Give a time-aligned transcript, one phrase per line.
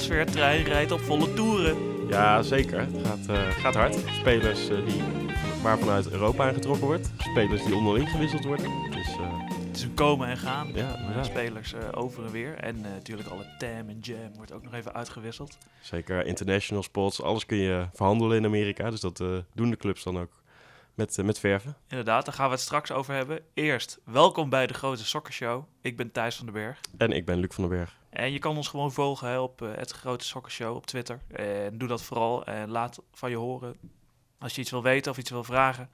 [0.00, 1.76] Transfertrein rijdt op volle toeren.
[2.08, 2.78] Ja, zeker.
[2.78, 3.96] Het gaat, eh, gaat hard.
[4.20, 5.02] Spelers eh, die,
[5.62, 7.10] waar vanuit Europa aangetrokken wordt.
[7.18, 8.90] Spelers die onderling gewisseld worden.
[8.90, 10.70] Dus eh, Het is een komen en gaan.
[10.74, 12.54] ja, Eh, spelers eh, over en weer.
[12.54, 15.58] En eh, natuurlijk alle Tam en Jam wordt ook nog even uitgewisseld.
[15.80, 17.22] zeker international sports.
[17.22, 18.90] Alles kun je verhandelen in Amerika.
[18.90, 20.30] Dus dat eh, doen de clubs dan ook
[20.94, 21.76] met, eh, met verven.
[21.88, 23.40] Inderdaad, daar gaan we het straks over hebben.
[23.54, 25.64] Eerst, welkom bij de grote sokkershow.
[25.80, 26.80] Ik ben Thijs van den Berg.
[26.96, 27.98] En ik ben Luc van den Berg.
[28.10, 31.20] En je kan ons gewoon volgen hè, op eh, het grote sokkershow op Twitter.
[31.28, 33.76] En doe dat vooral en laat van je horen
[34.40, 35.90] als je iets wil weten of iets wil vragen.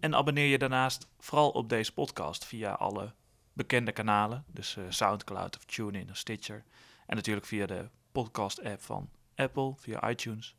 [0.00, 3.12] En abonneer je daarnaast vooral op deze podcast via alle
[3.52, 4.44] bekende kanalen.
[4.46, 6.64] Dus eh, Soundcloud of TuneIn of Stitcher.
[7.06, 10.56] En natuurlijk via de podcast app van Apple, via iTunes.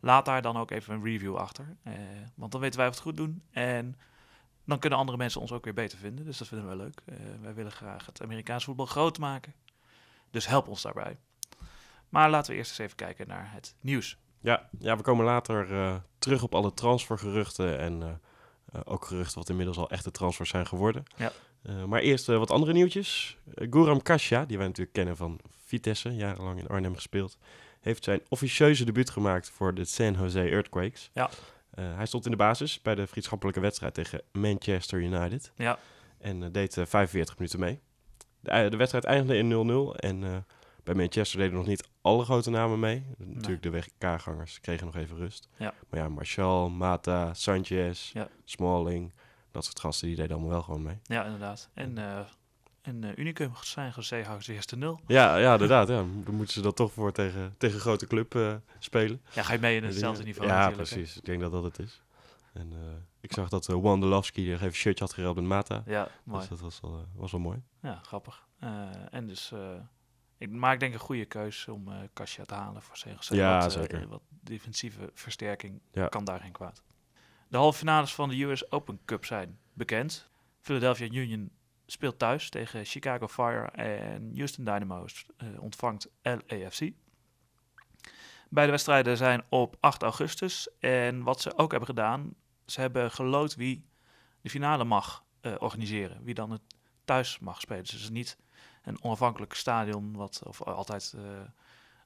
[0.00, 1.76] Laat daar dan ook even een review achter.
[1.82, 1.94] eh,
[2.34, 3.42] want dan weten wij of het goed doen.
[3.50, 3.96] En
[4.64, 6.24] dan kunnen andere mensen ons ook weer beter vinden.
[6.24, 7.02] Dus dat vinden we leuk.
[7.04, 9.54] Eh, wij willen graag het Amerikaans voetbal groot maken.
[10.30, 11.18] Dus help ons daarbij.
[12.08, 14.18] Maar laten we eerst eens even kijken naar het nieuws.
[14.42, 17.78] Ja, ja we komen later eh, terug op alle transfergeruchten.
[17.78, 18.08] En eh,
[18.72, 21.04] eh, ook geruchten wat inmiddels al echte transfers zijn geworden.
[21.16, 21.32] Ja.
[21.86, 23.38] Maar eerst wat andere nieuwtjes.
[23.54, 27.38] Guram Kasia, die wij natuurlijk kennen van Vitesse, jarenlang in Arnhem gespeeld,
[27.80, 31.10] heeft zijn officieuze debuut gemaakt voor de San Jose Earthquakes.
[31.12, 31.30] Ja.
[31.74, 35.52] Hij stond in de basis bij de vriendschappelijke wedstrijd tegen Manchester United.
[35.56, 35.78] Ja.
[36.22, 37.80] En deed eh, 45 minuten mee.
[38.40, 40.46] De, de wedstrijd eindigde in 0-0 en
[40.84, 43.04] bij Manchester deden nog niet alle grote namen mee.
[43.18, 45.48] Natuurlijk de WK-gangers kregen nog even rust.
[45.56, 45.74] Ja.
[45.90, 48.28] Maar ja, Martial, Mata, Sanchez, Ja.
[48.44, 49.12] Smalling,
[49.50, 50.98] dat soort gasten, die deden allemaal wel gewoon mee.
[51.02, 51.68] Ja, inderdaad.
[51.74, 52.20] En, eh
[52.82, 53.92] en eh, Unicum zijn
[54.24, 55.00] houdt de eerste nul.
[55.06, 55.88] Ja, ja inderdaad.
[55.88, 55.94] Ja.
[56.24, 59.22] Dan moeten ze dat toch voor tegen, tegen een grote club eh, spelen.
[59.32, 60.74] Ja, ga je mee in hetzelfde niveau Ja, hè?
[60.74, 61.16] precies.
[61.16, 62.02] Ik denk dat dat het is.
[62.52, 62.72] En
[63.20, 65.82] ik zag dat uh, Wanderlowski er even een shirtje had gereld met Mata.
[65.86, 66.40] Ja, mooi.
[66.40, 67.62] Dus dat was wel, uh, was wel mooi.
[67.82, 68.46] Ja, grappig.
[68.64, 68.70] Uh,
[69.10, 69.60] en dus, uh,
[70.42, 73.22] ik maak denk een goede keus om uh, Kasia te halen voor CGC.
[73.34, 74.08] Ja, wat, zeker.
[74.08, 76.08] wat defensieve versterking Ja.
[76.08, 76.82] kan daar geen kwaad.
[77.48, 80.30] De halve finales van de US Open Cup zijn bekend.
[80.60, 81.50] Philadelphia Union
[81.86, 85.06] speelt thuis tegen Chicago Fire en Houston Dynamo
[85.42, 86.90] uh, ontvangt LAFC.
[88.48, 90.68] Beide wedstrijden zijn op 8 augustus.
[90.78, 92.34] En wat ze ook hebben gedaan,
[92.66, 93.84] ze hebben geloot wie
[94.40, 96.24] de finale mag uh, organiseren.
[96.24, 96.62] Wie dan het
[97.04, 97.82] thuis mag spelen.
[97.82, 98.38] Dus het is niet
[98.82, 101.22] een onafhankelijk stadion, wat, of altijd, uh,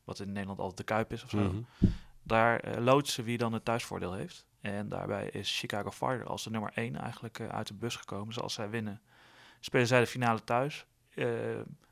[0.04, 1.38] wat in Nederland altijd de Kuip is of zo.
[1.38, 1.54] Mhm.
[1.54, 1.94] Mm -hmm.
[2.22, 4.46] Daar uh, loodsen wie dan het thuisvoordeel heeft.
[4.60, 8.26] En daarbij is Chicago Fire als de nummer 1 eigenlijk uh, uit de bus gekomen.
[8.26, 9.00] Dus als zij winnen,
[9.60, 10.86] spelen zij de finale thuis.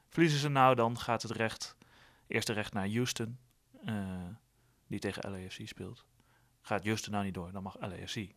[0.09, 1.77] Verliezen ze nou, dan gaat het recht,
[2.27, 3.39] eerste recht naar Houston,
[4.87, 6.05] die tegen LAFC speelt.
[6.61, 8.35] Gaat Houston nou niet door, dan mag LAFC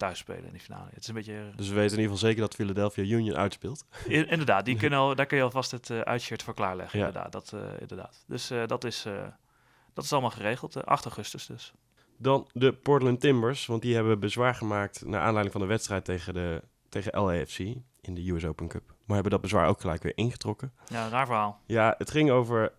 [0.00, 0.88] thuis spelen in de finale.
[0.90, 1.52] Het is een beetje...
[1.56, 3.84] Dus we weten in ieder geval zeker dat Philadelphia Union uitspeelt.
[4.06, 6.98] In, inderdaad, die kunnen al, daar kun je alvast het uh, uitshirt voor klaarleggen.
[6.98, 7.06] Ja.
[7.06, 8.24] Inderdaad, dat, uh, inderdaad.
[8.26, 9.06] Dus uh, dat, is,
[9.94, 10.84] dat is allemaal geregeld.
[10.84, 11.72] 8 augustus dus.
[12.16, 15.04] Dan de Portland Timbers, want die hebben bezwaar gemaakt...
[15.06, 17.58] naar aanleiding van de wedstrijd tegen, de, tegen LAFC
[18.00, 18.94] in de US Open Cup.
[19.04, 20.72] Maar hebben dat bezwaar ook gelijk weer ingetrokken.
[20.86, 21.60] Ja, raar verhaal.
[21.66, 22.72] Ja, het ging over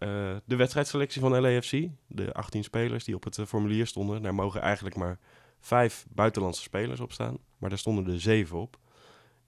[0.45, 1.87] de wedstrijdselectie van LAFC.
[2.07, 4.21] De 18 spelers die op het formulier stonden.
[4.21, 5.19] Daar mogen eigenlijk maar
[5.61, 7.37] vijf buitenlandse spelers op staan.
[7.57, 8.77] Maar daar stonden er zeven op.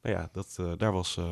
[0.01, 1.25] Nou ja, dat, uh, daar was uh,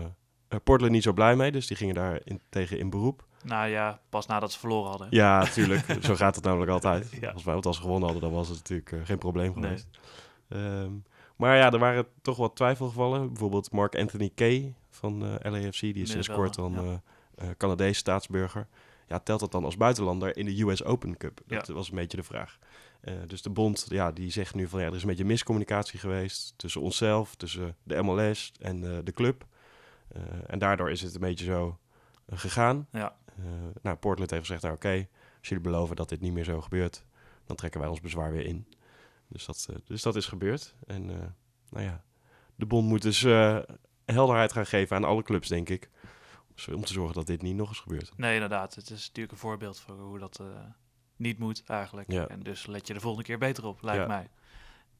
[0.63, 1.51] Portland niet zo blij mee.
[1.51, 3.25] Dus die gingen daar in, tegen in beroep.
[3.43, 5.07] Nou ja, pas nadat ze verloren hadden.
[5.09, 5.85] Ja, natuurlijk.
[6.05, 7.11] zo gaat het namelijk altijd.
[7.11, 7.19] ja.
[7.19, 9.87] Volgens mij, want als ze gewonnen hadden, dan was het natuurlijk uh, geen probleem geweest.
[10.47, 10.63] Nee.
[10.63, 11.03] Um,
[11.35, 13.27] maar ja, er waren toch wat twijfelgevallen.
[13.27, 15.79] Bijvoorbeeld Mark Anthony Kay van LAFC.
[15.79, 17.01] Die is sinds kort dan
[17.35, 17.53] ja.
[17.57, 18.67] Canadees staatsburger.
[19.07, 21.41] Ja, telt dat dan als buitenlander in de US Open Cup?
[21.45, 21.73] Dat ja.
[21.73, 22.59] was een beetje de vraag.
[23.01, 25.99] Uh, dus de bond ja, die zegt nu van ja, er is een beetje miscommunicatie
[25.99, 29.45] geweest tussen onszelf, tussen de MLS en uh, de club.
[30.15, 31.79] Uh, en daardoor is het een beetje zo
[32.29, 32.87] gegaan.
[32.91, 33.15] Ja.
[33.81, 35.09] nou, Portland heeft gezegd, nou oké, okay,
[35.39, 37.05] als jullie beloven dat dit niet meer zo gebeurt,
[37.45, 38.67] dan trekken wij ons bezwaar weer in.
[39.27, 40.75] Dus dat, dus dat is gebeurd.
[40.85, 41.05] En
[41.69, 42.03] nou ja,
[42.55, 43.21] de bond moet dus
[44.05, 45.89] helderheid gaan geven aan alle clubs, denk ik.
[46.73, 48.17] Om te zorgen dat dit niet nog eens gebeurt.
[48.17, 48.75] Nee, inderdaad.
[48.75, 50.41] Het is natuurlijk een voorbeeld voor hoe dat
[51.21, 52.11] niet moet eigenlijk.
[52.11, 52.27] Ja.
[52.27, 54.07] En dus let je de volgende keer beter op, lijkt Ja.
[54.07, 54.29] mij.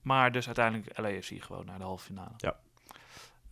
[0.02, 2.34] Maar dus uiteindelijk LAFC gewoon naar de halve finale.
[2.38, 2.60] Ja.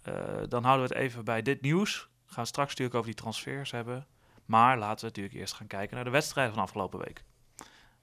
[0.07, 2.09] Uh, dan houden we het even bij dit nieuws.
[2.27, 4.07] We gaan straks natuurlijk over die transfers hebben.
[4.45, 7.23] Maar laten we natuurlijk eerst gaan kijken naar de wedstrijden van afgelopen week.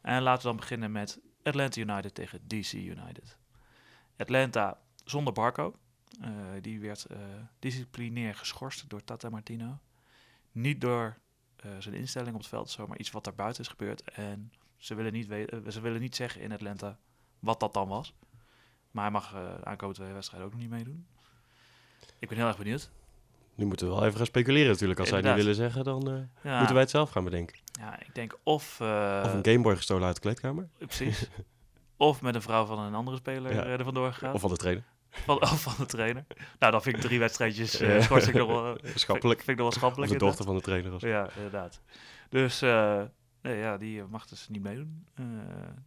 [0.00, 3.38] En laten we dan beginnen met Atlanta United tegen DC United.
[4.16, 5.74] Atlanta zonder Barco.
[6.20, 6.28] Uh,
[6.60, 7.18] die werd uh,
[7.58, 9.78] disciplinair geschorst door Tata Martino.
[10.52, 11.16] Niet door
[11.78, 14.02] zijn instelling op het veld, zomaar iets wat daar buiten is gebeurd.
[14.02, 16.98] En ze willen niet, weten, ze willen niet zeggen in Atlanta
[17.38, 18.14] wat dat dan was.
[18.90, 21.06] Maar hij mag uh, aankomende twee wedstrijden ook nog niet meedoen.
[22.18, 22.90] Ik ben heel erg benieuwd.
[23.54, 25.00] Nu moeten we wel even gaan speculeren natuurlijk.
[25.00, 26.56] Als zij niet willen zeggen, dan uh, ja.
[26.56, 27.58] moeten wij het zelf gaan bedenken.
[27.80, 28.78] Ja, ik denk of...
[28.82, 30.68] Uh, of een Gameboy gestolen uit de kleedkamer.
[30.78, 31.28] Precies.
[31.96, 33.64] of met een vrouw van een andere speler ja.
[33.64, 34.34] er vandoor gegaan.
[34.34, 34.84] Of van de trainer.
[35.24, 36.26] Van, van de trainer.
[36.58, 38.78] Nou, dan vind ik drie wedstrijdjes uh, ik nog wel...
[38.94, 39.38] schappelijk.
[39.42, 40.12] Vind ik nog wel schappelijk.
[40.12, 40.90] De dochter van de trainer.
[40.90, 41.02] Was.
[41.02, 41.80] Ja, inderdaad.
[42.28, 42.60] Dus
[43.40, 45.06] nee, ja, die mag dus niet meedoen.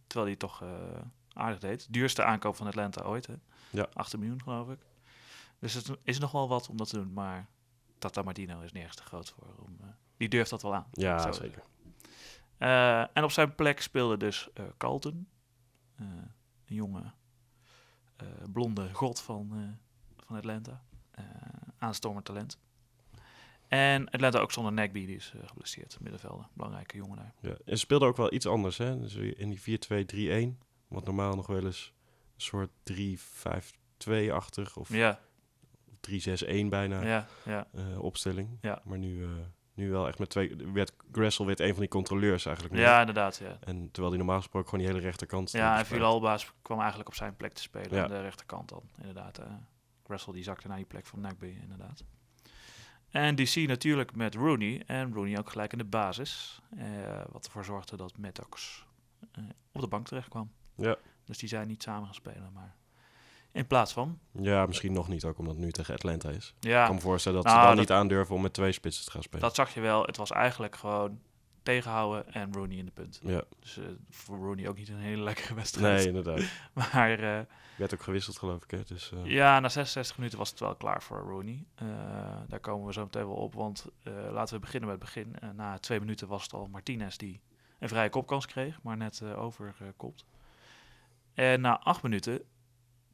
[0.06, 0.64] terwijl hij toch
[1.32, 1.92] aardig deed.
[1.92, 3.34] Duurste aankoop van Atlanta ooit, hè?
[3.70, 3.88] Ja.
[3.92, 4.78] 8 miljoen, geloof ik.
[5.58, 7.48] Dus het is nog wel wat om dat te doen, maar
[7.98, 9.46] Tata Martino is nergens te groot voor.
[9.58, 9.76] Om,
[10.16, 10.86] die durft dat wel aan.
[10.92, 11.62] Ja, zeker.
[13.12, 14.48] En op zijn plek speelde dus
[14.78, 15.28] Carlton.
[15.96, 16.34] een
[16.64, 17.12] jonge,
[18.52, 19.76] blonde god van,
[20.16, 20.82] van Atlanta.
[21.78, 22.58] aanstormend talent.
[23.68, 25.96] En Atlanta ook zonder Nagby, die is geblesseerd.
[26.00, 27.34] Middenvelder, belangrijke jongen daar.
[27.40, 29.00] Ja, en speelde ook wel iets anders, hè?
[29.00, 30.58] Dus in die 4-2-3-1,
[30.88, 31.94] wat normaal nog wel eens
[32.34, 35.20] een soort 3-5-2-achtig of ja.
[36.10, 37.66] 3-6-1 bijna ja, ja.
[37.74, 38.58] Uh, opstelling.
[38.60, 38.82] Ja.
[38.84, 39.28] Maar nu, uh,
[39.74, 40.56] nu wel echt met twee...
[40.72, 42.76] Werd, Gressel werd een van die controleurs eigenlijk.
[42.76, 43.36] Ja, inderdaad.
[43.36, 43.58] Ja.
[43.60, 45.50] En terwijl hij normaal gesproken gewoon die hele rechterkant...
[45.50, 47.94] Ja, en Vilalba's kwam eigenlijk op zijn plek te spelen.
[47.94, 48.02] Ja.
[48.02, 49.40] Aan de rechterkant dan, inderdaad.
[49.40, 49.46] Uh,
[50.04, 52.04] Gressel die zakte naar die plek van Nagby, inderdaad.
[53.08, 54.82] En DC natuurlijk met Rooney.
[54.86, 56.60] En Rooney ook gelijk in de basis.
[57.30, 58.86] wat ervoor zorgde dat Maddox
[59.72, 60.52] op de bank terecht kwam.
[60.76, 60.96] Ja.
[61.24, 62.76] Dus die zijn niet samen gaan spelen, maar
[63.52, 64.18] in plaats van.
[64.32, 66.54] Ja, misschien nog niet ook omdat het nu tegen Atlanta is.
[66.60, 66.80] Ja.
[66.80, 69.10] Ik kan me voorstellen dat ze nou, dan niet aandurven om met twee spitsen te
[69.10, 69.40] gaan spelen.
[69.40, 70.02] Dat zag je wel.
[70.02, 71.20] Het was eigenlijk gewoon
[71.62, 73.20] tegenhouden en Rooney in de punt.
[73.22, 73.42] Ja.
[73.60, 75.96] Dus uh, voor Rooney ook niet een hele lekkere wedstrijd.
[75.96, 76.42] Nee, inderdaad.
[76.92, 77.20] maar...
[77.20, 77.40] Uh,
[77.76, 78.70] werd ook gewisseld, geloof ik.
[78.70, 78.82] Hè?
[78.82, 79.24] Dus, uh...
[79.24, 81.64] Ja, na 66 minuten was het wel klaar voor Rooney.
[82.48, 83.86] daar komen we zo meteen wel op, want
[84.30, 85.56] laten we beginnen met het begin.
[85.56, 87.40] na twee minuten was het al Martinez die
[87.78, 90.24] een vrije kopkans kreeg, maar net overkopt.
[91.34, 92.42] En na acht minuten,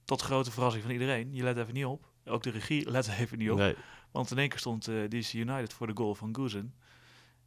[0.07, 2.11] tot grote verrassing van iedereen, je let even niet op.
[2.25, 3.59] Ook de regie let even niet op.
[3.59, 3.77] Nee.
[4.11, 6.75] Want in één keer stond uh, DC United voor de goal van Goosen.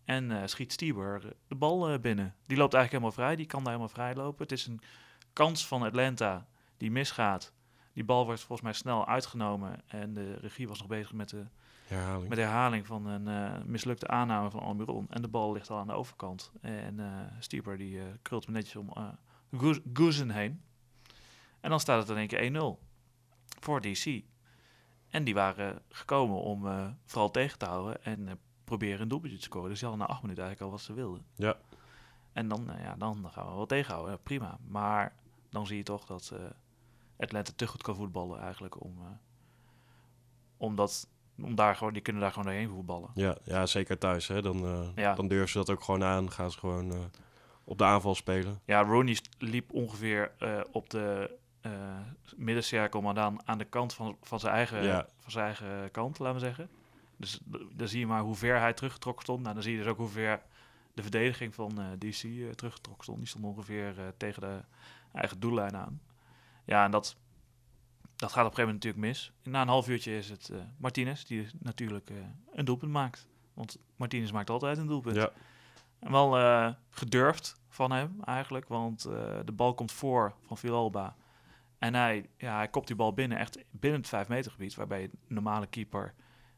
[0.05, 2.35] En uh, schiet Stieber de bal uh, binnen.
[2.45, 3.35] Die loopt eigenlijk helemaal vrij.
[3.35, 4.43] Die kan daar helemaal vrij lopen.
[4.43, 4.81] Het is een
[5.33, 6.47] kans van Atlanta
[6.77, 7.53] die misgaat.
[7.93, 9.81] Die bal wordt volgens mij snel uitgenomen.
[9.87, 11.45] En de regie was nog bezig met de
[11.87, 15.07] herhaling, met de herhaling van een mislukte aanname van Almiron.
[15.09, 16.51] En de bal ligt al aan de overkant.
[16.61, 16.99] En
[17.39, 18.93] Stieber die krult me netjes om
[19.93, 20.61] Goosen heen.
[21.61, 22.89] En dan staat het in één keer 1-0
[23.59, 24.23] voor DC.
[25.09, 28.31] En die waren gekomen om uh, vooral tegen te houden en uh,
[28.63, 29.69] proberen een doelpuntje te scoren.
[29.69, 31.25] Dus ze hadden na acht minuten eigenlijk al wat ze wilden.
[31.35, 31.57] Ja.
[32.33, 34.13] En dan, uh, ja, dan gaan we wel tegenhouden.
[34.13, 34.57] Ja, prima.
[34.67, 35.15] Maar
[35.49, 36.33] dan zie je toch dat
[37.17, 39.19] Atlanta te goed kan voetballen eigenlijk om,
[40.57, 41.07] om, dat,
[41.41, 43.09] om daar gewoon, die kunnen daar gewoon doorheen voetballen.
[43.13, 44.27] Ja, ja zeker thuis.
[44.27, 44.41] Hè?
[44.41, 45.15] Dan, ja.
[45.15, 46.31] dan durven ze dat ook gewoon aan.
[46.31, 47.11] Gaan ze gewoon
[47.63, 48.59] op de aanval spelen.
[48.65, 50.31] Ja, Rooney liep ongeveer
[50.71, 51.37] op de
[52.35, 55.07] middencirkel, maar dan aan de kant van, van, zijn, eigen, ja.
[55.19, 56.69] van zijn eigen kant, laten we zeggen.
[57.17, 57.39] Dus
[57.73, 59.41] dan zie je maar hoe ver hij teruggetrokken stond.
[59.41, 60.41] Nou, dan zie je dus ook hoe ver
[60.93, 63.19] de verdediging van uh, DC uh, teruggetrokken stond.
[63.19, 64.59] Die stond ongeveer tegen de
[65.13, 66.01] eigen doellijn aan.
[66.65, 67.15] Ja, en dat,
[68.15, 69.31] dat gaat op een gegeven moment natuurlijk mis.
[69.43, 72.11] Na een half uurtje is het Martinez die natuurlijk
[72.51, 73.27] een doelpunt maakt.
[73.53, 75.15] Want Martinez maakt altijd een doelpunt.
[75.15, 75.31] Ja.
[75.99, 79.01] En wel gedurfd van hem eigenlijk, want
[79.45, 81.15] de bal komt voor van Villalba.
[81.79, 85.03] En hij, ja, hij kopt die bal binnen, echt binnen het 5 meter gebied, waarbij
[85.03, 86.13] een normale keeper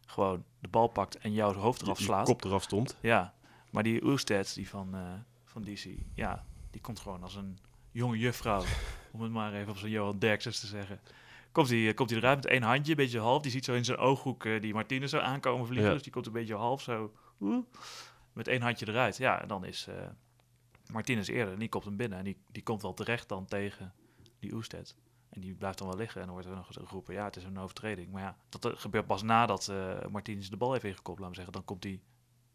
[0.06, 2.25] gewoon de bal pakt en jouw hoofd eraf slaat.
[2.25, 2.98] kop eraf stond.
[3.01, 3.34] Ja,
[3.72, 5.13] maar die Oested, die van, uh,
[5.46, 7.58] van DC, ja, die komt gewoon als een
[7.92, 8.63] jonge juffrouw,
[9.13, 11.00] om het maar even op zijn Johan Derksen te zeggen.
[11.51, 13.42] Komt hij, eh, komt hij eruit met één handje, een beetje half.
[13.42, 15.88] Die ziet zo in zijn ooghoek uh, die Martinez zo aankomen vliegen.
[15.88, 15.94] Ja.
[15.94, 17.58] Dus die komt een beetje half zo, uh,
[18.34, 19.18] met één handje eruit.
[19.18, 19.96] Ja, en dan is uh,
[20.92, 22.18] Martinez eerder, en die komt hem binnen.
[22.18, 23.94] En die, die komt wel terecht dan tegen
[24.40, 24.96] die Oested.
[25.32, 27.44] En die blijft dan wel liggen en dan wordt er nog geroepen, ja, het is
[27.44, 28.12] een overtreding.
[28.12, 31.54] Maar ja, dat gebeurt pas nadat uh, Martinez de bal heeft ingekopt, laten we zeggen.
[31.54, 32.02] Dan komt hij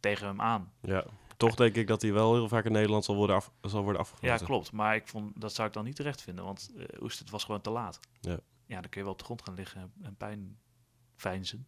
[0.00, 0.73] tegen hem aan.
[0.80, 1.04] Ja,
[1.37, 4.00] toch denk ik dat hij wel heel vaak in Nederland zal worden, af, zal worden
[4.00, 4.38] afgevloten.
[4.38, 4.73] Ja, klopt.
[4.73, 7.45] Maar ik vond, dat zou ik dan niet terecht vinden, want uh, Oest, het was
[7.45, 8.00] gewoon te laat.
[8.21, 8.38] Ja.
[8.66, 10.59] Ja, dan kun je wel op de grond gaan liggen en pijn
[11.14, 11.66] fijnsen.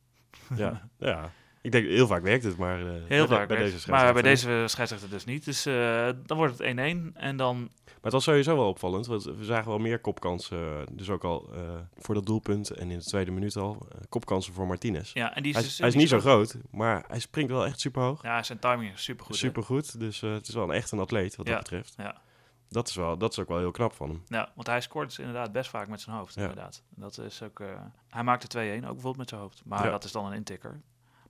[0.57, 1.33] Ja, ja.
[1.63, 4.23] Ik denk, heel vaak werkt het, maar uh, heel bij, vaak bij deze Maar bij
[4.23, 5.45] deze scheidsrechter dus niet.
[5.45, 7.71] Dus uh, dan wordt het 1-1 en dan...
[7.85, 10.59] Maar het was sowieso wel opvallend, want we zagen wel meer kopkansen.
[10.59, 11.51] Uh, dus ook al
[11.97, 13.87] voor dat doelpunt en in de tweede minuut al.
[14.09, 15.13] kopkansen voor Martinez.
[15.13, 17.67] Ja, en die is, hij, dus, hij is niet zo groot, maar hij springt wel
[17.67, 18.23] echt super hoog.
[18.23, 19.37] Ja, zijn timing is super goed.
[19.37, 21.95] Super goed, dus het is wel een echt een atleet wat ja, dat betreft.
[21.97, 22.21] Ja.
[22.69, 24.23] Dat is, wel, dat is ook wel heel knap van hem.
[24.27, 26.35] Ja, want hij scoort dus inderdaad best vaak met zijn hoofd.
[26.35, 26.41] Ja.
[26.43, 26.83] Inderdaad.
[26.89, 27.67] Dat is ook, eh,
[28.09, 29.63] hij maakte 2-1, ook bijvoorbeeld met zijn hoofd.
[29.65, 29.91] Maar Ja.
[29.91, 30.81] dat is dan een intikker.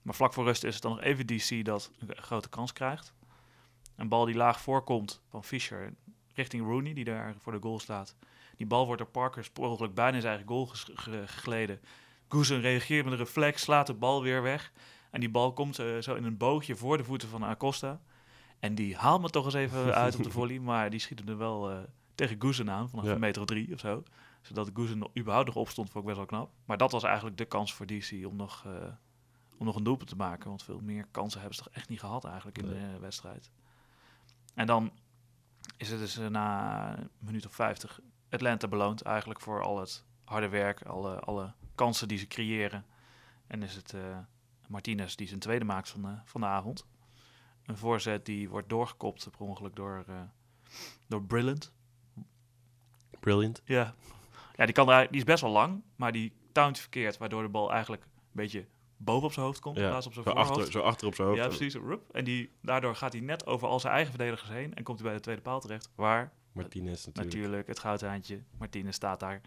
[0.09, 3.13] Maar vlak voor rust is het dan nog even DC dat een grote kans krijgt.
[3.95, 5.93] Een bal die laag voorkomt van Fischer
[6.33, 8.15] richting Rooney, die daar voor de goal staat.
[8.55, 10.65] Die bal wordt door Parker ongeluk bijna in zijn eigen goal
[11.25, 11.81] gegleden.
[12.27, 14.71] Goosen reageert met een reflex, slaat de bal weer weg.
[15.11, 18.01] En die bal komt eh, zo in een boogje voor de voeten van Acosta.
[18.59, 20.59] En die haalt me toch eens even uit op de volley.
[20.59, 21.77] Maar die schiet hem er wel eh,
[22.15, 23.11] tegen Goosen aan, vanaf Ja.
[23.11, 24.03] een meter of drie of zo.
[24.41, 26.51] Zodat nog überhaupt nog opstond, vond ik best wel knap.
[26.65, 28.71] Maar dat was eigenlijk de kans voor DC om nog, eh,
[29.59, 30.49] om nog een doelpunt te maken.
[30.49, 32.91] Want veel meer kansen hebben ze toch echt niet gehad eigenlijk in Nee.
[32.91, 33.51] de wedstrijd.
[34.53, 34.91] En dan
[35.77, 37.99] is het dus eh, na een minuut of 50
[38.29, 42.85] Atlanta beloond eigenlijk voor al het harde werk, alle, alle kansen die ze creëren.
[43.47, 44.17] En is het eh,
[44.67, 46.85] Martinez die zijn tweede maakt van de, van de avond.
[47.65, 50.21] Een voorzet die wordt doorgekopt per ongeluk door, eh,
[51.07, 51.71] door Brilliant.
[53.19, 53.61] Brilliant.
[53.65, 53.93] Ja.
[54.55, 57.49] Ja, die, kan er, die is best wel lang, maar die timed verkeerd, waardoor de
[57.49, 58.67] bal eigenlijk een beetje
[59.01, 60.57] boven op zijn hoofd komt, in Ja, plaats op zijn zo voorhoofd.
[60.57, 61.39] achter, zo achter op zijn hoofd.
[61.39, 61.73] Ja, precies.
[61.73, 62.09] Rup.
[62.11, 65.07] En die, daardoor gaat hij net over al zijn eigen verdedigers heen en komt hij
[65.07, 65.89] bij de tweede paal terecht.
[65.95, 67.35] Waar Martinez natuurlijk.
[67.35, 69.41] natuurlijk het goudhaantje, Martinez staat daar.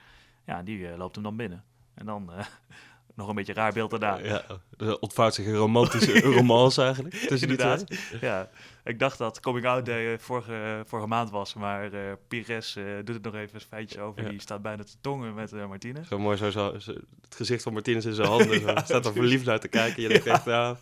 [0.47, 1.65] Ja, die eh, loopt hem dan binnen.
[1.95, 2.47] En dan eh,
[3.15, 4.19] nog een beetje raar beeld daarna.
[4.19, 4.45] Ja,
[4.79, 7.87] er ontvouwt zich een romantische romance eigenlijk tussen die Inderdaad.
[7.87, 8.21] twee.
[8.21, 8.49] Ja,
[8.85, 12.85] ik dacht dat Coming Out Day eh, vorige, vorige maand was, maar eh Pires eh,
[13.05, 14.23] doet het nog even een feitje over.
[14.23, 14.29] Ja.
[14.29, 16.09] Die staat bijna te tongen met eh, Martinez.
[16.09, 18.61] Zo mooi, zo, zo, het gezicht van Martinez in zijn handen.
[18.67, 20.03] Ja, staat er verliefd naar te kijken.
[20.03, 20.77] Je denkt echt, ja,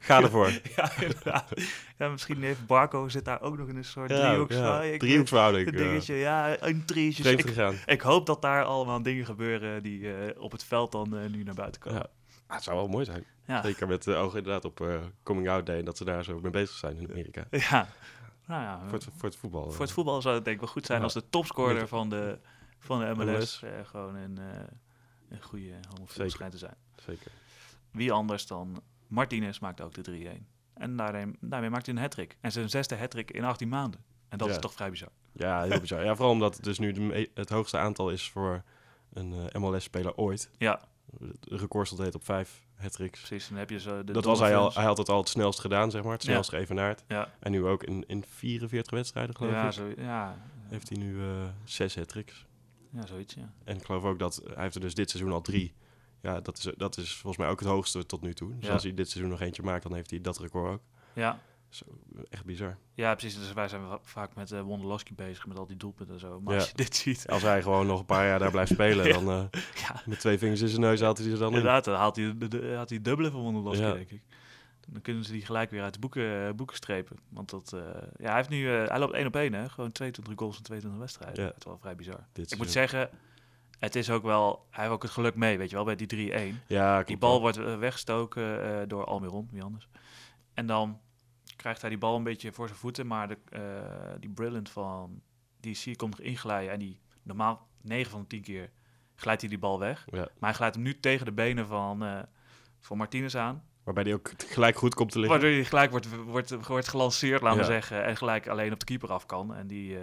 [0.00, 0.50] ga ervoor.
[0.76, 1.48] Ja, inderdaad.
[1.98, 4.92] Ja, misschien heeft Barco zit daar ook nog in een soort Ja, driehoeksverhouding.
[4.92, 5.66] ja, driehoeksverhouding.
[5.68, 6.56] Een dingetje, ja.
[6.60, 11.16] Vreemd Ik, ik hoop dat daar allemaal dingen gebeuren die eh, op het veld dan
[11.18, 11.98] eh, nu naar buiten komen.
[11.98, 12.06] Ja.
[12.46, 13.24] Ah, het zou wel mooi zijn.
[13.46, 13.62] Ja.
[13.62, 15.78] Zeker met de ogen inderdaad op eh, Coming Out Day.
[15.78, 17.44] En dat ze daar zo mee bezig zijn in Amerika.
[17.70, 17.88] Ja.
[18.46, 19.70] Nou ja, Voor het, voor het voetbal.
[19.70, 22.38] voor het voetbal zou het denk ik wel goed zijn als de topscorer van de,
[22.78, 23.62] van de MLS, MLS.
[23.62, 24.60] eh, gewoon een, eh,
[25.28, 26.74] een goede homofiel schijnt te zijn.
[27.06, 27.30] Zeker.
[27.90, 30.46] Wie anders dan Martinez maakt ook de 3-1.
[30.74, 34.00] En daarmee, daarmee maakt hij een hat En zijn zesde hat in 18 maanden.
[34.28, 34.54] En dat Ja.
[34.54, 35.08] is toch vrij bizar.
[35.32, 36.04] Ja, heel bizar.
[36.04, 38.62] Ja, vooral omdat het dus nu de het hoogste aantal is voor
[39.12, 40.50] een eh, MLS-speler ooit.
[40.58, 40.80] Ja,
[41.20, 43.18] Het record stond heet op vijf hat-tricks.
[43.20, 43.48] precies.
[43.48, 44.72] Dan heb je zo de Dat was hij al.
[44.74, 46.12] Hij had het al het snelst gedaan, zeg maar.
[46.12, 46.28] Het Ja.
[46.30, 47.04] snelst geëvenaard.
[47.08, 49.72] Ja, En nu ook in, in 44 wedstrijden, geloof ja, ik.
[49.72, 52.46] zo, ja, Heeft hij nu eh zes hat-tricks.
[52.90, 53.52] ja, zoiets, ja.
[53.64, 55.74] En ik geloof ook dat hij heeft er dus dit seizoen al drie.
[56.26, 58.54] Ja, dat is, dat is volgens mij ook het hoogste tot nu toe.
[58.56, 58.72] Dus Ja.
[58.72, 60.80] als hij dit seizoen nog eentje maakt, dan heeft hij dat record ook.
[61.12, 61.84] Ja, Zo,
[62.30, 62.76] echt bizar.
[62.94, 63.38] ja precies.
[63.38, 66.40] Dus wij zijn va- vaak met eh Wondolowski bezig, met al die doelpunten en zo.
[66.40, 66.58] Maar Ja.
[66.60, 69.12] als je dit ziet, Als hij gewoon nog een paar jaar daar blijft spelen, Ja.
[69.12, 71.56] dan eh, ja, met twee vingers in zijn neus haalt hij er dan in.
[71.56, 73.92] inderdaad, dan haalt hij, de, de, haalt hij dubbele van Wondolowski, Ja.
[73.92, 74.22] denk ik.
[74.88, 77.16] Dan kunnen ze die gelijk weer uit de boeken, eh, boeken strepen.
[77.28, 79.68] Want dat, ja, hij, heeft nu, hij loopt één op één, hè.
[79.68, 81.42] Gewoon 22 goals in 22 wedstrijden.
[81.44, 81.48] Ja.
[81.48, 82.26] Dat is wel vrij bizar.
[82.32, 83.10] Dit Ik moet zeggen,
[83.78, 84.66] het is ook wel...
[84.70, 86.56] Hij heeft ook het geluk mee, weet je wel, bij die 3-1.
[86.66, 87.40] Ja, Die bal wel.
[87.40, 89.88] wordt eh, weggestoken eh, door Almiron, wie anders.
[90.54, 91.00] En dan
[91.56, 93.60] krijgt hij die bal een beetje voor zijn voeten, maar de, eh,
[94.20, 95.20] die Brilliant van
[95.60, 98.70] DC komt nog inglijden en die normaal 9 van de 10 keer
[99.14, 100.04] glijdt hij die bal weg.
[100.10, 100.18] Ja.
[100.18, 102.18] Maar hij glijdt hem nu tegen de benen van, eh,
[102.80, 103.64] van Martinez aan.
[103.84, 105.38] Waarbij hij ook gelijk goed komt te liggen.
[105.38, 107.70] Waardoor hij gelijk wordt, wordt, wordt gelanceerd, laten we Ja.
[107.70, 108.04] zeggen.
[108.04, 109.54] En gelijk alleen op de keeper af kan.
[109.54, 109.98] En die,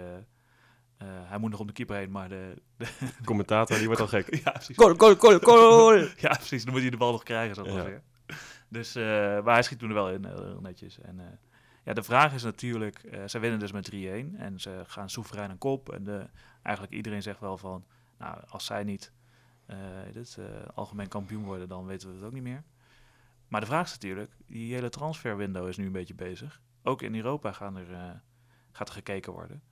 [0.96, 2.62] eh, hij moet nog om de keeper heen, maar de...
[2.76, 4.34] de De commentator, die wordt al gek.
[4.44, 4.76] ja, precies.
[4.76, 5.96] Goal, goal, goal, goal.
[6.16, 6.64] Ja, precies.
[6.64, 7.70] Dan moet hij de bal nog krijgen, zo Ja.
[7.72, 8.02] ongeveer.
[8.68, 9.04] Dus, eh,
[9.44, 11.00] maar hij schiet toen er wel in, eh, heel netjes.
[11.00, 11.26] En eh,
[11.84, 15.50] ja, de vraag is natuurlijk, eh zij winnen dus met 3-1 en ze gaan soeverein
[15.50, 15.92] aan kop.
[15.92, 16.26] En de,
[16.62, 17.84] eigenlijk iedereen zegt wel van,
[18.18, 19.12] nou, als zij niet
[19.66, 19.76] eh,
[20.12, 22.62] dit, eh, algemeen kampioen worden, dan weten we het ook niet meer.
[23.48, 26.60] Maar de vraag is natuurlijk, die hele transferwindow is nu een beetje bezig.
[26.82, 28.10] Ook in Europa gaan er, eh,
[28.70, 29.62] gaat er gekeken worden.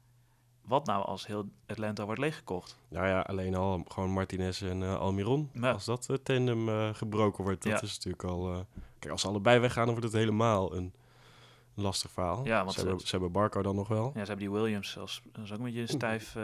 [0.65, 2.79] Wat nou als heel Atlanta wordt leeggekocht?
[2.89, 5.51] Nou ja, alleen al gewoon Martinez en eh, Almiron.
[5.53, 5.71] Ja.
[5.73, 7.83] Als dat eh, tandem eh, gebroken wordt, dat Ja.
[7.83, 8.67] is natuurlijk al...
[8.99, 10.93] kijk, als ze allebei weggaan, dan wordt het helemaal een,
[11.75, 12.45] een lastig verhaal.
[12.47, 14.05] Ja, want ze, hebben, ze hebben Barco dan nog wel.
[14.05, 16.35] Ja, ze hebben die Williams als, dat is ook een beetje een stijf...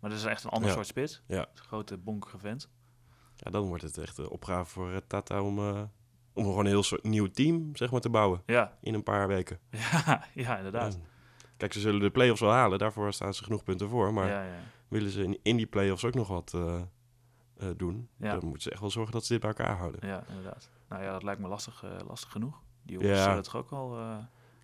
[0.00, 0.74] Maar dat is echt een ander Ja.
[0.74, 1.22] soort spits.
[1.26, 1.40] Ja.
[1.40, 2.68] Een grote bonkige vent.
[3.36, 5.58] Ja, dan wordt het echt een opgave voor Tata om,
[6.32, 8.42] om gewoon een heel soort nieuw team zeg maar, te bouwen.
[8.46, 9.58] Ja, In een paar weken.
[9.70, 10.92] ja, ja inderdaad.
[10.92, 11.00] Ja.
[11.56, 12.78] Kijk, ze zullen de play-offs wel halen.
[12.78, 14.12] Daarvoor staan ze genoeg punten voor.
[14.12, 14.60] Maar ja, ja.
[14.88, 16.80] willen ze in, in die play-offs ook nog wat eh,
[17.56, 18.08] eh, doen...
[18.16, 20.08] Dan moeten ze echt wel zorgen dat ze dit bij elkaar houden.
[20.08, 20.70] ja, inderdaad.
[20.88, 22.62] Nou ja, dat lijkt me lastig, eh, lastig genoeg.
[22.82, 23.98] Die jongens zullen toch ook al...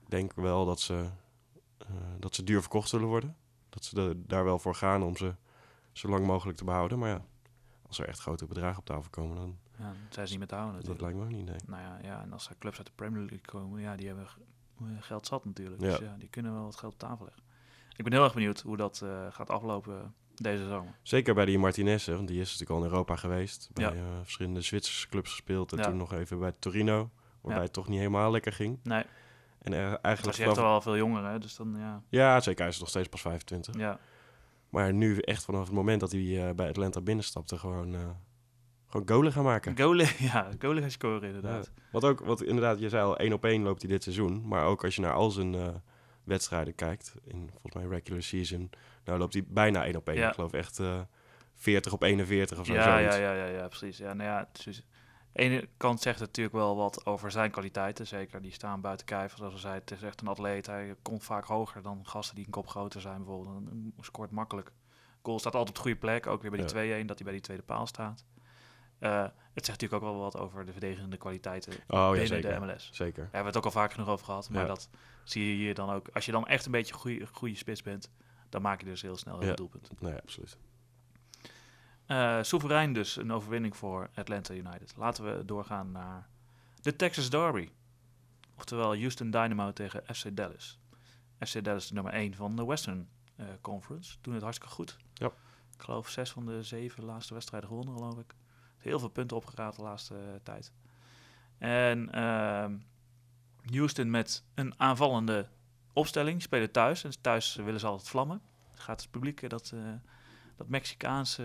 [0.05, 1.09] Ik denk wel dat ze,
[2.19, 3.37] dat ze duur verkocht zullen worden.
[3.69, 5.35] Dat ze daar wel voor gaan om ze
[5.93, 6.99] zo lang mogelijk te behouden.
[6.99, 7.25] Maar ja,
[7.87, 10.49] als er echt grote bedragen op tafel komen, dan ja, dan zijn ze niet meer
[10.49, 11.17] te houden dat natuurlijk.
[11.17, 11.79] lijkt me ook niet, nee.
[11.79, 14.27] Nou ja, ja, en als er clubs uit de Premier League komen, ja, die hebben
[15.01, 15.83] geld zat natuurlijk.
[15.83, 15.89] Ja.
[15.89, 17.43] Dus ja, die kunnen wel wat geld op tafel leggen.
[17.97, 20.95] ik ben heel erg benieuwd hoe dat gaat aflopen deze zomer.
[21.03, 23.71] Zeker bij die Martinez, want die is natuurlijk al in Europa geweest.
[23.73, 25.73] Bij verschillende Zwitserse clubs gespeeld.
[25.73, 27.11] En toen nog even bij Torino,
[27.41, 28.79] waarbij het toch niet helemaal lekker ging.
[28.83, 29.05] Nee.
[29.59, 31.39] En er, eigenlijk was je echt wel veel jonger, hè?
[31.39, 32.03] Dus dan, ja.
[32.09, 32.61] ja, zeker.
[32.61, 33.77] Hij is nog steeds pas 25.
[33.77, 33.99] Ja.
[34.69, 38.17] Maar nu echt vanaf het moment dat hij bij Atlanta binnenstapte, gewoon
[38.91, 39.79] gewoon golen gaan maken.
[39.79, 41.71] Golen, ja, golen gaan scoren inderdaad.
[41.93, 44.49] Wat ook, wat inderdaad, je zei al, één op één loopt hij dit seizoen.
[44.49, 45.69] Maar ook als je naar al zijn uh,
[46.25, 48.71] wedstrijden kijkt, in volgens mij regular season,
[49.05, 50.29] nou loopt hij bijna één op één.
[50.29, 51.01] Ik geloof echt uh, eh,
[51.55, 52.73] 40 op 41 of zo.
[52.73, 53.99] Ja, ja, ja, ja, ja, precies.
[53.99, 54.85] Ja, nou ja, dus, aan
[55.33, 58.07] de ene kant zegt het natuurlijk wel wat over zijn kwaliteiten.
[58.07, 59.37] Zeker, die staan buiten kijf.
[59.37, 60.67] Zoals we zeiden, het is echt een atleet.
[60.67, 63.65] Hij komt vaak hoger dan gasten die een kop groter zijn bijvoorbeeld.
[63.67, 64.73] Dan scoort makkelijk.
[65.23, 66.27] Goal staat altijd op de goede plek.
[66.27, 68.25] Ook weer bij die 2-1, dat hij bij die tweede paal staat.
[69.01, 72.61] Uh, het zegt natuurlijk ook wel wat over de verdedigende kwaliteiten oh, binnen ja, zeker.
[72.61, 72.91] de MLS.
[72.93, 73.15] Zeker.
[73.15, 74.51] Daar hebben we het ook al vaak genoeg over gehad.
[74.51, 74.89] Maar dat
[75.25, 76.09] zie je hier dan ook.
[76.09, 78.11] Als je dan echt een beetje goede, goede spits bent,
[78.49, 79.55] dan maak je dus heel snel een ja.
[79.55, 79.91] doelpunt.
[80.01, 80.57] Nee, absoluut.
[82.07, 84.95] Uh, soeverein dus een overwinning voor Atlanta United.
[84.97, 86.29] Laten we doorgaan naar
[86.81, 87.69] de Texas Derby.
[88.57, 90.79] Oftewel Houston Dynamo tegen FC Dallas.
[91.39, 94.17] FC Dallas de nummer 1 van de Western uh, Conference.
[94.21, 94.97] Doen het hartstikke goed.
[95.15, 95.27] Ja.
[95.75, 98.35] Ik geloof zes van de zeven laatste wedstrijden gewonnen, geloof ik.
[98.81, 100.73] Heel veel punten opgeraapt de laatste uh, tijd.
[101.59, 102.67] En uh,
[103.75, 105.49] Houston met een aanvallende
[105.93, 106.43] opstelling.
[106.43, 107.05] Spelen thuis.
[107.05, 108.41] En thuis willen ze altijd vlammen.
[108.73, 109.93] Gaat het publiek, dat, uh,
[110.57, 111.45] dat Mexicaanse,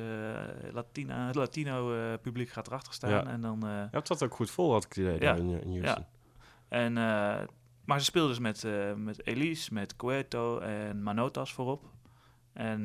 [0.72, 3.10] Latina, Latino publiek gaat erachter staan.
[3.10, 3.26] Ja.
[3.26, 5.36] En dan, ja, het zat ook goed vol, had ik het idee, ja.
[5.36, 6.06] in, in Houston.
[6.70, 6.78] Ja.
[6.78, 6.94] En,
[7.86, 11.90] maar ze speelden dus met, met Elise, met Cueto en Manotas voorop.
[12.54, 12.84] En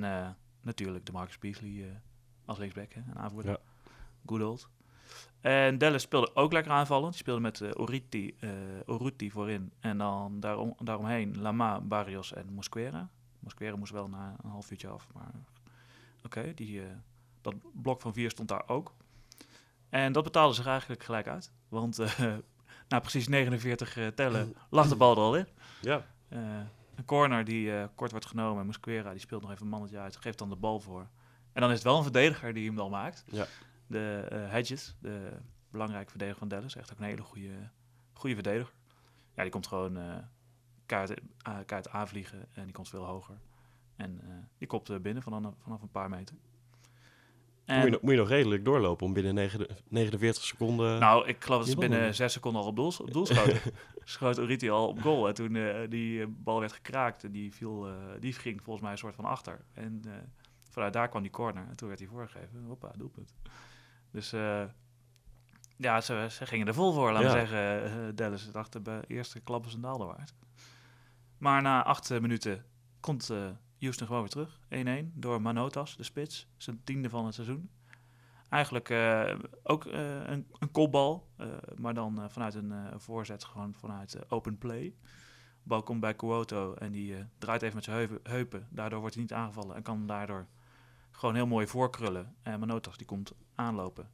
[0.61, 2.01] natuurlijk de Marcus Beasley
[2.45, 3.53] als linksback, hè, een aanvoerder.
[3.53, 3.59] Ja.
[4.27, 4.69] Good old.
[5.41, 7.13] En Dallas speelde ook lekker aanvallend.
[7.13, 8.51] Die speelde met uh, Oriti, uh,
[8.87, 9.73] Oruti voorin.
[9.81, 13.09] En dan daarom, daaromheen Lama, Barrios en Mosquera.
[13.39, 15.07] Mosquera moest wel na een half uurtje af.
[15.15, 15.31] Maar
[16.25, 16.87] oké, die uh,
[17.41, 18.95] dat blok van vier stond daar ook.
[19.89, 21.53] En dat betaalde zich eigenlijk gelijk uit.
[21.69, 21.99] Want
[22.89, 25.47] na precies 49 tellen lag de bal er al in.
[25.81, 26.07] Ja.
[26.95, 28.67] een corner die kort wordt genomen.
[28.67, 30.17] Mosquera die speelt nog even een mannetje uit.
[30.17, 31.09] Geeft dan de bal voor.
[31.53, 33.25] En dan is het wel een verdediger die hem dan maakt.
[33.31, 33.47] Ja
[33.91, 35.33] de uh, Hedges, de
[35.71, 36.77] belangrijke verdediger van Dallas.
[36.77, 37.71] Echt ook een hele goede,
[38.13, 38.75] goede verdediger.
[39.35, 40.17] Ja, die komt gewoon uh,
[40.87, 41.11] kaart,
[41.49, 43.39] uh, kaart aanvliegen en die komt veel hoger.
[43.97, 44.21] En
[44.59, 46.37] die kopt binnen vanaf, vanaf een paar meter.
[47.65, 49.35] En, moet, je nog, moet, je nog, redelijk doorlopen om binnen
[49.89, 51.01] 49 seconden...
[51.01, 53.61] Nou, ik geloof dat ze binnen 6 seconden al op doel, op doel schoten.
[54.05, 55.29] schoot Oriti al op goal.
[55.29, 59.15] En toen die bal werd gekraakt, en die, viel, die ging volgens mij een soort
[59.15, 59.65] van achter.
[59.73, 60.03] En
[60.71, 61.67] vanuit daar kwam die corner.
[61.69, 62.65] En toen werd hij voorgegeven.
[62.67, 63.35] Hoppa, doelpunt.
[64.11, 64.65] Dus uh,
[65.77, 67.85] ja, ze, ze, gingen er vol voor, laten we zeggen.
[67.85, 70.35] Uh, Dallas dacht de eerste klap is een daalder waard.
[71.39, 72.65] Maar na acht minuten
[73.01, 73.31] komt
[73.81, 74.61] Houston gewoon weer terug.
[75.05, 76.49] 1-1 door Manotas, de spits.
[76.57, 77.71] Zijn tiende van het seizoen.
[78.49, 78.93] Eigenlijk
[79.63, 81.29] ook een, een kopbal,
[81.77, 84.95] maar dan vanuit een voorzet, gewoon vanuit open play.
[85.63, 88.67] bal komt bij Kuoto en die draait even met zijn heupen, heupen.
[88.71, 90.47] Daardoor wordt hij niet aangevallen en kan daardoor
[91.21, 92.35] gewoon heel mooi voorkrullen.
[92.43, 94.11] En Manotas die komt aanlopen.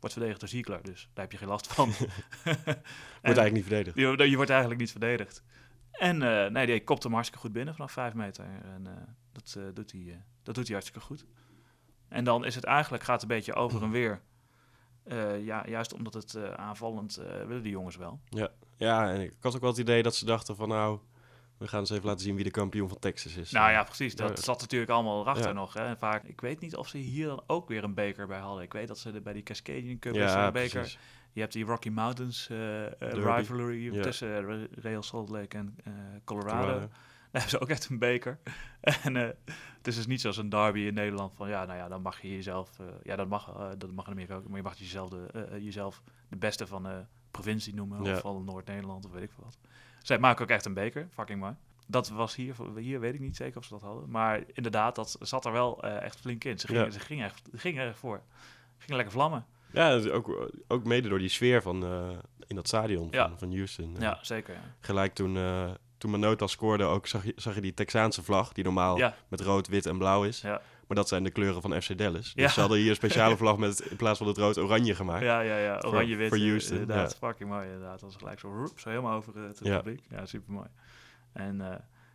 [0.00, 1.92] Wordt verdedigd door Ziegler, dus daar heb je geen last van.
[3.22, 3.96] wordt eigenlijk niet verdedigd.
[3.96, 5.42] Je, je, wordt eigenlijk niet verdedigd.
[5.90, 8.44] En uh, nee, die kopt hem hartstikke goed binnen vanaf vijf meter.
[8.44, 8.92] En uh,
[9.32, 11.26] dat, uh, doet hij, dat doet hij hartstikke goed.
[12.08, 14.20] En dan is het eigenlijk, gaat het een beetje over en weer.
[15.40, 17.14] ja, juist omdat het aanvallend
[17.46, 18.20] willen die jongens wel.
[18.28, 18.48] Ja.
[18.76, 20.98] ja, en ik had ook wel het idee dat ze dachten van nou,
[21.60, 23.50] we gaan eens even laten zien wie de kampioen van Texas is.
[23.50, 24.16] Nou ja, precies.
[24.16, 25.72] Dat zat natuurlijk allemaal erachter nog.
[25.72, 25.84] Hè.
[25.84, 28.64] En vaak, ik weet niet of ze hier dan ook weer een beker bij hadden.
[28.64, 30.80] Ik weet dat ze bij die Cascadian Cup ja, een beker.
[30.80, 30.98] Precies.
[31.32, 35.94] Je hebt die Rocky Mountains uh, rivalry tussen Real Salt Lake en uh,
[36.24, 36.60] Colorado.
[36.60, 36.88] Colorado.
[37.30, 38.38] Daar hebben ze ook echt een beker.
[39.04, 39.22] en uh,
[39.76, 42.20] het is dus niet zoals een derby in Nederland van ja, nou ja, dan mag
[42.20, 42.70] je jezelf,
[43.02, 46.36] ja, dat mag, dat mag in Amerika ook, maar je mag jezelf de, jezelf de
[46.36, 49.58] beste van de provincie noemen of van Noord-Nederland of weet ik veel wat.
[50.02, 51.54] Zij maken ook echt een beker, fucking mooi.
[51.86, 54.10] Dat was hier, hier weet ik niet zeker of ze dat hadden.
[54.10, 56.58] Maar inderdaad, dat zat er wel uh, echt flink in.
[56.58, 56.90] Ze gingen, ja.
[56.90, 58.22] ze gingen, echt, gingen er voor.
[58.78, 59.46] Gingen lekker vlammen.
[59.72, 62.08] Ja, ook, ook mede door die sfeer van uh,
[62.46, 63.28] in dat stadion ja.
[63.28, 63.96] van, van Houston.
[63.98, 64.54] Ja, zeker.
[64.54, 64.60] Ja.
[64.80, 68.64] Gelijk toen, uh, toen Manota scoorde, ook zag je, zag je die Texaanse vlag, die
[68.64, 70.40] normaal met rood, wit en blauw is.
[70.40, 70.60] Ja.
[70.90, 72.34] Maar dat zijn de kleuren van FC Dallas.
[72.34, 75.22] Dus ze hadden hier een speciale vlag met in plaats van het rood-oranje gemaakt.
[75.22, 75.78] Ja, ja, ja.
[75.86, 76.28] Oranje-wit.
[76.28, 76.78] Voor, Houston.
[76.78, 78.00] Inderdaad, fucking mooi inderdaad.
[78.00, 80.04] Dat was gelijk zo, zo helemaal over het publiek.
[80.08, 80.68] Ja, super mooi.
[81.32, 81.68] En uh,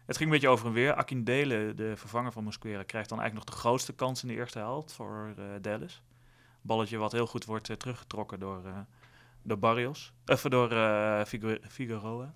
[0.06, 0.94] het ging een beetje over en weer.
[0.94, 4.60] Akindele, de vervanger van Mosquera, krijgt dan eigenlijk nog de grootste kans in de eerste
[4.60, 6.02] helft voor uh, Dallas.
[6.62, 8.62] Balletje wat heel goed wordt uh, teruggetrokken door,
[9.42, 10.14] door Barrios.
[10.26, 10.70] Of door
[11.68, 12.34] Figueroa.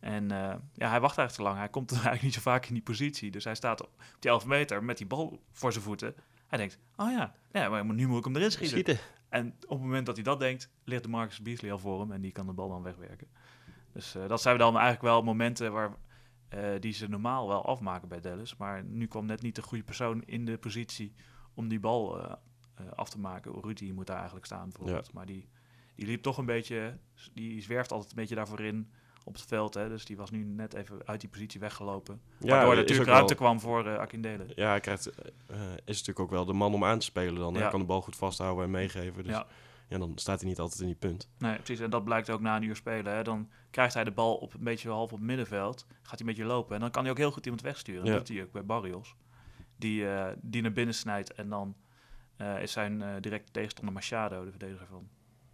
[0.00, 0.28] En
[0.74, 1.56] ja, hij wacht eigenlijk te lang.
[1.56, 3.30] Hij komt eigenlijk niet zo vaak in die positie.
[3.30, 6.14] Dus hij staat op die 11 meter met die bal voor zijn voeten.
[6.46, 8.78] Hij denkt, oh ja, ja maar nu moet ik hem erin schieten.
[8.78, 8.98] Schieten.
[9.28, 12.12] En op het moment dat hij dat denkt, ligt de Marcus Beasley al voor hem
[12.12, 13.26] en die kan de bal dan wegwerken.
[13.92, 15.90] Dus dat zijn dan eigenlijk wel momenten waar,
[16.80, 18.56] die ze normaal wel afmaken bij Dallas.
[18.56, 21.12] Maar nu kwam net niet de goede persoon in de positie
[21.54, 22.20] om die bal
[22.94, 23.62] af te maken.
[23.62, 25.12] Rudy moet daar eigenlijk staan bijvoorbeeld.
[25.12, 25.48] Maar die,
[25.94, 26.98] die liep toch een beetje,
[27.32, 28.90] die zwerft altijd een beetje daarvoor in
[29.26, 29.74] op het veld.
[29.74, 29.88] Hè?
[29.88, 32.20] Dus die was nu net even uit die positie weggelopen.
[32.38, 33.42] Ja, waardoor er natuurlijk ruimte wel...
[33.42, 34.46] kwam voor uh, Akindele.
[34.54, 37.54] Ja, hij krijgt, uh, is natuurlijk ook wel de man om aan te spelen dan.
[37.54, 39.22] Hij kan de bal goed vasthouden en meegeven.
[39.22, 39.46] Dus ja.
[39.88, 39.98] ja.
[39.98, 41.28] dan staat hij niet altijd in die punt.
[41.38, 41.80] Nee, precies.
[41.80, 43.14] En dat blijkt ook na een uur spelen.
[43.14, 43.22] Hè?
[43.22, 45.86] Dan krijgt hij de bal op een beetje half op het middenveld.
[45.88, 46.74] Gaat hij een beetje lopen.
[46.74, 48.04] En dan kan hij ook heel goed iemand wegsturen.
[48.04, 49.14] Dat doet hij ook bij Barrios.
[49.76, 51.34] Die, uh, die naar binnen snijdt.
[51.34, 51.76] En dan
[52.60, 55.08] is zijn directe tegenstander Machado, de verdediger van,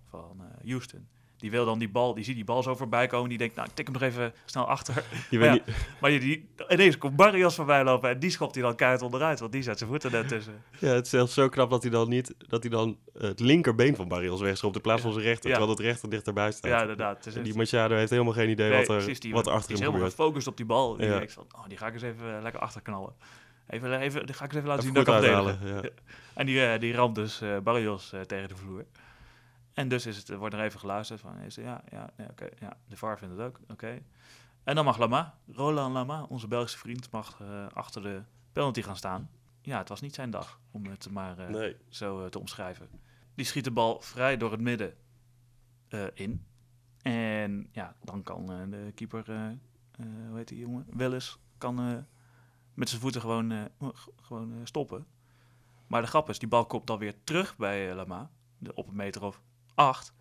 [0.05, 1.09] van Houston
[1.43, 3.29] die wil dan die bal, die ziet die bal zo voorbij komen.
[3.29, 5.05] Die denkt, nou, tik hem nog even snel achter.
[5.31, 5.63] Je maar, ja, niet...
[6.01, 9.41] maar je, die, ineens komt Barrios voorbij lopen en die schopt hij dan keihard onderuit,
[9.41, 10.63] want die zet zijn voeten net tussen.
[10.79, 13.97] Ja, het is zelfs zo knap dat hij dan niet, dat hij dan het linkerbeen
[13.97, 16.71] van Barrios wegschopt in plaats van zijn rechter, terwijl het rechter dichterbij staat.
[16.71, 17.27] Ja, inderdaad.
[17.27, 19.71] En die Machado heeft helemaal geen idee wat er, die, wat er achter hem gebeurt.
[19.71, 20.97] is helemaal gefocust op die bal.
[20.97, 23.13] Die denkt van, oh, die ga ik eens even lekker achterknallen.
[23.69, 25.83] Even, even, die ga ik eens even laten zien dat ik kan Ja.
[26.35, 28.85] En die, uh, die ramt dus uh, Barrios uh, tegen de vloer.
[29.75, 32.77] En dus is het, wordt er even geluisterd van, is ja, ja, ja oké, ja,
[32.89, 34.03] de VAR vindt het ook, oké.
[34.65, 38.97] En dan mag Lama, Roland Lama, onze Belgische vriend, mag uh, achter de penalty gaan
[38.97, 39.31] staan.
[39.61, 41.77] Ja, het was niet zijn dag, om het maar uh, nee.
[41.89, 42.89] zo uh, te omschrijven.
[43.35, 44.95] Die schiet de bal vrij door het midden
[46.15, 46.47] in.
[47.03, 49.25] En ja, dan kan de keeper,
[50.29, 52.07] hoe heet die jongen, Willis, kan
[52.75, 53.69] met zijn voeten gewoon,
[54.23, 55.07] gewoon stoppen.
[55.87, 58.31] Maar de grap is, die bal komt dan weer terug bij Lama,
[58.75, 59.41] op een meter of
[59.75, 60.13] acht.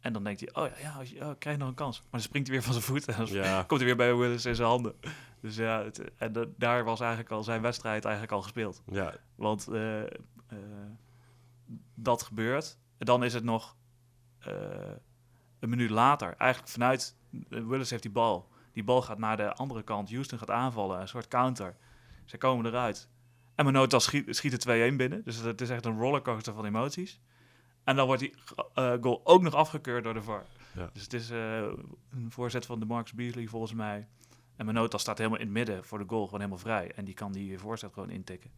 [0.00, 2.00] En dan denkt hij, oh ja, ja, je, oh, krijg nog een kans.
[2.00, 3.62] Maar dan springt hij weer van zijn voet en dan ja.
[3.68, 4.94] komt hij weer bij Willis in zijn handen.
[5.40, 8.82] Dus ja, het, en daar was eigenlijk al zijn wedstrijd eigenlijk al gespeeld.
[8.90, 9.14] Ja.
[9.34, 10.08] Want uh, uh,
[11.94, 12.78] dat gebeurt.
[12.98, 13.76] En dan is het nog
[14.46, 14.54] uh,
[15.58, 16.34] een minuut later.
[16.36, 17.16] Eigenlijk vanuit,
[17.48, 18.48] Willis heeft die bal.
[18.72, 20.10] Die bal gaat naar de andere kant.
[20.10, 21.76] Houston gaat aanvallen, een soort counter.
[22.24, 23.08] Ze komen eruit.
[23.54, 25.24] En Manota schiet, schiet er 2-1 binnen.
[25.24, 27.20] Dus het is echt een rollercoaster van emoties.
[27.86, 28.34] En dan wordt die
[28.74, 30.46] uh, goal ook nog afgekeurd door de VAR.
[30.74, 30.90] Ja.
[30.92, 31.56] Dus het is uh,
[32.10, 34.08] een voorzet van de Marks Beasley volgens mij.
[34.56, 36.92] En Menota staat helemaal in het midden voor de goal, gewoon helemaal vrij.
[36.92, 38.50] En die kan die voorzet gewoon intikken.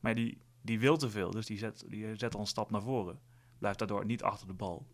[0.00, 2.82] Maar die, die wil te veel, dus die zet, die zet al een stap naar
[2.82, 3.20] voren.
[3.58, 4.86] Blijft daardoor niet achter de bal.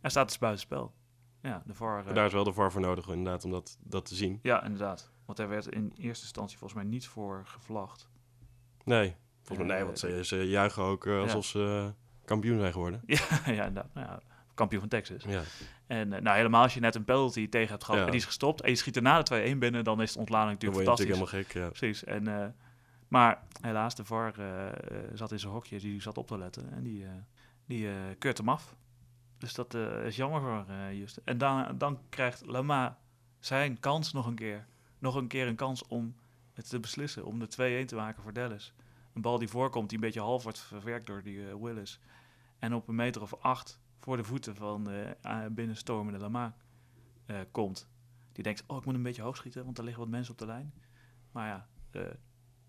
[0.00, 0.94] En staat dus buitenspel.
[1.42, 4.06] Ja, de VAR, uh, daar is wel de VAR voor nodig, inderdaad, om dat, dat
[4.06, 4.38] te zien.
[4.42, 5.10] Ja, inderdaad.
[5.24, 8.08] Want er werd in eerste instantie volgens mij niet voor gevlacht.
[8.84, 11.94] Nee, volgens mij nee, want ze, ze juichen ook alsof ze
[12.24, 13.02] kampioen zijn geworden.
[13.06, 14.20] Ja, ja, nou, nou,
[14.54, 15.24] kampioen van Texas.
[15.24, 15.42] Ja.
[15.86, 18.24] En uh, nou, helemaal als je net een penalty tegen hebt gehad en die is
[18.24, 21.08] gestopt en je schiet erna de 2-1 binnen, dan is de ontlading natuurlijk fantastisch.
[21.08, 21.88] natuurlijk helemaal gek, ja.
[21.88, 22.04] Precies.
[22.04, 22.46] En, uh,
[23.08, 24.66] maar helaas, de VAR uh,
[25.14, 27.06] zat in zijn hokje, die zat op te letten en die,
[27.66, 28.76] die keurt hem af.
[29.38, 31.20] Dus dat is jammer voor Just.
[31.24, 32.98] En dan, dan krijgt Lama
[33.38, 34.66] zijn kans nog een keer.
[34.98, 36.14] Nog een keer een kans om
[36.52, 38.74] het te beslissen, om de 2-1 te maken voor Dallas.
[39.14, 42.00] Een bal die voorkomt, die een beetje half wordt verwerkt door die Willis.
[42.58, 46.56] En op een meter of acht voor de voeten van de uh, binnenstormende Lama
[47.26, 47.88] uh, komt.
[48.32, 50.38] Die denkt, oh, ik moet een beetje hoog schieten, want er liggen wat mensen op
[50.38, 50.74] de lijn.
[51.32, 51.68] Maar ja,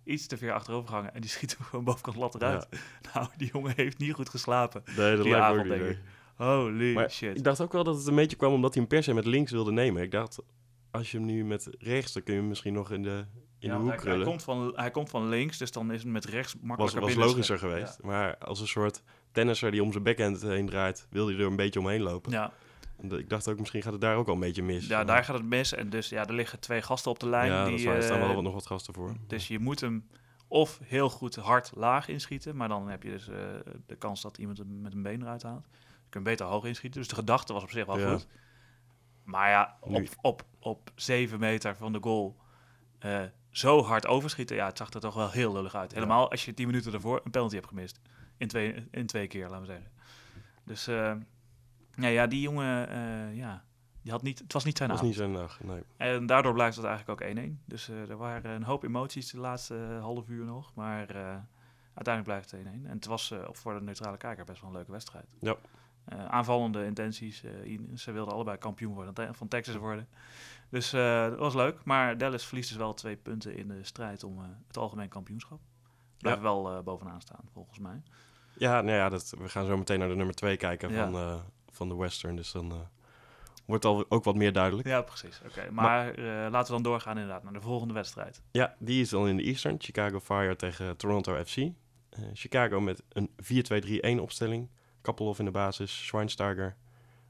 [0.03, 2.67] iets te ver achterover gehangen en die schiet hem gewoon bovenkant lat eruit.
[3.13, 4.83] Nou, die jongen heeft niet goed geslapen.
[4.85, 5.99] Nee, dat lijkt me denk ik.
[6.35, 7.37] Holy maar shit.
[7.37, 9.25] Ik dacht ook wel dat het een beetje kwam omdat hij hem per se met
[9.25, 10.03] links wilde nemen.
[10.03, 10.39] Ik dacht,
[10.91, 13.25] als je hem nu met rechts, dan kun je hem misschien nog in de,
[13.65, 16.11] in ja, de hoek hij, komt, van, hij komt van links, dus dan is het
[16.11, 18.01] met rechts makkelijker Was, was logischer geweest.
[18.01, 19.01] Maar als een soort
[19.31, 22.31] tennisser die om zijn backhand heen draait, wil hij er een beetje omheen lopen.
[22.31, 22.51] Ja.
[23.01, 24.87] ik dacht ook, misschien gaat het daar ook al een beetje mis.
[24.87, 25.73] Ja, daar gaat het mis.
[25.73, 27.51] En dus ja, er liggen twee gasten op de lijn.
[27.51, 29.15] Ja, die, er staan wel uh, nog wat gasten voor.
[29.27, 30.07] Dus je moet hem
[30.47, 33.35] of heel goed hard laag inschieten, maar dan heb je dus uh,
[33.85, 35.67] de kans dat iemand hem met een been eruit haalt.
[35.71, 36.99] Je kunt beter hoog inschieten.
[36.99, 38.11] Dus de gedachte was op zich wel ja.
[38.11, 38.27] goed.
[39.23, 42.35] Maar ja, op, op, op zeven meter van de goal
[43.05, 43.21] uh,
[43.57, 45.93] zo hard overschieten, ja, het zag er toch wel heel lullig uit.
[45.93, 46.27] Helemaal ja.
[46.27, 47.99] als je tien minuten ervoor een penalty hebt gemist.
[48.37, 49.91] In twee, in twee keer, laten we zeggen.
[50.63, 51.13] Dus uh,
[51.95, 53.63] ja, ja, die jongen, uh, ja,
[54.01, 54.99] die had niet, het was niet zijn dag.
[54.99, 55.83] Het was niet zijn dag, nee.
[55.97, 57.63] En daardoor blijft het eigenlijk ook 1-1.
[57.65, 60.73] Dus uh, er waren een hoop emoties de laatste half uur nog.
[60.73, 61.07] Maar
[61.93, 62.65] uiteindelijk blijft het 1-1.
[62.65, 65.25] En het was voor de neutrale kijker best wel een leuke wedstrijd.
[65.39, 65.55] Ja.
[66.27, 67.43] aanvallende intenties.
[67.95, 70.07] ze wilden allebei kampioen worden, van Texas worden.
[70.75, 71.83] Dus dat was leuk.
[71.83, 75.59] Maar Dallas verliest dus wel twee punten in de strijd om het algemeen kampioenschap.
[76.17, 76.43] Blijft ja.
[76.43, 78.01] wel bovenaan staan, volgens mij.
[78.57, 81.03] Ja, nou ja dat, we gaan zo meteen naar de nummer 2 kijken ja.
[81.03, 81.35] van, uh,
[81.69, 82.35] van de Western.
[82.35, 82.77] Dus dan uh,
[83.65, 84.87] wordt al ook wat meer duidelijk.
[84.87, 85.41] Ja, precies.
[85.45, 88.41] Oké, maar, eh, laten we dan doorgaan inderdaad naar de volgende wedstrijd.
[88.51, 89.75] Ja, die is dan in de Eastern.
[89.79, 91.57] Chicago Fire tegen Toronto FC.
[91.57, 91.71] Eh,
[92.33, 94.69] Chicago met een 4-2-3-1 opstelling.
[95.01, 96.75] Kappelhoff in de basis, Schweinsteiger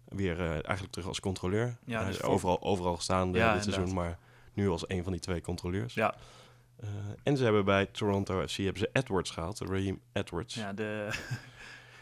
[0.09, 1.77] weer eh, eigenlijk terug als controleur.
[1.85, 4.17] Ja, Hij dus is voor- overal, overal gestaan Ja, dit seizoen, maar
[4.53, 5.93] nu als een van die twee controleurs.
[5.93, 6.15] Ja,
[6.79, 6.89] Eh,
[7.23, 10.55] en ze hebben bij Toronto FC hebben ze Edwards gehaald, Raheem Edwards.
[10.55, 11.07] ja, de...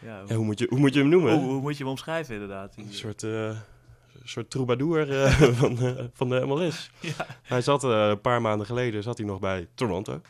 [0.02, 1.32] ja, Ja, hoe, moet je, hoe moet je hem noemen?
[1.38, 2.76] hoe, hoe moet je hem omschrijven inderdaad?
[2.76, 3.58] Een soort, eh,
[4.24, 5.06] soort troubadour
[5.54, 5.78] van,
[6.18, 6.90] van de MLS.
[7.16, 7.26] ja.
[7.42, 10.20] Hij zat een paar maanden geleden zat hij nog bij Toronto.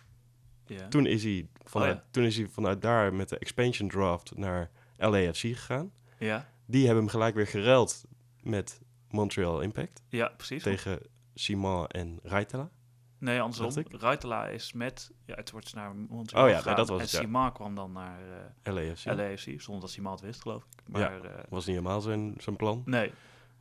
[0.67, 0.89] Ja.
[0.89, 2.05] Toen is, hij vanuit, Oh ja.
[2.11, 5.91] toen is hij vanuit daar met de expansion draft naar LAFC gegaan.
[6.19, 8.05] ja, Die hebben hem gelijk weer geruild
[8.43, 10.63] met Montreal Impact ja, precies.
[10.63, 11.01] tegen
[11.35, 12.71] Simon en Raitala.
[13.19, 13.83] Nee, andersom.
[13.83, 15.11] dacht Ruitela is met...
[15.25, 17.21] Ja, het wordt naar Montreal Oh ja, nee, dat was En het, ja.
[17.21, 18.21] Simon kwam dan naar
[18.65, 19.05] eh LAFC.
[19.05, 20.89] LAFC, zonder dat Simon het wist, geloof ik.
[20.89, 23.13] Maar eh, Was niet helemaal zijn, zijn plan, nee.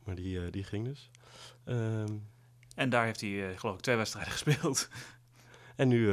[0.04, 1.10] maar die, eh, die ging dus.
[1.64, 2.12] Ehm,
[2.74, 4.88] En daar heeft hij, geloof ik, twee wedstrijden gespeeld.
[5.76, 6.12] en nu,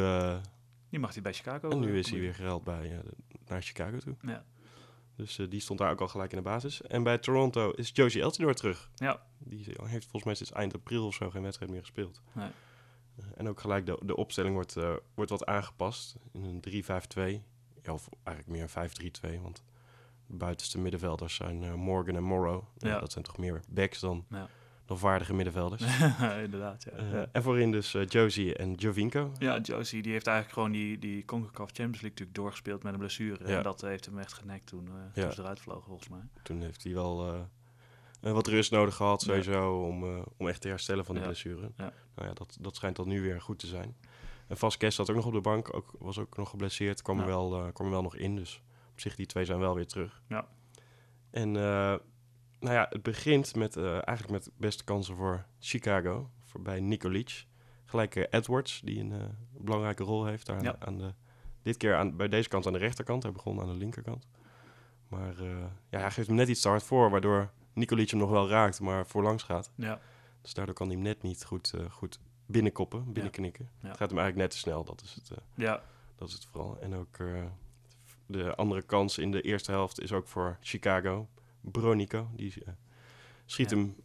[0.89, 1.69] Nu mag hij bij Chicago.
[1.69, 3.01] en nu is hij weer geruild bij,
[3.47, 4.15] naar Chicago toe.
[4.21, 4.43] Ja.
[5.21, 6.81] Dus eh, die stond daar ook al gelijk in de basis.
[6.81, 8.89] En bij Toronto is Josie Eltidoor terug.
[8.95, 9.21] Ja.
[9.37, 12.21] Die heeft volgens mij sinds eind april of zo geen wedstrijd meer gespeeld.
[12.31, 12.49] Nee.
[13.17, 17.43] Eh, en ook gelijk de, de opstelling wordt, eh, wordt wat aangepast in een 3-5-2.
[17.83, 18.69] Ja, of eigenlijk meer een
[19.37, 19.63] 5-3-2, want
[20.27, 22.63] de buitenste middenvelders zijn Morgan en Morrow.
[22.77, 22.99] Ja.
[22.99, 24.49] dat zijn toch meer backs dan, Ja.
[24.97, 25.83] Vaardige middenvelders.
[26.43, 26.91] Inderdaad, ja.
[26.91, 27.27] Eh, ja.
[27.31, 29.31] En voorin dus eh, Josie en Jovinko.
[29.39, 32.99] Ja, Josie die heeft eigenlijk gewoon die, die CONCACAF Champions League natuurlijk doorgespeeld met een
[32.99, 33.47] blessure.
[33.47, 33.57] Ja.
[33.57, 35.23] En dat heeft hem echt genekt toen, Ja.
[35.23, 36.21] toen ze eruit vlogen, volgens mij.
[36.43, 37.47] Toen heeft hij wel
[38.19, 41.21] wat rust nodig gehad, sowieso, om, om echt te herstellen van Ja.
[41.21, 41.71] blessure.
[41.77, 43.95] Nou ja, dat, dat schijnt dan nu weer goed te zijn.
[44.47, 47.25] En Vasquez zat ook nog op de bank, ook, was ook nog geblesseerd, kwam, er
[47.25, 48.35] wel, kwam er wel nog in.
[48.35, 50.21] Dus op zich, die twee zijn wel weer terug.
[50.29, 50.47] Ja.
[51.31, 51.95] En eh,
[52.61, 57.45] nou ja, het begint met, eh, eigenlijk met beste kansen voor Chicago, voor bij Nikolic.
[57.85, 60.75] Gelijk eh, Edwards, die een eh, belangrijke rol heeft daar Ja.
[60.79, 61.13] aan de...
[61.61, 63.23] Dit keer aan, bij deze kant aan de rechterkant.
[63.23, 64.27] Hij begon aan de linkerkant.
[65.07, 65.43] Maar
[65.89, 68.79] ja, hij geeft hem net iets te hard voor, waardoor Nikolic hem nog wel raakt,
[68.79, 69.71] maar voorlangs gaat.
[69.75, 69.99] Ja,
[70.41, 73.69] Dus daardoor kan hij hem net niet goed, goed binnenkoppen, binnenknikken.
[73.81, 73.87] Ja.
[73.87, 75.83] Het gaat hem eigenlijk net te snel, dat is het, ja,
[76.15, 76.77] dat is het vooral.
[76.79, 77.17] En ook
[78.25, 81.27] de andere kans in de eerste helft is ook voor Chicago.
[81.61, 82.73] Bronico, die eh,
[83.45, 83.75] schiet, Ja.
[83.75, 83.95] hem,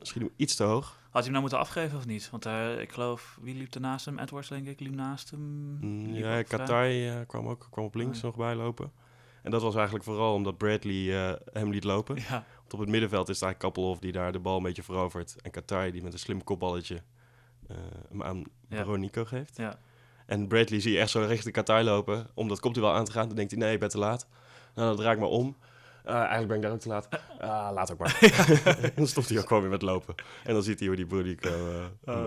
[0.00, 0.86] schiet hem iets te hoog.
[1.02, 2.30] Had hij hem nou moeten afgeven of niet?
[2.30, 4.18] Want eh, ik geloof, wie liep er naast hem?
[4.18, 5.40] Edwards, denk ik, liep naast hem.
[5.80, 6.42] Mm, liep Ja.
[6.42, 8.26] Katai eh, kwam ook kwam op links Oh, ja.
[8.26, 8.92] nog bijlopen.
[9.42, 12.16] En dat was eigenlijk vooral omdat Bradley hem liet lopen.
[12.28, 14.82] Ja, Want op het middenveld is het eigenlijk Kappelhoff die daar de bal een beetje
[14.82, 15.36] verovert.
[15.42, 17.02] En Katai die met een slim kopballetje
[18.08, 18.42] hem aan.
[18.68, 19.56] Bronico geeft.
[19.56, 19.78] ja.
[20.26, 22.26] En Bradley zie je echt zo richting Katai lopen.
[22.34, 23.26] Omdat komt hij wel aan te gaan.
[23.26, 24.28] Dan denkt hij, nee, ik ben te laat.
[24.74, 25.56] Nou, dan draai ik maar om.
[26.04, 27.08] Ah, eigenlijk ben ik daar ook te laat.
[27.38, 28.18] Ah, laat ook maar.
[28.96, 30.14] dan stopt hij ook gewoon weer met lopen.
[30.44, 31.06] En dan ziet hij hoe die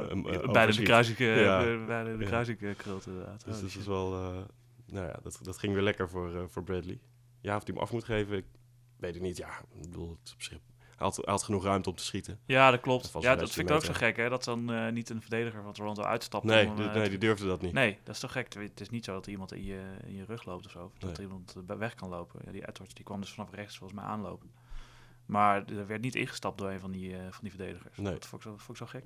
[0.07, 3.45] hem, eh, bijna de kruising, eh, eh, bijna de kruising eh, krult inderdaad.
[3.45, 4.13] Dus Oh, dat is wel...
[4.13, 4.37] eh,
[4.85, 6.99] nou ja, dat, dat ging weer lekker voor, eh, voor Bradley.
[7.41, 8.45] Ja, of hij hem af moet geven, ik
[8.97, 9.37] weet het niet.
[9.37, 10.57] Ja, ik bedoel, het is op zich...
[10.97, 12.39] Hij had, had genoeg ruimte om te schieten.
[12.45, 13.13] Ja, dat klopt.
[13.13, 14.29] Dat Ja, dat vind ik ook zo gek, hè?
[14.29, 16.43] Dat dan eh, niet een verdediger van Toronto uitstapt.
[16.45, 17.73] Nee, om, die- eh, nee die durfde dat niet.
[17.73, 18.53] Nee, dat is toch gek.
[18.53, 20.83] Het is niet zo dat er iemand in je, in je rug loopt of zo.
[20.83, 21.27] of Dat Nee.
[21.27, 22.41] iemand eh, weg kan lopen.
[22.45, 24.49] Ja, die Edwards die kwam dus vanaf rechts volgens mij aanlopen.
[25.27, 27.97] Maar er werd niet ingestapt door een van die, eh, van die verdedigers.
[27.97, 28.13] Nee.
[28.13, 29.03] Dat vond ik zo, vond ik zo gek.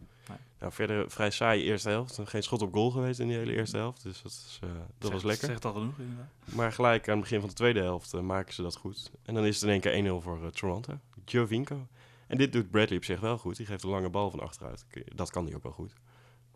[0.59, 2.19] Nou, verder vrij saai eerste helft.
[2.23, 4.03] Geen schot op goal geweest in die hele eerste helft.
[4.03, 5.47] Dus dat, is, eh, dat was lekker.
[5.47, 6.29] Zegt al genoeg inderdaad.
[6.45, 9.11] Maar gelijk aan het begin van de tweede helft eh, maken ze dat goed.
[9.23, 10.99] En dan is het in één keer 1-0 voor Toronto.
[11.25, 11.87] Giovinco.
[12.27, 13.57] En dit doet Bradley op zich wel goed.
[13.57, 14.85] Die geeft een lange bal van achteruit.
[15.15, 15.93] Dat kan hij ook wel goed.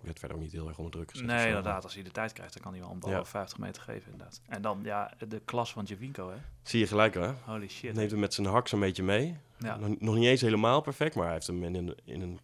[0.05, 1.25] Werd verder ook niet heel erg onder druk gezet.
[1.25, 1.83] Nee, inderdaad.
[1.83, 3.19] Als hij de tijd krijgt, dan kan hij wel een bal Ja.
[3.19, 4.41] op 50 meter geven inderdaad.
[4.47, 6.37] En dan, ja, de klas van Javinko, hè.
[6.63, 7.31] Zie je gelijk hè?
[7.45, 7.93] Holy shit.
[7.93, 9.37] Neemt hem met zijn haks een beetje mee.
[9.59, 9.75] Ja.
[9.75, 12.39] Nog, nog niet eens helemaal perfect, maar hij heeft hem in een, in een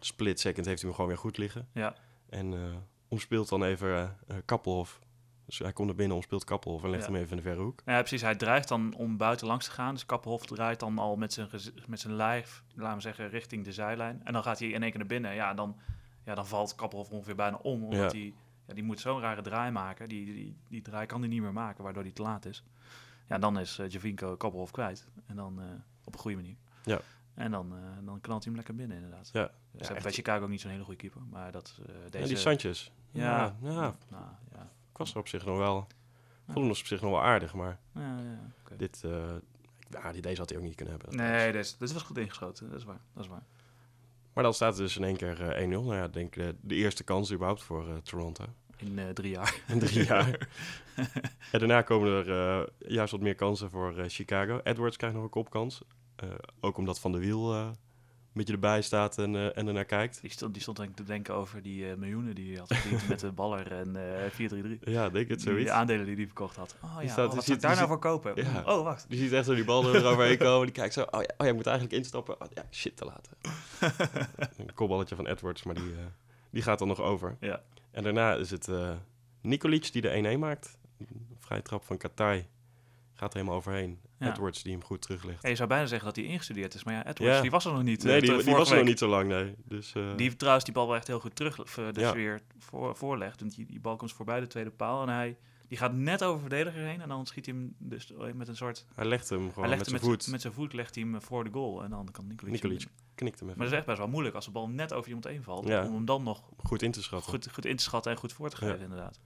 [0.00, 1.68] split second heeft hij hem gewoon weer goed liggen.
[1.72, 1.94] Ja.
[2.28, 2.60] En eh,
[3.08, 5.00] omspeelt dan even eh, Kappelhof.
[5.46, 7.10] Dus hij komt naar binnen, omspeelt Kappelhof en legt Ja.
[7.12, 7.82] hem even in de verre hoek.
[7.84, 8.22] Ja, precies.
[8.22, 9.94] Hij dreigt dan om buiten langs te gaan.
[9.94, 11.48] Dus Kappenhof draait dan al met zijn,
[11.86, 14.20] met zijn lijf, laten we zeggen, richting de zijlijn.
[14.24, 15.34] En dan gaat hij in één keer naar binnen.
[15.34, 15.76] Ja, dan,
[16.28, 17.84] ja, dan valt Kappenhof ongeveer bijna om.
[17.84, 18.18] Omdat Ja.
[18.18, 18.34] hij,
[18.66, 20.08] ja, die moet zo'n rare draai maken.
[20.08, 22.64] Die, die, die draai kan hij niet meer maken, waardoor hij te laat is.
[23.28, 25.06] Ja, dan is uh, Javinko Kappenhof kwijt.
[25.26, 25.66] En dan eh,
[26.04, 26.56] op een goede manier.
[26.84, 27.00] Ja.
[27.34, 29.30] En dan, eh, dan knalt hij hem lekker binnen, inderdaad.
[29.32, 29.40] Ja.
[29.70, 30.02] Hebben echt.
[30.02, 31.22] bij Chicago ook niet zo'n hele goede keeper.
[31.30, 32.18] Maar dat eh, deze...
[32.18, 32.90] Ja, die Sanchez.
[33.10, 34.70] ja, Ja, ja, nou, ja.
[34.90, 35.86] ik was er op zich nog wel.
[36.46, 39.04] Vond hem op zich nog wel aardig, maar ja, ja, dit,
[39.90, 41.16] ja, die, deze had hij ook niet kunnen hebben.
[41.16, 42.68] Nee, dit, dit was goed ingeschoten.
[42.70, 43.00] Dat is waar.
[43.14, 43.42] Dat is waar.
[44.38, 45.68] Maar dan staat het dus in één keer eh, 1-0.
[45.68, 48.44] Nou ja, denk de, de eerste kans überhaupt voor eh, Toronto.
[48.76, 49.60] In eh, drie jaar.
[49.68, 50.48] In drie jaar.
[51.52, 54.60] en daarna komen er eh, juist wat meer kansen voor eh, Chicago.
[54.62, 55.82] Edwards krijgt nog een kopkans.
[56.16, 56.28] Eh,
[56.60, 57.70] ook omdat Van der Wiel eh,
[58.38, 60.20] beetje erbij staat en, uh, en ernaar kijkt.
[60.20, 62.74] Die stond, die stond denk ik te denken over die uh, miljoenen die hij had
[62.76, 63.96] verdiend met de baller en
[64.40, 64.80] uh, 4-3-3.
[64.80, 65.62] Ja, denk het zoiets.
[65.62, 66.76] Die aandelen die hij verkocht had.
[66.82, 68.32] Oh ja, staat, oh, wat zou daar nou voor kopen?
[68.36, 68.62] Ja.
[68.66, 69.04] Oh, wacht.
[69.08, 70.66] Die ziet echt zo die bal eroverheen komen.
[70.66, 72.40] Die kijkt zo, oh ja, oh ja, ik moet eigenlijk instappen.
[72.40, 73.32] Oh ja, shit, te laten.
[74.66, 75.94] een kopballetje van Edwards, maar die,
[76.50, 77.36] die gaat dan nog over.
[77.40, 77.62] Ja.
[77.90, 78.68] En daarna is het
[79.40, 80.78] Nikolic die de 1-1 maakt.
[81.38, 82.46] Vrij trap van Katai.
[83.14, 84.00] Gaat er helemaal overheen.
[84.18, 85.48] Edwards die hem goed teruglegt.
[85.48, 86.84] je zou bijna zeggen dat hij ingestudeerd is.
[86.84, 88.02] Maar ja, Edwards die was er nog niet.
[88.02, 89.54] Nee, uh, die, die was er nog niet zo lang, nee.
[89.64, 90.16] Dus, uh...
[90.16, 92.12] Die trouwens die bal wel echt heel goed terug dus ja.
[92.12, 93.40] weer voor, voorlegt.
[93.40, 95.02] Want die, die bal komt voorbij de tweede paal.
[95.02, 95.36] En hij
[95.68, 97.00] die gaat net over verdediger heen.
[97.00, 98.86] En dan schiet hij hem dus met een soort...
[98.94, 100.26] Hij legt hem gewoon met zijn voet.
[100.26, 101.82] Met zijn voet legt hij hem voor de goal.
[101.82, 102.52] En dan kan Nikolic...
[102.52, 103.58] Nikolic knikt hem even.
[103.58, 105.64] Maar dat is echt best wel moeilijk als de bal net over iemand heen valt.
[105.64, 106.42] Om hem dan nog...
[106.56, 107.30] Goed in te schatten.
[107.30, 109.20] Goed, goed in te schatten en goed voor te geven, inderdaad.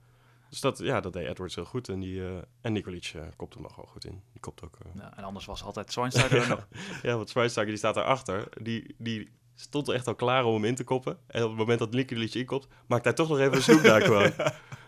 [0.53, 1.89] Dus dat, ja, dat deed Edwards heel goed.
[1.89, 4.21] En, die, uh, en Nikolic uh, kopt hem nog wel goed in.
[4.31, 4.77] Die kopt ook...
[4.85, 5.01] Uh...
[5.01, 6.67] Ja, en anders was altijd Schweinsteiger ja, nog.
[7.01, 8.47] Ja, want Schweinsteiger die staat daarachter.
[8.61, 11.17] Die, die stond echt al klaar om hem in te koppen.
[11.27, 14.01] En op het moment dat Nikolic inkopt, maakt hij toch nog even een snoep daar
[14.11, 14.31] gewoon.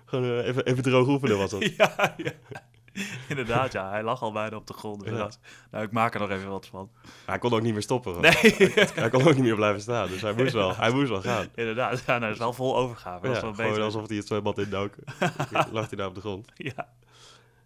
[0.06, 1.76] Gewoon even, even droog oefenen was dat.
[1.76, 2.32] ja, ja.
[3.30, 3.90] Inderdaad, ja.
[3.90, 5.06] Hij lag al bijna op de grond.
[5.06, 5.30] Ja.
[5.72, 6.90] nou, ik maak er nog even wat van.
[7.26, 8.22] Hij kon ook niet meer stoppen.
[8.22, 8.34] Nee.
[8.94, 10.08] hij kon ook niet meer blijven staan.
[10.08, 11.48] Dus hij moest wel, hij moest wel gaan.
[11.56, 13.28] Inderdaad, ja, nou, dat is wel vol overgave.
[13.30, 13.82] Ja, beter.
[13.82, 14.94] alsof hij het zwembad indook.
[15.72, 16.52] lag hij daar op de grond.
[16.56, 16.90] Ja.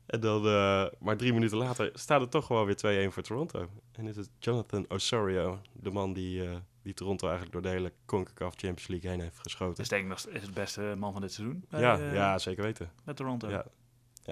[0.09, 3.69] En dan, uh, maar drie minuten later, staat het toch gewoon weer 2-1 voor Toronto.
[3.91, 7.93] En is het Jonathan Osorio, de man die, uh, die Toronto eigenlijk door de hele
[8.05, 9.75] CONCACAF Champions League heen heeft geschoten.
[9.75, 11.65] Dus denk ik nog is het beste man van dit seizoen.
[11.69, 12.91] Bij, ja, uh, ja, zeker weten.
[13.03, 13.49] Met Toronto.
[13.49, 13.65] Ja,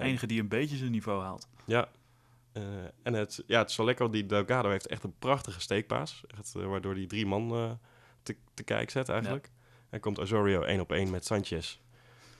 [0.00, 1.48] enige die een beetje zijn niveau haalt.
[1.64, 1.88] Ja.
[2.52, 2.62] Uh,
[3.02, 6.24] en het, ja, het is wel lekker, die Delgado heeft echt een prachtige steekpaas.
[6.38, 7.70] Echt, uh, waardoor die drie man uh,
[8.22, 9.44] te, te kijk zet eigenlijk.
[9.52, 9.66] Ja.
[9.90, 11.78] En komt Osorio één op één met Sanchez.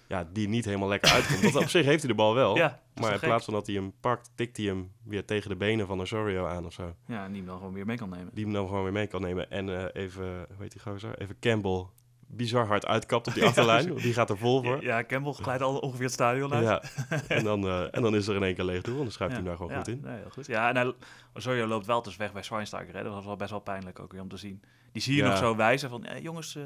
[0.09, 1.41] Ja, die niet helemaal lekker uitkomt.
[1.41, 2.57] Want op zich heeft hij de bal wel.
[2.57, 5.57] Ja, maar in plaats van dat hij hem pakt, tikt hij hem weer tegen de
[5.57, 6.95] benen van Osorio aan of zo.
[7.07, 8.31] Ja, en die hem dan gewoon weer mee kan nemen.
[8.33, 9.51] Die hem dan gewoon weer mee kan nemen.
[9.51, 11.19] En even, hoe heet die gozer?
[11.19, 11.87] Even Campbell
[12.29, 13.95] bizar hard uitkapt op die achterlijn.
[13.95, 14.83] die gaat er vol voor.
[14.83, 16.65] Ja, Campbell glijdt al ongeveer het stadion uit.
[16.65, 16.83] Ja.
[17.37, 19.37] en, dan, uh, en dan is er in één keer leeg doel en dan schuift
[19.37, 19.41] ja.
[19.41, 20.01] hij hem daar gewoon ja, goed in.
[20.11, 20.47] Nee, heel goed.
[20.47, 20.93] Ja, en hij,
[21.35, 22.95] Osorio loopt wel dus weg bij Schweinsteiger.
[22.95, 23.03] Hè.
[23.03, 24.63] Dat was wel best wel pijnlijk ook weer om te zien.
[24.93, 26.55] Die zie je nog zo wijzen van, eh, jongens...
[26.55, 26.65] Uh,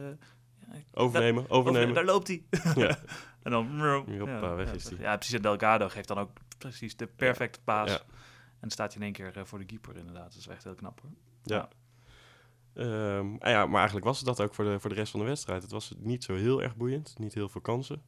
[0.93, 1.95] overnemen, daar, overnemen.
[1.95, 2.43] Daar loopt hij.
[2.85, 2.99] ja.
[3.43, 3.81] en dan...
[4.19, 4.99] Hoppa, weg is hij.
[4.99, 5.35] Ja, precies.
[5.35, 8.05] En Delgado geeft dan ook precies de perfecte paas.
[8.61, 10.33] En staat hij in één keer voor de keeper inderdaad.
[10.33, 11.11] Dat is echt heel knap hoor.
[11.43, 11.69] ja.
[12.75, 15.27] Um, ja, maar eigenlijk was het dat ook voor de, voor de rest van de
[15.27, 15.63] wedstrijd.
[15.63, 18.03] Het was niet zo heel erg boeiend, niet heel veel kansen.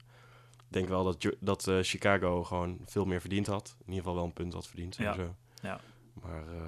[0.51, 3.77] Ik denk wel dat, dat uh, Chicago gewoon veel meer verdiend had.
[3.79, 4.97] In ieder geval wel een punt had verdiend.
[4.97, 5.15] Ja.
[5.15, 5.35] Zo.
[5.63, 5.81] ja.
[6.23, 6.61] Maar uh,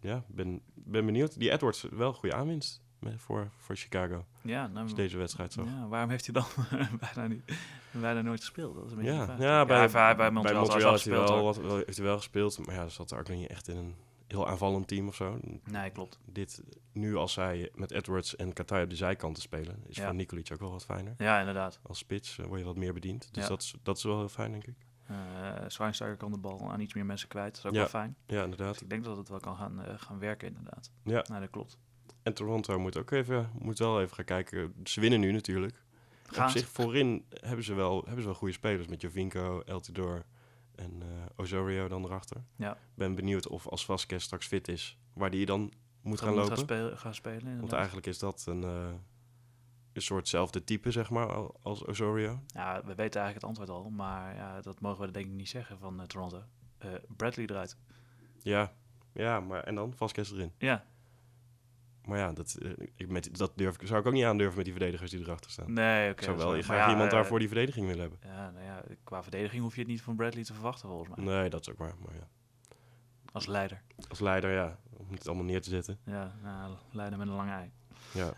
[0.00, 1.38] ja, ben, ben benieuwd.
[1.38, 2.82] Die Edwards, wel goede aanwinst
[3.16, 4.24] voor, voor Chicago.
[4.42, 5.64] Ja, nou, Als deze wedstrijd zo.
[5.64, 6.66] Ja, waarom heeft hij dan
[7.14, 7.42] bijna, niet,
[7.90, 8.74] bijna nooit gespeeld?
[8.74, 11.14] Dat is een beetje ja, ja, bij, ja, bij, bij Montreal, bij Montreal heeft hij
[11.14, 12.66] wel, wat, heeft hij wel gespeeld.
[12.66, 13.94] Maar ja, dat zat er ook nog niet echt in een
[14.30, 15.38] heel aanvallend team of zo.
[15.64, 16.18] Nee, klopt.
[16.24, 16.62] Dit,
[16.92, 20.04] nu als zij met Edwards en Katai op de zijkanten spelen, is ja.
[20.04, 21.14] voor Nikolic ook wel wat fijner.
[21.18, 21.80] Ja, inderdaad.
[21.82, 23.28] Als spits uh, word je wat meer bediend.
[23.32, 23.48] Dus ja.
[23.48, 24.76] dat, is, dat is wel heel fijn, denk ik.
[25.10, 25.16] Uh,
[25.66, 27.54] Schweinsteiger kan de bal aan iets meer mensen kwijt.
[27.54, 27.78] Dat is ook ja.
[27.78, 28.16] wel fijn.
[28.26, 28.72] Ja, inderdaad.
[28.72, 30.92] Dus ik denk dat het wel kan gaan, uh, gaan werken, inderdaad.
[31.04, 31.24] Ja.
[31.28, 31.78] Nou, dat klopt.
[32.22, 34.74] En Toronto moet ook even, moet wel even gaan kijken.
[34.84, 35.84] Ze winnen nu natuurlijk.
[36.26, 39.80] Gaan Op zich, voorin hebben ze wel, hebben ze wel goede spelers met Jovinko, El
[39.80, 40.24] Tidor
[40.80, 42.44] en uh, Osorio dan erachter.
[42.56, 42.76] Ja.
[42.94, 46.56] Ben benieuwd of als Vasquez straks fit is, waar die dan moet gaan moet lopen.
[46.56, 47.60] Gaan spelen, gaan spelen inderdaad.
[47.60, 48.88] Want eigenlijk is dat een, uh,
[49.92, 51.26] een soortzelfde type, zeg maar,
[51.62, 52.40] als Osorio.
[52.46, 55.48] Ja, we weten eigenlijk het antwoord al, maar ja, dat mogen we denk ik niet
[55.48, 56.42] zeggen van uh, Toronto.
[57.16, 57.76] Bradley eruit.
[58.42, 58.72] Ja,
[59.12, 60.52] ja, maar en dan Vasquez erin.
[60.58, 60.84] Ja.
[62.10, 65.10] Maar ja, dat, uh, met, dat durf, zou ik ook niet aandurven met die verdedigers
[65.10, 65.72] die erachter staan.
[65.72, 66.10] Nee, oké.
[66.10, 68.18] Okay, zou wel je ja, iemand daarvoor die verdediging willen hebben.
[68.22, 71.24] Ja, nou ja, qua verdediging hoef je het niet van Bradley te verwachten, volgens mij.
[71.24, 72.28] Nee, dat is ook waar, maar ja.
[73.32, 73.82] Als leider.
[74.08, 74.78] Als leider, ja.
[74.96, 75.98] Om het allemaal neer te zetten.
[76.04, 77.70] Ja, nou, leider met een lange ei.
[78.12, 78.32] Ja.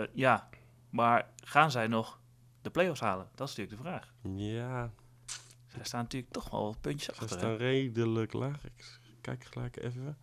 [0.00, 0.48] Uh, ja,
[0.90, 2.20] maar gaan zij nog
[2.62, 3.28] de play-offs halen?
[3.34, 4.14] Dat is natuurlijk de vraag.
[4.36, 4.90] Ja.
[5.66, 7.38] Zij staan natuurlijk toch wel puntjes Zij achter.
[7.38, 8.64] staan redelijk laag.
[8.64, 10.16] Ik kijk gelijk even.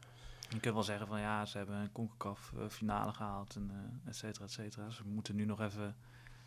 [0.56, 4.10] Je kunt wel zeggen van ja, ze hebben een CONCACAF uh, finale gehaald en uh,
[4.10, 4.90] et cetera, et cetera.
[4.90, 5.96] Ze moeten nu nog even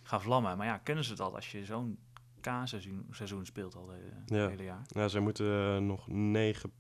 [0.03, 0.57] gaan vlammen.
[0.57, 1.99] Maar ja, kunnen ze dat als je zo'n
[2.41, 4.49] K-seizoen seizoen speelt al de, ja.
[4.49, 4.83] hele jaar?
[4.87, 6.73] Ja, ze moeten uh, nog negen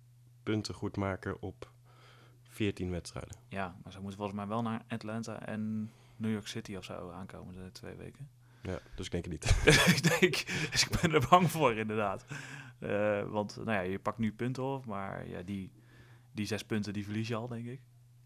[0.42, 1.72] punten goed maken op
[2.42, 3.36] 14 wedstrijden.
[3.48, 7.10] Ja, maar ze moeten volgens mij wel naar Atlanta en New York City of zo
[7.10, 8.28] aankomen de twee weken.
[8.62, 9.44] Ja, dus ik denk het niet.
[9.96, 10.34] ik denk,
[10.70, 12.24] dus ik ben er bang voor inderdaad.
[12.80, 15.70] Uh, want nou ja, je pakt nu punten op, maar ja, die
[16.38, 17.80] die zes punten die verlies je al, denk ik.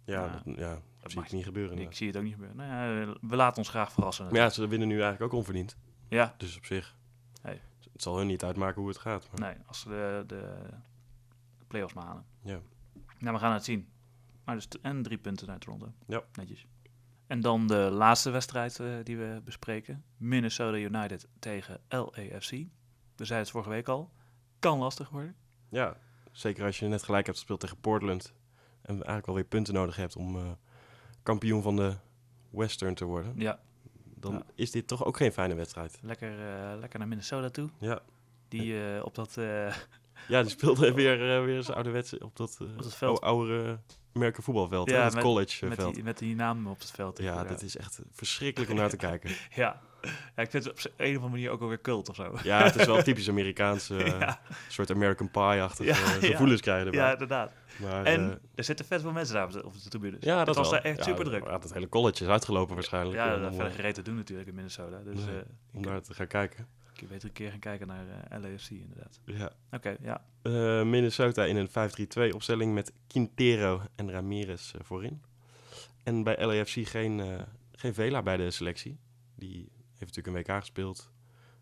[0.04, 1.78] Ja, nou, dat, ja, dat zie ik niet gebeuren.
[1.78, 2.56] Ik zie het ook niet gebeuren.
[2.56, 4.24] Nou ja, we laten ons graag verrassen.
[4.24, 5.76] Maar ja, ze winnen nu eigenlijk ook onverdiend.
[6.08, 6.34] Ja.
[6.36, 6.96] Dus op zich.
[7.42, 7.60] Hey.
[7.92, 9.28] Het zal hun niet uitmaken hoe het gaat.
[9.30, 9.40] Maar.
[9.40, 10.26] Nee, als ze de,
[11.58, 12.24] de play-offs maar halen.
[12.42, 12.60] Ja.
[13.18, 13.88] Nou, we gaan het zien.
[14.44, 15.92] Maar dus en drie punten naar Toronto.
[16.06, 16.22] Ja.
[16.32, 16.66] Netjes.
[17.26, 20.04] En dan de laatste wedstrijd uh, die we bespreken.
[20.16, 22.50] Minnesota United tegen LAFC.
[22.50, 24.12] We zeiden het vorige week al.
[24.58, 25.36] Kan lastig worden.
[25.68, 25.96] Ja,
[26.32, 28.32] zeker als je net gelijk hebt gespeeld tegen Portland.
[28.82, 30.42] En eigenlijk alweer punten nodig hebt om uh,
[31.22, 31.94] kampioen van de
[32.50, 33.32] Western te worden.
[33.36, 33.60] Ja.
[34.16, 34.42] Dan Ja.
[34.54, 35.98] is dit toch ook geen fijne wedstrijd.
[36.02, 37.68] Lekker, eh, lekker naar Minnesota toe.
[37.78, 38.00] Ja,
[38.48, 39.36] Die eh, op dat...
[39.36, 39.44] eh,
[40.28, 43.20] ja die speelde weer, eh, weer zijn ouderwetse op dat, eh, Op dat veld.
[43.20, 43.78] oude
[44.12, 44.90] merken voetbalveld.
[44.90, 47.18] Ja, hè, dat met- college met, die, met die naam op het veld.
[47.18, 49.30] Ja, dat is echt verschrikkelijk om naar te kijken.
[49.54, 49.80] Ja.
[50.36, 52.38] Ja, ik vind het op een of andere manier ook alweer cult of zo.
[52.42, 56.28] Ja, het is wel typisch Amerikaanse, eh, ja, soort American Pie-achtige Ja, eh, ja.
[56.30, 57.00] gevoelens krijgen erbij.
[57.00, 57.52] ja, inderdaad.
[57.80, 60.46] maar, En eh, er zitten vet veel mensen daar op de, op de ja, dat
[60.46, 60.82] het was wel.
[60.82, 61.44] daar echt super druk.
[61.44, 63.16] ja, het hele college is uitgelopen waarschijnlijk.
[63.16, 64.98] Ja, om, verder gereed te doen natuurlijk in Minnesota.
[65.04, 65.42] Dus Nee, eh,
[65.72, 66.66] om ik, daar te gaan kijken.
[66.96, 68.04] ik beter een keer gaan kijken naar
[68.40, 69.20] LAFC inderdaad.
[69.24, 69.52] Ja.
[69.70, 70.24] Oké, ja.
[70.84, 71.68] Minnesota in een
[72.30, 75.22] 5-3-2 opstelling met Quintero en Ramirez voorin.
[76.02, 77.22] En bij LAFC geen,
[77.72, 78.98] geen Vela bij de selectie.
[79.34, 79.68] Die
[80.02, 81.10] heeft natuurlijk een WK gespeeld.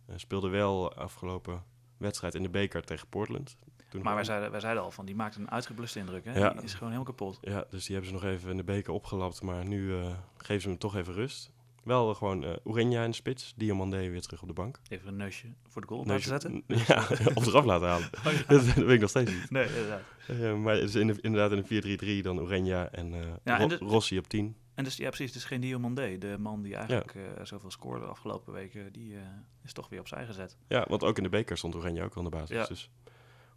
[0.06, 1.62] Eh, speelde wel afgelopen
[1.96, 3.56] wedstrijd in de beker tegen Portland.
[3.88, 6.24] Toen Maar wij zeiden, wij zeiden al van, die maakt een uitgebluste indruk.
[6.24, 6.38] Hè?
[6.38, 6.50] Ja.
[6.50, 7.38] Die is gewoon helemaal kapot.
[7.40, 9.42] Ja, dus die hebben ze nog even in de beker opgelapt.
[9.42, 11.52] Maar nu eh, geven ze hem toch even rust.
[11.84, 13.52] Wel eh, gewoon eh Urenja in de spits.
[13.56, 14.80] Diamandé weer terug op de bank.
[14.88, 16.62] Even een neusje voor de goal laten Neusje- zetten.
[16.86, 17.06] Ja,
[17.40, 18.08] of eraf laten halen.
[18.26, 18.42] Oh, ja.
[18.46, 19.50] dat weet ik nog steeds niet.
[19.50, 20.58] Nee, inderdaad.
[20.58, 23.12] Maar het is in de- inderdaad in een 4-3-3 dan Urenja en,
[23.44, 24.56] Ja, en Ro- de- Rossi op 10.
[24.80, 26.18] En dus, ja, precies, het is geen Diomandé.
[26.18, 29.22] De man die eigenlijk eh, zoveel scoorde de afgelopen weken, die eh,
[29.62, 30.56] is toch weer opzij gezet.
[30.66, 32.56] Ja, want ook in de beker stond Oranje ook aan de basis.
[32.56, 32.66] Ja.
[32.66, 32.90] Dus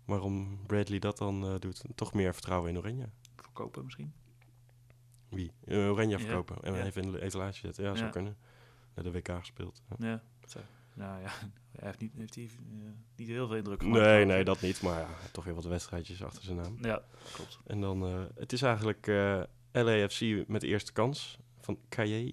[0.06, 3.10] waarom Bradley dat dan eh, doet, toch meer vertrouwen in Oranje.
[3.36, 4.14] Verkopen misschien.
[5.30, 5.52] Wie?
[5.68, 6.84] Oranje verkopen en ja.
[6.84, 7.84] even in de etalage zetten.
[7.84, 8.38] Ja, zou kunnen.
[8.94, 9.82] Naar de WK gespeeld.
[9.98, 10.24] Ja.
[10.48, 10.60] Zo.
[10.94, 11.30] Nou ja,
[11.80, 12.50] hij heeft niet, heeft hij,
[13.16, 14.02] niet heel veel indruk gemaakt.
[14.04, 14.82] Nee, nee, dat niet.
[14.82, 16.78] Maar ja, toch weer wat wedstrijdjes achter zijn naam.
[16.82, 17.04] Ja,
[17.34, 17.60] klopt.
[17.66, 18.02] En dan,
[18.36, 19.08] het is eigenlijk
[19.74, 22.32] LAFC met de eerste kans van Caillé.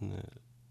[0.00, 0.18] Een eh,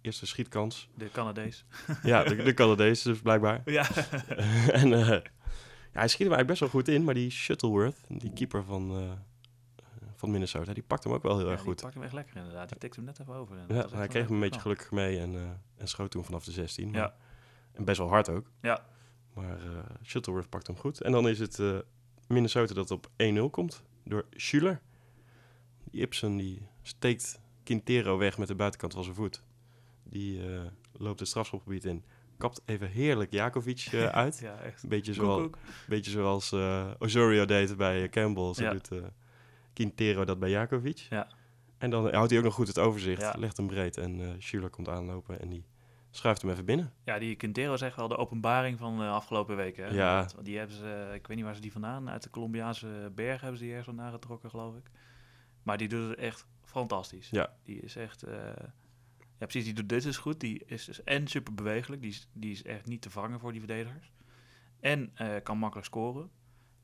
[0.01, 0.89] eerste schietkans.
[0.95, 1.65] De Canadees.
[2.03, 3.61] ja, de, de Canadees dus blijkbaar.
[3.71, 3.89] ja.
[4.81, 8.33] en eh, ja, hij schiet hem eigenlijk best wel goed in, maar die Shuttleworth, die
[8.33, 9.11] keeper van, eh,
[10.15, 11.81] van Minnesota, die pakt hem ook wel heel Ja, erg die goed.
[11.81, 12.69] pakt hem echt lekker inderdaad.
[12.69, 13.57] Die tikt hem net even over.
[13.57, 16.51] En Ja, hij kreeg hem een beetje gelukkig mee en, en schoot toen vanaf de
[16.51, 16.89] 16.
[16.91, 17.15] maar- Ja.
[17.71, 18.51] En best wel hard ook.
[18.61, 18.85] Ja.
[19.33, 19.57] Maar
[20.03, 21.01] Shuttleworth pakt hem goed.
[21.01, 21.61] En dan is het
[22.27, 24.81] Minnesota dat op 1-0 komt door Schuler.
[25.91, 29.43] Die Ibsen die steekt Quintero weg met de buitenkant van zijn voet.
[30.03, 30.61] Die eh,
[30.93, 32.03] loopt het strafschopgebied in.
[32.37, 34.39] Kapt even heerlijk Jakovic eh, uit.
[34.39, 34.83] Ja, echt.
[34.83, 35.57] Een beetje, zoals, koek.
[35.87, 38.53] beetje zoals eh, Osorio deed bij Campbell.
[38.53, 38.71] Zo Ja.
[38.71, 38.89] doet
[39.73, 40.97] Quintero dat bij Jakovic.
[40.97, 41.27] Ja.
[41.77, 43.21] En dan houdt hij ook nog goed het overzicht.
[43.21, 43.35] Ja.
[43.37, 45.65] Legt hem breed en eh Schuler komt aanlopen en die
[46.11, 46.93] schuift hem even binnen.
[47.03, 49.85] Ja, die Quintero is echt wel de openbaring van de afgelopen weken.
[49.85, 49.93] Hè?
[49.95, 50.27] Ja.
[50.33, 53.39] Want Die hebben ze, ik weet niet waar ze die vandaan, uit de Colombiaanse bergen
[53.39, 54.89] hebben ze die ergens vandaan getrokken, geloof ik.
[55.63, 57.29] Maar die doet het echt fantastisch.
[57.29, 57.55] Ja.
[57.63, 58.35] Die is echt, eh,
[59.37, 60.39] ja precies, die doet dit dus goed.
[60.39, 63.51] Die is dus en super bewegelijk, die is, die is echt niet te vangen voor
[63.51, 64.11] die verdedigers.
[64.79, 66.29] En eh, kan makkelijk scoren.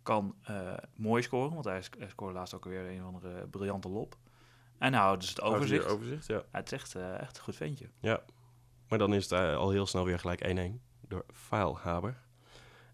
[0.04, 3.90] Kan eh, mooi scoren, want hij, hij scoorde laatst ook weer een of andere briljante
[3.90, 4.18] lop.
[4.78, 5.86] En hij houdt dus het overzicht.
[5.86, 6.36] overzicht, ja.
[6.36, 7.90] Ja, het is echt, echt een goed ventje.
[8.88, 12.18] Maar dan is het al heel snel weer gelijk 1-1 door Feilhaber.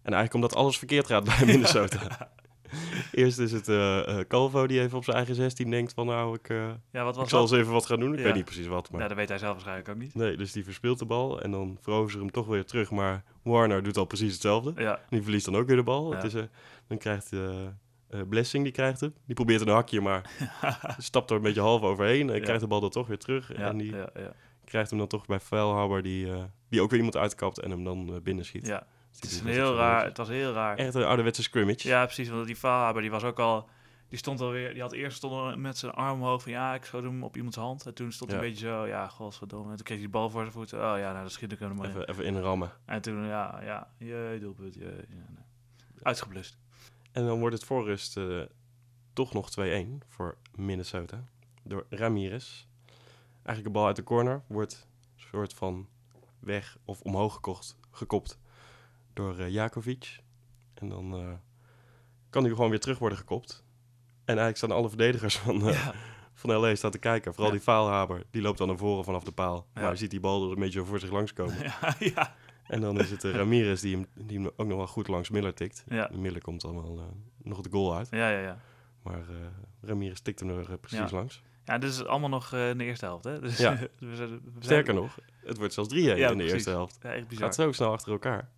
[0.02, 2.32] En eigenlijk omdat alles verkeerd gaat bij Minnesota.
[3.12, 6.34] Eerst is het eh, eh, Calvo die even op zijn eigen 16 denkt van nou,
[6.34, 6.56] ik, eh,
[6.92, 7.50] Ja, wat was ik zal dat?
[7.50, 8.12] eens even wat gaan doen.
[8.12, 8.24] Ik Ja.
[8.24, 8.96] weet niet precies wat, maar...
[8.98, 10.14] Nou, dat weet hij zelf waarschijnlijk ook niet.
[10.14, 12.90] Nee, dus die verspeelt de bal en dan veroveren ze hem toch weer terug.
[12.90, 14.72] Maar Warner doet al precies hetzelfde.
[14.82, 16.10] Ja, Die verliest dan ook weer de bal.
[16.10, 16.16] Ja.
[16.20, 16.42] Het is,
[16.86, 17.30] dan krijgt
[18.28, 19.14] Blessing, die krijgt hem.
[19.26, 20.30] Die probeert een hakje, maar
[20.98, 22.30] stapt er een beetje half overheen.
[22.30, 22.42] En Ja.
[22.42, 23.56] krijgt de bal dan toch weer terug.
[23.56, 24.32] ja, en die ja, ja.
[24.64, 26.28] krijgt hem dan toch bij Feilhaber, die,
[26.68, 28.66] die ook weer iemand uitkapt en hem dan binnenschiet.
[28.66, 28.86] ja.
[29.14, 30.76] Het, is een heel raar, het was heel raar.
[30.76, 31.88] Echt een ouderwetse scrimmage.
[31.88, 32.28] Ja, precies.
[32.28, 33.68] Want die Faalhaber, die was ook al...
[34.08, 34.72] Die stond alweer...
[34.72, 36.52] Die had eerst stond met zijn arm omhoog van...
[36.52, 37.86] Ja, ik schoot hem op iemands hand.
[37.86, 38.46] En toen stond hij Ja.
[38.46, 38.86] een beetje zo...
[38.86, 39.70] Ja, godverdomme.
[39.70, 40.78] En toen kreeg hij de bal voor zijn voeten.
[40.78, 41.90] Oh ja, nou, dan schiet ik hem maar in.
[41.90, 42.72] Even, even inrammen.
[42.84, 43.92] En toen, ja, ja.
[43.98, 44.74] Jee, doelpunt.
[44.74, 45.44] Jee, ja, nee.
[46.02, 46.58] Uitgeblust.
[47.12, 48.40] En dan wordt het voor rust eh,
[49.12, 49.62] toch nog 2-1
[50.08, 51.24] voor Minnesota.
[51.62, 52.66] Door Ramirez.
[53.32, 54.42] Eigenlijk een bal uit de corner.
[54.46, 55.88] Wordt een soort van
[56.38, 58.38] weg of omhoog gekocht, gekopt
[59.12, 60.20] door eh, Jakovic.
[60.74, 61.32] En dan eh,
[62.30, 63.64] kan hij gewoon weer terug worden gekopt.
[64.08, 65.94] En eigenlijk staan alle verdedigers van, eh, Ja.
[66.34, 67.30] van LA staan te kijken.
[67.34, 67.56] Vooral Ja.
[67.56, 69.54] die faalhaber, die loopt dan naar voren vanaf de paal.
[69.56, 69.62] Ja.
[69.80, 71.58] Maar hij ziet die bal er een beetje voor zich langskomen.
[71.80, 72.34] ja, ja.
[72.66, 75.54] En dan is het Ramirez die hem, die hem ook nog wel goed langs Miller
[75.54, 75.84] tikt.
[76.12, 77.04] Miller komt allemaal eh,
[77.42, 78.08] nog de goal uit.
[78.10, 78.58] Ja, ja, ja.
[79.02, 79.36] Maar eh
[79.80, 81.42] Ramirez tikt hem er precies langs.
[81.64, 83.40] Ja, dit is allemaal nog in de eerste helft, hè?
[83.40, 86.52] Dus, we zijn- we zijn- Sterker nog, het wordt zelfs 3-1 Ja, in de precies.
[86.52, 86.98] eerste helft.
[87.02, 87.44] Ja, echt bizar.
[87.44, 88.48] gaat zo snel achter elkaar.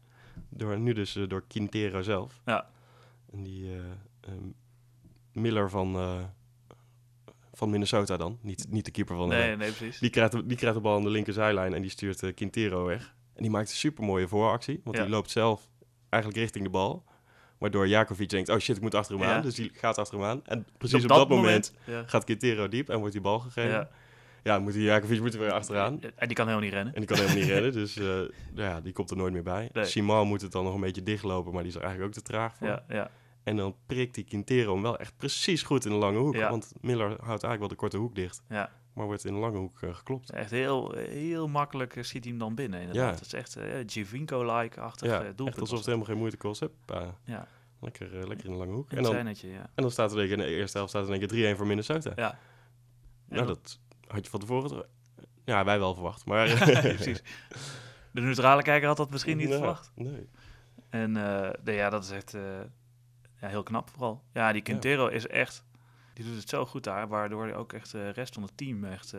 [0.57, 2.41] Door, nu dus eh, door Quintero zelf.
[2.45, 2.71] Ja.
[3.33, 3.77] En die eh,
[4.21, 4.49] ehm,
[5.33, 6.21] Miller van, eh,
[7.53, 8.39] van Minnesota dan.
[8.43, 9.99] Niet, niet de keeper van nee, nee, precies.
[9.99, 13.15] Die krijgt, de, die krijgt de bal aan de linkerzijlijn en die stuurt Quintero weg.
[13.35, 15.69] En die maakt een super mooie vooractie, want die loopt zelf
[16.09, 17.05] eigenlijk richting de bal.
[17.59, 19.43] Waardoor Jakovic denkt, oh shit, ik moet achter hem aan.
[19.43, 20.41] Dus die gaat achter hem aan.
[20.45, 21.73] En precies op, dat, moment,
[22.07, 23.89] gaat Quintero diep en wordt die bal gegeven.
[24.45, 26.01] Ja, moet die Jakovic moet weer achteraan.
[26.17, 26.95] En die kan helemaal niet rennen.
[26.95, 28.21] En die kan helemaal niet rennen, dus uh,
[28.55, 29.71] ja, die komt er nooit meer bij.
[29.73, 29.85] Nee.
[29.85, 32.31] Simon moet het dan nog een beetje dichtlopen, maar die is er eigenlijk ook te
[32.31, 32.67] traag voor.
[32.67, 33.11] Ja, ja.
[33.43, 36.37] En dan prikt die Quintero hem wel echt precies goed in de lange hoek.
[36.37, 38.43] Want Miller houdt eigenlijk wel de korte hoek dicht.
[38.49, 38.71] Ja.
[38.93, 40.31] Maar wordt in de lange hoek uh, geklopt.
[40.31, 42.81] Echt heel, heel makkelijk ziet hij hem dan binnen.
[42.81, 43.05] Inderdaad.
[43.05, 43.15] Ja.
[43.15, 45.49] Het is echt uh, Giovinco-like-achtig ja, doelpunt.
[45.49, 46.63] Echt alsof het helemaal geen moeite kost.
[47.25, 47.49] ja.
[47.81, 48.93] Lekker, lekker in de lange hoek.
[48.93, 49.71] En dan, ja.
[49.75, 52.13] en dan staat er in de eerste helft staat er een keer 3-1 voor Minnesota.
[52.17, 52.39] Ja.
[53.29, 53.81] Nou, dat
[54.15, 54.87] had je van tevoren...
[55.45, 56.25] Ja, wij wel verwacht.
[56.25, 56.47] Maar
[56.81, 57.23] precies.
[58.11, 59.93] De neutrale kijker had dat misschien niet verwacht.
[59.95, 60.29] Nee.
[60.89, 61.15] En
[61.65, 62.33] de, ja, dat is echt
[63.41, 64.25] ja, heel knap vooral.
[64.33, 65.65] Ja, die Quintero is echt...
[66.13, 69.15] Die doet het zo goed daar, waardoor ook echt de rest van het team echt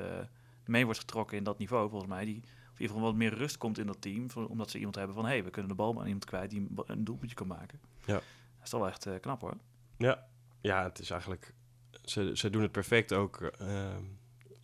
[0.66, 2.26] mee wordt getrokken in dat niveau, volgens mij.
[2.26, 2.41] Die
[2.76, 5.16] of in ieder geval wat meer rust komt in dat team, omdat ze iemand hebben
[5.16, 5.26] van...
[5.26, 7.80] hé, hey, we kunnen de bal aan iemand kwijt die een doelpuntje kan maken.
[8.06, 8.14] Ja.
[8.14, 8.24] Dat
[8.64, 9.58] is toch wel echt uh, knap, hoor.
[9.98, 10.28] Ja.
[10.62, 11.54] ja, het is eigenlijk...
[12.04, 13.52] Ze, ze doen het perfect ook...
[13.62, 13.96] Uh,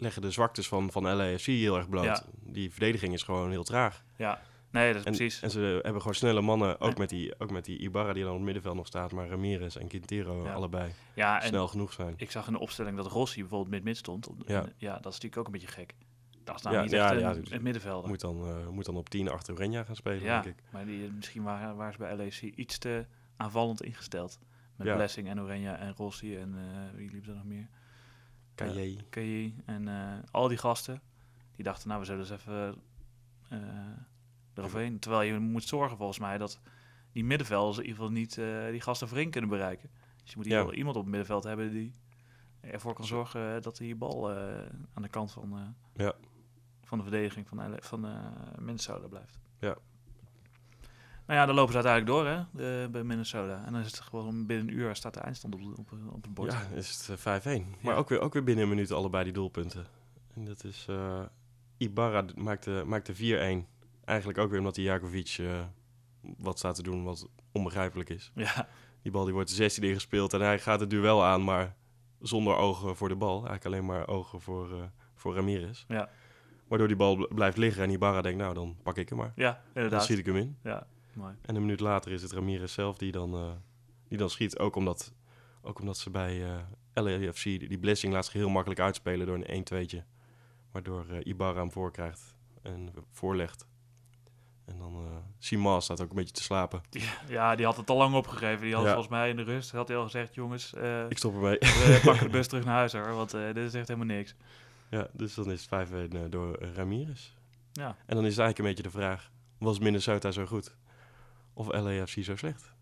[0.01, 2.03] leggen de zwaktes van, van LAFC heel erg bloot.
[2.03, 2.23] Ja.
[2.43, 4.03] Die verdediging is gewoon heel traag.
[4.17, 4.41] Ja,
[4.71, 5.41] Nee, dat is en, precies.
[5.41, 8.31] En ze hebben gewoon snelle mannen, ook, met die, ook met die Ibarra die dan
[8.31, 12.13] op het middenveld nog staat, maar Ramirez en Quintero allebei ja, snel genoeg zijn.
[12.17, 14.29] Ik zag in de opstelling dat Rossi bijvoorbeeld mid-mid stond.
[14.45, 14.65] Ja.
[14.77, 15.95] ja, dat is natuurlijk ook een beetje gek.
[16.43, 18.09] Dat is nou niet echt ja, een, het middenvelder.
[18.09, 20.63] Moet dan, uh, moet dan op 10 achter Renja gaan spelen, ja, denk ik.
[20.69, 23.05] maar die, misschien waren, waren ze bij LAC iets te
[23.37, 24.39] aanvallend ingesteld.
[24.75, 27.67] Met Blessing en Orenja en Rossi en uh, wie liep er nog meer?
[29.09, 29.21] KJ.
[29.21, 29.87] Uh, en
[30.31, 31.01] al die gasten.
[31.55, 32.81] Die dachten, nou, we zullen eens even
[34.53, 34.99] eroverheen.
[34.99, 36.59] Terwijl je moet zorgen volgens mij dat
[37.11, 39.89] die middenvelders in ieder geval niet uh, die gasten voorin kunnen bereiken.
[40.21, 41.93] Dus je moet hier iemand op het middenveld hebben die
[42.61, 44.31] ervoor kan zorgen eh, dat die bal
[44.93, 46.13] aan de kant van, ja.
[46.83, 48.07] van de verdediging van, van
[48.59, 49.39] Minnesota blijft.
[49.59, 49.77] Ja.
[51.25, 53.63] Nou ja, dan lopen ze uiteindelijk door hè, de, bij Minnesota.
[53.65, 56.33] En dan is het gewoon binnen een uur staat de eindstand op, op, op het
[56.33, 56.51] bord.
[56.51, 57.81] Ja, is het 5-1.
[57.81, 59.85] Maar ook, weer, ook weer binnen een minuut allebei die doelpunten.
[60.33, 60.87] En dat is...
[61.77, 63.67] Ibarra maakte, maakte 4-1
[64.05, 65.59] eigenlijk ook weer omdat die Jakovic uh,
[66.37, 68.31] wat staat te doen wat onbegrijpelijk is.
[68.35, 68.67] Ja.
[69.01, 71.75] Die bal die wordt de 16 ingespeeld en hij gaat het duel aan, maar
[72.19, 73.45] zonder ogen voor de bal.
[73.45, 74.83] Eigenlijk alleen maar ogen voor, uh,
[75.15, 75.85] voor Ramirez.
[75.87, 76.09] Ja.
[76.67, 79.31] Waardoor die bal blijft liggen en Ibarra denkt, nou dan pak ik hem maar.
[79.35, 79.91] Ja, inderdaad.
[79.91, 80.57] Dan schiet ik hem in.
[80.63, 81.35] Ja, mooi.
[81.41, 83.51] En een minuut later is het Ramirez zelf die dan, uh,
[84.07, 84.59] die dan schiet.
[84.59, 85.13] Ook omdat,
[85.61, 86.55] ook omdat ze bij uh,
[86.93, 90.03] LAFC die, die blessing laat zich heel makkelijk uitspelen door een 1-2'tje.
[90.71, 93.65] Waardoor Ibarra hem voorkrijgt en voorlegt.
[94.65, 96.81] En dan uh, Simon staat ook een beetje te slapen.
[97.27, 98.61] Ja, die had het al lang opgegeven.
[98.61, 100.73] Die had volgens mij in de rust had hij al gezegd, jongens...
[100.77, 101.57] Uh, ik stop ermee.
[101.59, 104.35] We pakken de bus terug naar huis hoor, want uh, dit is echt helemaal niks.
[104.89, 107.33] Ja, dus dan is het 5-1 door Ramirez.
[107.71, 107.95] Ja.
[108.05, 110.75] En dan is het eigenlijk een beetje de vraag, was Minnesota zo goed?
[111.53, 112.73] Of LAFC zo slecht?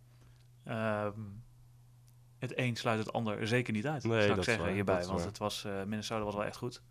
[0.68, 1.44] Um,
[2.38, 5.06] het een sluit het ander zeker niet uit, nee, zou ik zeggen hierbij.
[5.06, 6.82] Want het was, Minnesota was wel echt goed.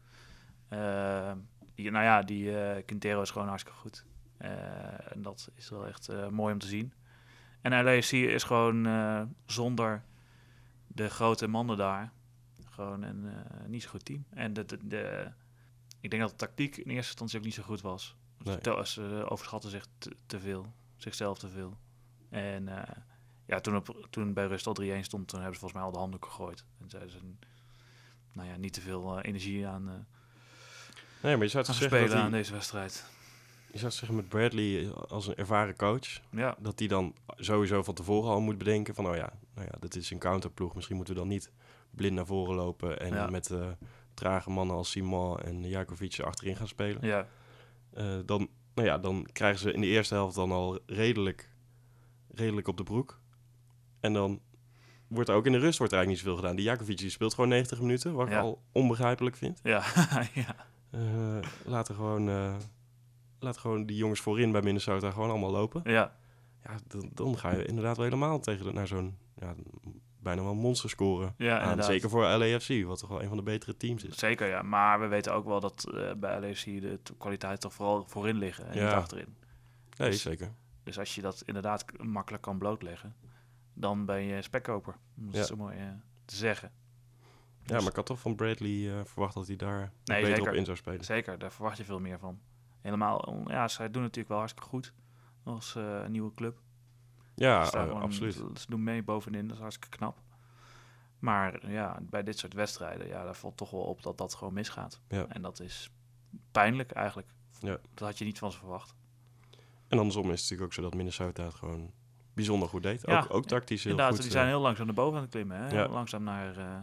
[0.68, 1.38] Ehm,
[1.74, 2.52] die, nou ja, die
[2.82, 4.04] Quintero is gewoon hartstikke goed.
[4.38, 6.92] Eh, en dat is wel echt eh, mooi om te zien.
[7.60, 10.02] En LAFC is gewoon eh, zonder
[10.86, 12.12] de grote mannen daar
[12.70, 13.26] gewoon een
[13.66, 14.24] niet zo goed team.
[14.30, 15.30] En de, de, de,
[16.00, 18.16] ik denk dat de tactiek in eerste instantie ook niet zo goed was.
[18.38, 18.84] Nee.
[18.84, 20.72] Ze overschatten zich te, te, veel,
[21.02, 21.76] zichzelf te veel.
[22.28, 22.68] En
[23.46, 25.92] ja, toen, op, toen bij rust al 3-1 stond, toen hebben ze volgens mij al
[25.92, 26.64] de handen gegooid.
[26.80, 27.18] En zeiden ze,
[28.32, 30.06] nou ja, niet te veel energie aan,
[31.22, 33.04] nee, maar je zou het spelen aan deze wedstrijd
[33.72, 36.56] je zou zeggen met Bradley als een ervaren coach, ja.
[36.58, 39.96] dat hij dan sowieso van tevoren al moet bedenken van, oh ja, nou ja, dit
[39.96, 40.74] is een counterploeg.
[40.74, 41.50] Misschien moeten we dan niet
[41.90, 43.50] blind naar voren lopen en met
[44.14, 47.06] trage mannen als Simon en Jakovic achterin gaan spelen.
[47.06, 47.26] Ja.
[48.24, 51.52] Dan, nou ja, dan krijgen ze in de eerste helft dan al redelijk,
[52.30, 53.20] redelijk op de broek.
[54.00, 54.40] En dan
[55.08, 56.56] wordt er ook in de rust wordt er eigenlijk niet zoveel gedaan.
[56.56, 59.60] Die Jakovic die speelt gewoon 90 minuten, wat ik al onbegrijpelijk vind.
[59.62, 59.82] Ja,
[60.34, 60.54] ja.
[60.94, 62.56] Uh, laten gewoon
[63.38, 65.80] laat gewoon die jongens voorin bij Minnesota gewoon allemaal lopen.
[65.84, 66.16] Ja.
[66.62, 69.54] Ja, dan, dan ga je inderdaad wel helemaal tegen naar zo'n ja,
[70.18, 71.34] bijna wel monster scoren.
[71.36, 71.82] Ja, aan.
[71.82, 74.18] Zeker voor LAFC, wat toch wel een van de betere teams is.
[74.18, 74.62] Zeker, ja.
[74.62, 78.68] Maar we weten ook wel dat uh, bij LAFC de kwaliteit toch vooral voorin liggen
[78.68, 78.84] en ja.
[78.84, 79.36] niet achterin.
[79.96, 80.52] Nee, dus, zeker.
[80.82, 83.14] Dus als je dat inderdaad makkelijk kan blootleggen,
[83.74, 84.96] dan ben je spekkoper.
[85.18, 85.44] Om ja.
[85.44, 85.88] zo mooi uh,
[86.24, 86.72] te zeggen.
[87.62, 90.48] Ja, dus maar ik had toch van Bradley uh, verwacht dat hij daar nee, beter
[90.48, 91.04] op in zou spelen.
[91.04, 92.40] Zeker, daar verwacht je veel meer van
[92.80, 94.92] helemaal, ja, zij doen natuurlijk wel hartstikke goed
[95.44, 96.60] als nieuwe club.
[97.38, 98.34] Ja, uh, absoluut.
[98.34, 100.20] Ze doen mee bovenin, dat is hartstikke knap.
[101.18, 104.54] Maar ja, bij dit soort wedstrijden, ja, daar valt toch wel op dat dat gewoon
[104.54, 105.00] misgaat.
[105.08, 105.26] Ja.
[105.28, 105.90] En dat is
[106.52, 107.28] pijnlijk eigenlijk.
[107.60, 107.78] Ja.
[107.94, 108.94] Dat had je niet van ze verwacht.
[109.88, 111.92] En andersom is het natuurlijk ook zo dat Minnesota het gewoon
[112.38, 113.02] bijzonder goed deed.
[113.06, 114.24] Ja, ook, ook tactisch heel Inderdaad, goed.
[114.24, 115.56] die eh, zijn heel langzaam naar boven aan het klimmen.
[115.56, 115.68] Hè?
[115.68, 115.88] Ja.
[115.88, 116.78] Langzaam naar, eh,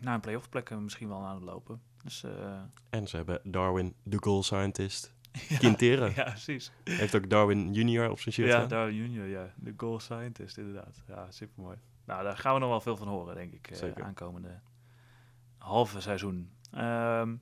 [0.00, 1.82] naar een playoff plek en misschien wel aan het lopen.
[2.02, 2.60] Dus eh,
[2.90, 5.14] En ze hebben Darwin, de goal scientist,
[5.58, 6.06] ja.
[6.14, 6.72] Ja, precies.
[6.84, 8.66] Heeft ook Darwin junior op zijn shirt Ja.
[8.66, 9.52] Darwin Junior, ja.
[9.56, 11.02] De goal scientist, inderdaad.
[11.08, 11.76] Ja, supermooi.
[12.04, 14.04] Nou, daar gaan we nog wel veel van horen, denk ik, eh, Zeker.
[14.04, 14.60] aankomende
[15.58, 16.50] halve seizoen.
[16.70, 17.36] Ehm,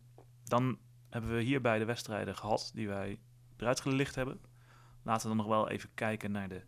[0.44, 0.78] dan
[1.08, 3.18] hebben we hierbij de wedstrijden gehad die wij
[3.56, 4.40] eruit gelicht hebben.
[5.02, 6.62] Laten we dan nog wel even kijken naar de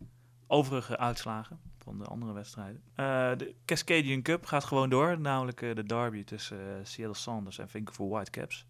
[0.47, 2.83] overige uitslagen van de andere wedstrijden.
[2.95, 7.69] Eh, de Cascadian Cup gaat gewoon door, namelijk eh, de derby tussen Seattle Sounders en
[7.69, 8.65] Vancouver Whitecaps.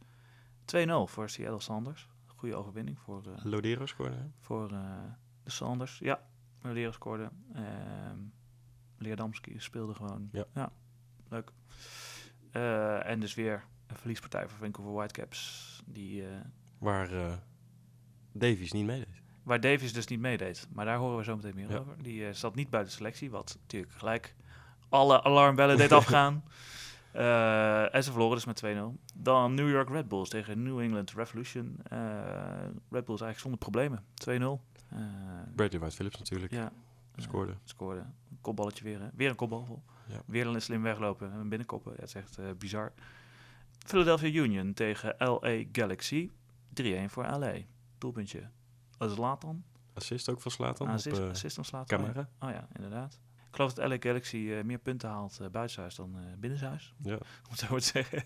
[0.66, 2.08] 2-0 voor Seattle Sounders.
[2.44, 4.16] Goede overwinning voor, eh, Lodero scoorde.
[4.16, 4.24] hè?
[4.40, 5.02] voor eh,
[5.44, 6.00] de Sanders.
[6.00, 6.22] Ja,
[6.62, 7.30] Leren scoorde.
[7.54, 8.18] Ehm
[8.98, 10.30] Leerdamski speelde gewoon.
[10.54, 10.72] Ja.
[11.30, 11.52] leuk.
[12.52, 15.82] Eh, en dus weer een verliespartij voor Vancouver Whitecaps.
[15.86, 16.24] Die,
[16.78, 17.10] Waar
[18.32, 19.22] Davies niet meedeed.
[19.44, 20.68] waar Davis dus niet meedeed.
[20.72, 21.78] Maar daar horen we zo meteen meer Ja.
[21.78, 22.04] over.
[22.04, 24.36] Die zat niet bij de selectie, wat natuurlijk gelijk
[24.90, 26.44] alle alarmbellen deed afgaan.
[27.14, 28.98] Eh, en ze verloren dus met 2-0.
[29.14, 31.80] Dan New York Red Bulls tegen New England Revolution.
[31.84, 32.00] Eh,
[32.90, 34.04] Red Bulls eigenlijk zonder problemen.
[34.14, 34.62] 2-0.
[34.90, 35.00] Eh,
[35.56, 36.72] Bradley White Phillips natuurlijk ja.
[37.16, 37.54] scoorde.
[37.64, 38.00] scoorde.
[38.00, 39.02] Een kopballetje weer.
[39.02, 39.08] Hè?
[39.14, 39.84] Weer een kopbal.
[40.08, 40.22] Ja.
[40.26, 41.92] Weer een slim weglopen en binnenkoppen.
[41.92, 42.94] Ja, het is echt bizar.
[43.86, 46.30] Philadelphia Union tegen LA Galaxy.
[46.74, 47.54] 3-1 voor LA.
[47.98, 48.50] Doelpuntje.
[49.00, 49.64] Zlatan.
[49.94, 51.98] Assist ook van Slatan op Assist, eh, assist van Zlatan.
[51.98, 52.30] camera.
[52.40, 53.20] Oh ja, inderdaad.
[53.54, 56.94] Ik geloof dat LA Galaxy eh, meer punten haalt uh, buitenshuis dan uh, binnenshuis.
[57.04, 57.14] Ja.
[57.46, 58.24] Om het zo te zeggen.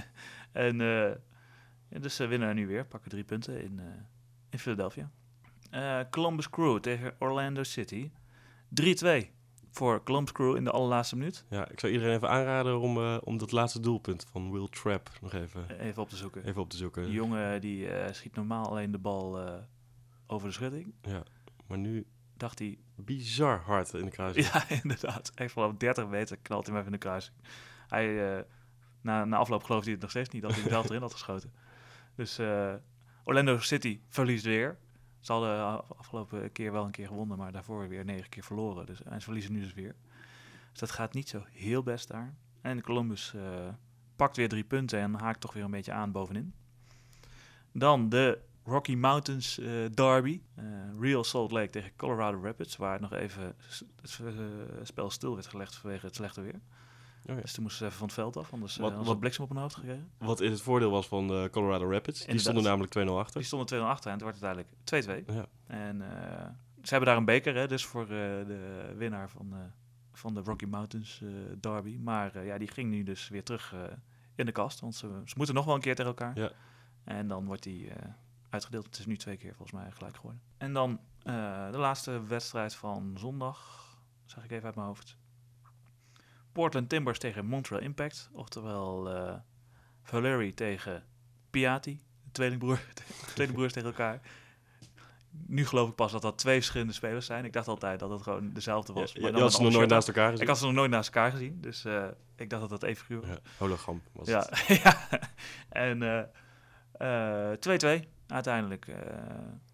[0.66, 0.76] en
[1.88, 2.86] ja, dus ze winnen er nu weer.
[2.86, 3.80] Pakken drie punten in,
[4.50, 5.10] in Philadelphia.
[6.10, 8.10] Columbus Crew tegen Orlando City.
[8.82, 9.26] 3-2
[9.70, 11.44] voor Columbus Crew in de allerlaatste minuut.
[11.48, 15.32] Ja, ik zou iedereen even aanraden om, om dat laatste doelpunt van Will Trapp nog
[15.32, 16.44] even, even op te zoeken.
[16.44, 17.04] Even op te zoeken.
[17.04, 19.60] Die jongen die schiet normaal alleen de bal
[20.26, 20.94] over de schutting.
[21.02, 21.22] Ja,
[21.66, 22.06] maar nu
[22.36, 24.46] dacht hij bizar hard in de kruising.
[24.46, 25.32] Ja, inderdaad.
[25.34, 27.36] Echt vanaf 30 meter knalt hij hem even in de kruising.
[27.88, 28.42] Hij, uh,
[29.00, 31.52] na, na afloop geloofde hij het nog steeds niet dat hij zelf erin had geschoten.
[32.14, 32.38] Dus
[33.24, 34.78] Orlando City verliest weer.
[35.20, 38.86] Ze hadden afgelopen keer wel een keer gewonnen, maar daarvoor weer negen keer verloren.
[38.86, 39.94] Dus, en ze verliezen nu dus weer.
[40.70, 42.34] Dus dat gaat niet zo heel best daar.
[42.60, 43.42] En Columbus uh,
[44.16, 46.54] pakt weer drie punten en haakt toch weer een beetje aan bovenin.
[47.72, 50.40] Dan de Rocky Mountains uh, Derby.
[50.58, 50.64] Uh,
[51.00, 53.54] Real Salt Lake tegen Colorado Rapids, waar nog even
[54.00, 54.20] het
[54.82, 56.60] spel stil werd gelegd vanwege het slechte weer.
[57.22, 59.58] Dus toen moesten ze even van het veld af, anders wat, wat bliksem op hun
[59.58, 60.10] hoofd gekregen.
[60.18, 62.18] Wat in het voordeel was van de Colorado Rapids.
[62.18, 62.40] Die Inderdaad.
[62.40, 63.38] stonden namelijk 2-0 achter.
[63.38, 65.34] Die stonden 2-0 achter en het werd uiteindelijk 2-2.
[65.34, 65.46] Ja.
[65.66, 66.02] En
[66.82, 69.54] ze hebben daar een beker, hè, dus voor de winnaar van,
[70.12, 71.22] van de Rocky Mountains
[71.60, 71.98] Derby.
[71.98, 73.74] Maar ja, die ging nu dus weer terug
[74.34, 76.38] in de kast, want ze, ze, moeten nog wel een keer tegen elkaar.
[76.38, 76.50] Ja.
[77.04, 77.88] En dan wordt die
[78.50, 78.84] uitgedeeld.
[78.84, 80.42] Het is nu twee keer volgens mij gelijk geworden.
[80.58, 81.00] En dan
[81.70, 83.88] de laatste wedstrijd van zondag,
[84.24, 85.18] zag ik even uit mijn hoofd.
[86.52, 88.28] Portland Timbers tegen Montreal Impact.
[88.32, 89.34] Oftewel uh,
[90.02, 91.04] Valeri tegen
[91.50, 92.02] Piatti.
[92.24, 92.80] De tweelingbroer,
[93.34, 94.20] tweelingbroers tegen elkaar.
[95.46, 97.44] Nu geloof ik pas dat dat twee verschillende spelers zijn.
[97.44, 99.12] Ik dacht altijd dat het gewoon dezelfde was.
[99.12, 100.42] Ja, maar je had ze nog nooit naast elkaar gezien?
[100.42, 101.60] Ik had ze nog nooit naast elkaar gezien.
[101.60, 102.04] Dus uh,
[102.36, 103.28] ik dacht dat dat even was.
[103.28, 104.82] Ja, hologram was ja, het.
[104.82, 105.08] ja.
[105.68, 105.98] En 2-2
[106.98, 108.00] uh,
[108.32, 108.86] uiteindelijk.
[108.86, 108.96] Uh,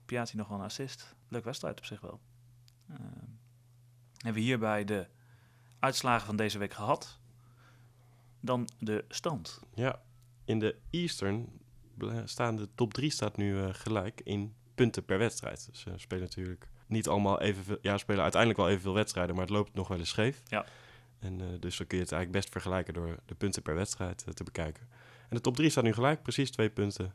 [0.05, 1.15] Piatti nog wel een assist.
[1.29, 2.21] Leuk wedstrijd op zich wel.
[2.91, 2.97] Uh,
[4.17, 5.07] hebben we hierbij de
[5.79, 7.19] uitslagen van deze week gehad.
[8.41, 9.61] Dan de stand.
[9.75, 10.03] Ja,
[10.45, 11.61] in de Eastern
[12.25, 15.69] staan de top 3 staat nu uh, gelijk in punten per wedstrijd.
[15.71, 17.79] Dus ze uh, spelen natuurlijk niet allemaal evenveel.
[17.81, 20.43] Ja, spelen uiteindelijk wel evenveel wedstrijden, maar het loopt nog wel eens scheef.
[20.49, 20.65] Ja.
[21.19, 24.37] En uh, dus dan kun je het eigenlijk best vergelijken door de punten per wedstrijd
[24.37, 24.89] te bekijken.
[25.29, 27.15] En de top 3 staat nu gelijk, precies twee punten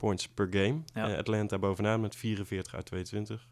[0.00, 0.80] points per game.
[0.94, 1.16] Ja.
[1.16, 3.48] Atlanta bovenaan met 44 uit 22.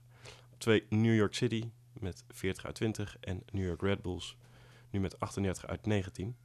[0.52, 4.36] Op 2 New York City met 40 uit 20 en New York Red Bulls
[4.90, 6.36] nu met 38 uit 19.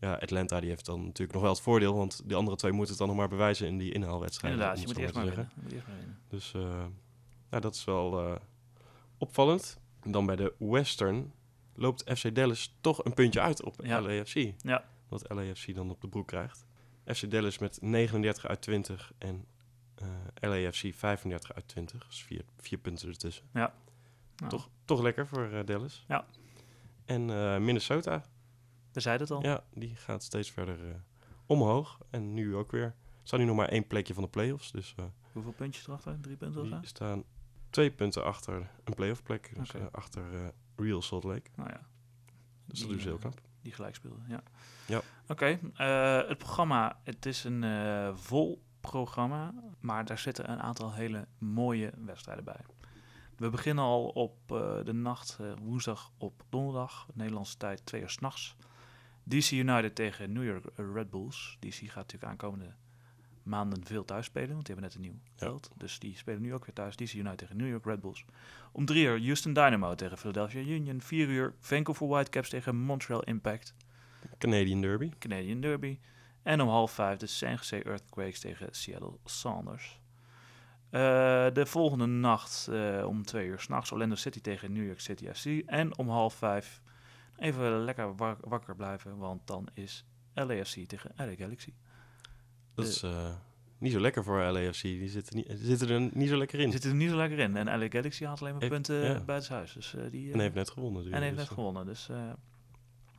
[0.00, 2.90] Ja, Atlanta die heeft dan natuurlijk nog wel het voordeel, want die andere twee moeten
[2.90, 4.60] het dan nog maar bewijzen in die inhaalwedstrijden.
[4.60, 6.18] Inderdaad, je moet eerst maar, winnen, eerst maar winnen.
[6.28, 6.62] Dus uh,
[7.50, 8.36] nou, dat is wel uh,
[9.18, 9.78] opvallend.
[10.00, 11.32] En dan bij de Western
[11.74, 14.00] loopt FC Dallas toch een puntje uit op ja.
[14.00, 14.52] LAFC.
[14.58, 14.84] Ja.
[15.08, 16.66] Wat LAFC dan op de broek krijgt.
[17.04, 19.46] FC Dallas met 39 uit 20 en
[20.02, 20.08] uh,
[20.50, 22.06] LAFC 35 uit 20.
[22.06, 23.44] Dus vier, vier punten ertussen.
[23.52, 23.74] Ja.
[24.36, 24.50] Nou.
[24.50, 26.04] Toch, toch lekker voor uh, Dallas.
[26.08, 26.26] Ja.
[27.04, 28.24] En uh, Minnesota.
[28.92, 29.42] We zeiden het al.
[29.42, 30.94] Ja, die gaat steeds verder uh,
[31.46, 31.98] omhoog.
[32.10, 32.94] En nu ook weer.
[33.22, 34.72] Staan nu nog maar één plekje van de playoffs.
[34.72, 36.20] Dus, uh, Hoeveel puntjes erachter?
[36.20, 37.24] Drie punten of die staan
[37.70, 39.52] twee punten achter een playoff plek.
[39.56, 41.50] Dus achter Real Salt Lake.
[41.56, 41.86] Nou ja.
[42.66, 43.40] Dus dat doen ze heel knap.
[43.62, 44.42] Die gelijk speelden, ja.
[44.86, 45.00] Ja.
[45.28, 45.58] Oké,
[46.28, 47.64] het programma, het is een
[48.18, 52.60] vol programma, maar daar zitten een aantal hele mooie wedstrijden bij.
[53.36, 54.36] We beginnen al op
[54.84, 58.56] de nacht woensdag op donderdag, Nederlandse tijd, twee uur s'nachts.
[59.22, 61.56] DC United tegen New York Red Bulls.
[61.60, 62.74] DC gaat natuurlijk aankomende
[63.42, 65.70] maanden veel thuis spelen, want die hebben net een nieuw veld.
[65.76, 66.96] Dus die spelen nu ook weer thuis.
[66.96, 68.24] DC United tegen New York Red Bulls.
[68.72, 71.00] Om drie uur Houston Dynamo tegen Philadelphia Union.
[71.00, 73.74] Vier uur Vancouver Whitecaps tegen Montreal Impact.
[74.38, 75.10] Canadian Derby.
[75.18, 75.98] Canadian Derby.
[76.42, 80.00] En om half vijf de San Jose Earthquakes tegen Seattle Sounders.
[80.90, 81.00] Uh,
[81.52, 85.44] de volgende nacht uh, om twee uur s'nachts Orlando City tegen New York City FC.
[85.66, 86.82] En om half vijf
[87.38, 91.72] even lekker wakker blijven, want dan is LAFC tegen LA Galaxy.
[92.80, 93.30] Dat is uh,
[93.78, 94.82] niet zo lekker voor LAFC.
[94.82, 96.70] Die zitten, niet, zitten er niet zo lekker in.
[96.72, 97.56] Zitten er niet zo lekker in.
[97.56, 99.20] En LA Galaxy had alleen maar punten ja.
[99.20, 99.72] buiten huis.
[99.72, 101.12] Dus, uh, die, uh, en heeft net gewonnen.
[101.12, 101.86] En heeft dus, net gewonnen.
[101.86, 102.06] Dus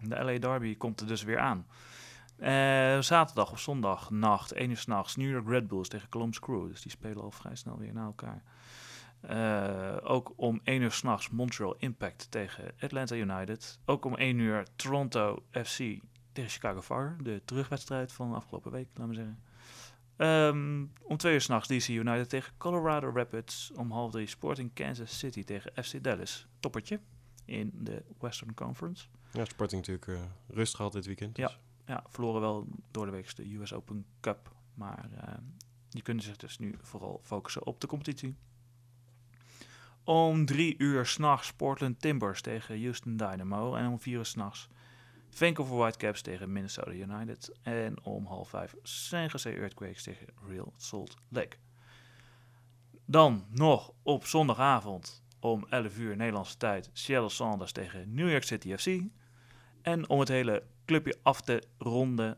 [0.01, 1.66] de LA Derby komt er dus weer aan.
[3.03, 6.68] zaterdag of zondag, nacht, 1 uur s'nachts, New York Red Bulls tegen Columbus Crew.
[6.68, 8.43] Dus die spelen al vrij snel weer naar elkaar.
[10.03, 13.80] Ook om 1 uur s'nachts Montreal Impact tegen Atlanta United.
[13.86, 15.99] Ook om 1 uur Toronto FC
[16.32, 17.16] tegen Chicago Fire.
[17.24, 19.39] De terugwedstrijd van de afgelopen week, laten we zeggen.
[20.18, 23.72] Um, om 2 uur s'nachts DC United tegen Colorado Rapids.
[23.76, 26.47] Om half drie Sporting Kansas City tegen FC Dallas.
[26.59, 26.99] Toppertje
[27.45, 29.07] in de Western Conference.
[29.32, 31.36] Ja, Sporting natuurlijk uh, rust gehad dit weekend.
[31.36, 31.45] Dus.
[31.45, 31.57] Ja,
[31.93, 34.55] ja, verloren wel door de week de US Open Cup.
[34.74, 35.34] Maar uh,
[35.89, 38.36] die kunnen zich dus nu vooral focussen op de competitie.
[40.03, 43.76] Om drie uur s'nachts Portland Timbers tegen Houston Dynamo.
[43.76, 44.68] En om vier uur s'nachts
[45.34, 47.52] Vancouver Whitecaps tegen Minnesota United.
[47.62, 51.58] En om half vijf San Jose Earthquakes tegen Real Salt Lake.
[53.06, 58.76] Dan nog op zondagavond om 11 uur Nederlandse tijd Seattle Sounders tegen New York City
[58.76, 59.02] FC.
[59.82, 62.38] En om het hele clubje af te ronden,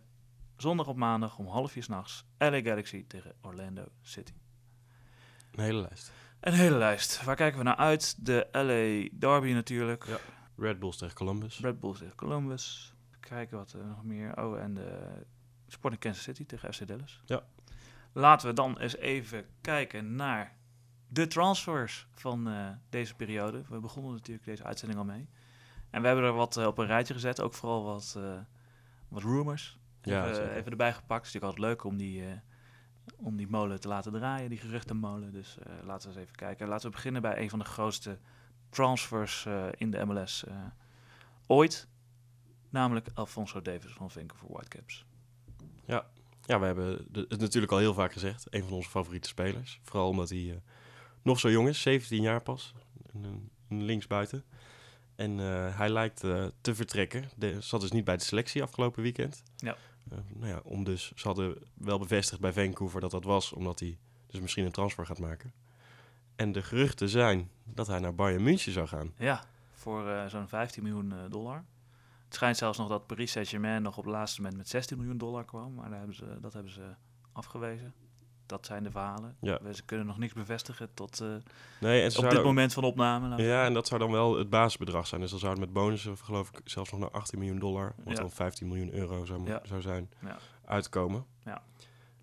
[0.58, 4.34] zondag op maandag om half vier s'nachts LA Galaxy tegen Orlando City.
[5.52, 6.12] Een hele lijst.
[6.40, 7.24] Een hele lijst.
[7.24, 8.26] Waar kijken we naar uit?
[8.26, 10.06] De LA Derby natuurlijk.
[10.06, 10.18] Ja.
[10.58, 11.60] Red Bulls tegen Columbus.
[11.60, 12.94] Red Bulls tegen Columbus.
[13.20, 14.38] Kijken wat er nog meer.
[14.38, 15.10] Oh, en de
[15.68, 17.22] Sporting Kansas City tegen FC Dallas.
[17.26, 17.44] Ja.
[18.12, 20.58] Laten we dan eens even kijken naar
[21.08, 23.64] de transfers van uh, deze periode.
[23.70, 25.30] We begonnen natuurlijk deze uitzending al mee.
[25.90, 27.42] En we hebben er wat uh, op een rijtje gezet.
[27.42, 28.40] Ook vooral wat, uh,
[29.08, 29.80] wat rumors.
[30.02, 31.26] Ja, even, even erbij gepakt.
[31.26, 32.42] Het is natuurlijk altijd leuk om die
[33.16, 35.32] om die molen te laten draaien, die geruchtenmolen.
[35.32, 36.68] Dus laten we eens even kijken.
[36.68, 38.20] Laten we beginnen bij een van de grootste
[38.74, 40.56] transfers uh, in de MLS uh,
[41.48, 41.88] ooit.
[42.70, 45.06] Namelijk Alfonso Davis van Vancouver Whitecaps.
[45.86, 46.06] Ja,
[46.46, 48.48] ja we hebben het natuurlijk al heel vaak gezegd.
[48.50, 49.80] Een van onze favoriete spelers.
[49.84, 50.62] Vooral omdat hij
[51.22, 52.74] nog zo jong is, 17 jaar pas.
[53.14, 54.44] Een, een linksbuiten.
[55.16, 55.38] En
[55.74, 56.20] hij lijkt
[56.62, 57.30] te vertrekken.
[57.36, 59.44] De, zat dus niet bij de selectie afgelopen weekend.
[59.58, 59.78] Ja.
[60.12, 63.80] Uh, nou ja, om dus, ze hadden wel bevestigd bij Vancouver dat dat was, omdat
[63.80, 63.98] hij
[64.28, 65.54] dus misschien een transfer gaat maken.
[66.36, 69.14] En de geruchten zijn dat hij naar Bayern München zou gaan.
[69.18, 71.66] Ja, voor uh, zo'n 15 miljoen uh, dollar.
[72.26, 75.18] Het schijnt zelfs nog dat Paris Saint-Germain nog op het laatste moment met 16 miljoen
[75.18, 76.96] dollar kwam, maar daar hebben ze, dat hebben ze
[77.32, 77.94] afgewezen.
[78.46, 79.36] Dat zijn de verhalen.
[79.40, 79.60] Ja.
[79.74, 81.36] Ze kunnen nog niks bevestigen tot uh,
[81.80, 83.44] nee, en op dit moment van opname.
[83.44, 85.22] Ja, en dat zou dan wel het basisbedrag zijn.
[85.22, 88.14] Dus dan zou het met bonussen, geloof ik, zelfs nog naar 18 miljoen dollar, wat
[88.14, 88.20] ja.
[88.20, 89.62] dan 15 miljoen euro zou, ja.
[89.64, 90.10] zou zijn,
[90.66, 91.26] uitkomen.
[91.46, 91.62] Ja.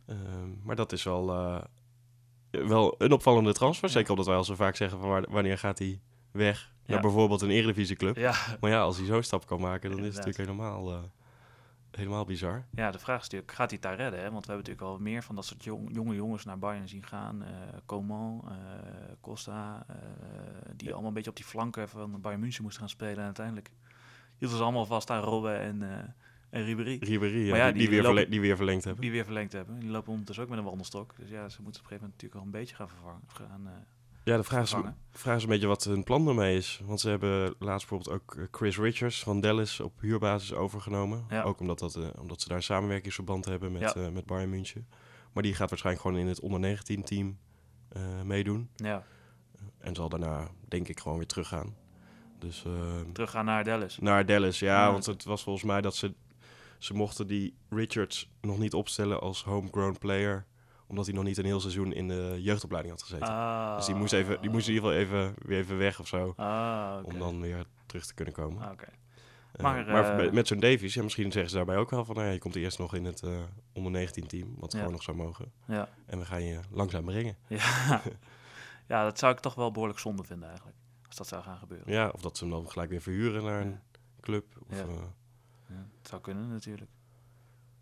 [0.07, 0.17] Uh,
[0.63, 1.61] maar dat is wel, uh,
[2.51, 3.89] wel een opvallende transfer.
[3.89, 7.43] Zeker omdat wij al zo vaak zeggen van waar, wanneer gaat hij weg naar bijvoorbeeld
[7.43, 8.17] een eredivisieclub.
[8.17, 8.35] Ja.
[8.61, 10.93] Maar ja, als hij zo'n stap kan maken, dan is het natuurlijk helemaal...
[10.93, 10.99] Uh,
[11.91, 12.65] helemaal bizar.
[12.71, 14.21] Ja, de vraag is natuurlijk, gaat hij het daar redden?
[14.21, 14.31] Hè?
[14.31, 17.07] Want we hebben natuurlijk al meer van dat soort jong, jonge jongens naar Bayern zien
[17.07, 17.43] gaan.
[17.43, 17.49] Uh,
[17.87, 18.53] Coman, uh,
[19.21, 19.87] Costa,
[20.77, 23.19] die allemaal een beetje op die flanken van Bayern München moesten gaan spelen.
[23.19, 23.71] En uiteindelijk
[24.39, 25.83] hielden ze allemaal vast aan Robben en,
[26.51, 26.99] en Ribéry.
[27.01, 29.03] Ribéry, ja, ja, die, die, die, weer lopen, die weer verlengd hebben.
[29.03, 29.81] Die weer verlengd hebben.
[29.81, 31.15] Die lopen ondertussen ook met een wandelstok.
[31.19, 33.23] Dus ja, ze moeten op een gegeven moment natuurlijk al een beetje gaan vervangen.
[33.27, 33.87] Gaan,
[34.25, 36.81] ja, de vraag is, de vraag is een beetje wat hun plan ermee is.
[36.85, 41.25] Want ze hebben laatst bijvoorbeeld ook Chris Richards van Dallas op huurbasis overgenomen.
[41.29, 41.43] Ja.
[41.43, 43.97] Ook omdat, dat, uh, omdat ze daar samenwerkingsverband hebben met, ja.
[43.97, 44.89] uh, met Bayern München.
[45.33, 47.39] Maar die gaat waarschijnlijk gewoon in het onder 19 team
[47.97, 48.71] uh, meedoen.
[48.77, 49.05] Ja.
[49.79, 51.75] En zal daarna denk ik gewoon weer teruggaan.
[52.39, 52.65] Dus,
[53.13, 53.99] teruggaan naar Dallas?
[53.99, 54.93] Naar Dallas, ja.
[54.93, 56.15] Want het was volgens mij dat ze...
[56.81, 60.47] Ze mochten die Richards nog niet opstellen als homegrown player
[60.91, 63.29] omdat hij nog niet een heel seizoen in de jeugdopleiding had gezeten.
[63.29, 63.77] Ah.
[63.77, 66.33] Dus die moest, even, die moest in ieder geval even, weer even weg of zo.
[66.37, 67.13] Ah, okay.
[67.13, 68.63] Om dan weer terug te kunnen komen.
[68.63, 68.95] Ah, okay.
[69.57, 72.15] uh, maar, maar uh, met zo'n Davies, ja, misschien zeggen ze daarbij ook wel van...
[72.15, 73.39] Nou ja, je komt eerst nog in het uh,
[73.73, 74.79] onder 19 team, wat ja.
[74.79, 75.53] gewoon nog zou mogen.
[75.67, 75.89] Ja.
[76.07, 77.37] En we gaan je langzaam brengen.
[77.47, 78.03] Ja.
[78.89, 80.79] ja, dat zou ik toch wel behoorlijk zonde vinden eigenlijk.
[81.07, 81.93] Als dat zou gaan gebeuren.
[81.93, 83.81] Ja, of dat ze hem dan gelijk weer verhuren naar een
[84.21, 84.45] club.
[84.69, 84.85] Of,
[85.71, 85.87] Ja.
[85.99, 86.91] het zou kunnen natuurlijk.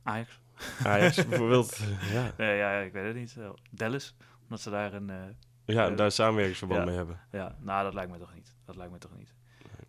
[0.03, 0.41] Ajax.
[0.85, 1.77] Ajax bijvoorbeeld.
[2.13, 2.33] ja.
[2.37, 3.37] Nee, ja, ik weet het niet.
[3.37, 5.11] Eh, Dallas, omdat ze daar een...
[5.11, 5.25] eh,
[5.65, 6.87] ja, Eh, daar samenwerkingsverband ja.
[6.87, 7.21] mee hebben.
[7.31, 8.57] ja, nou, dat lijkt me toch niet.
[8.65, 9.35] Dat lijkt me toch niet.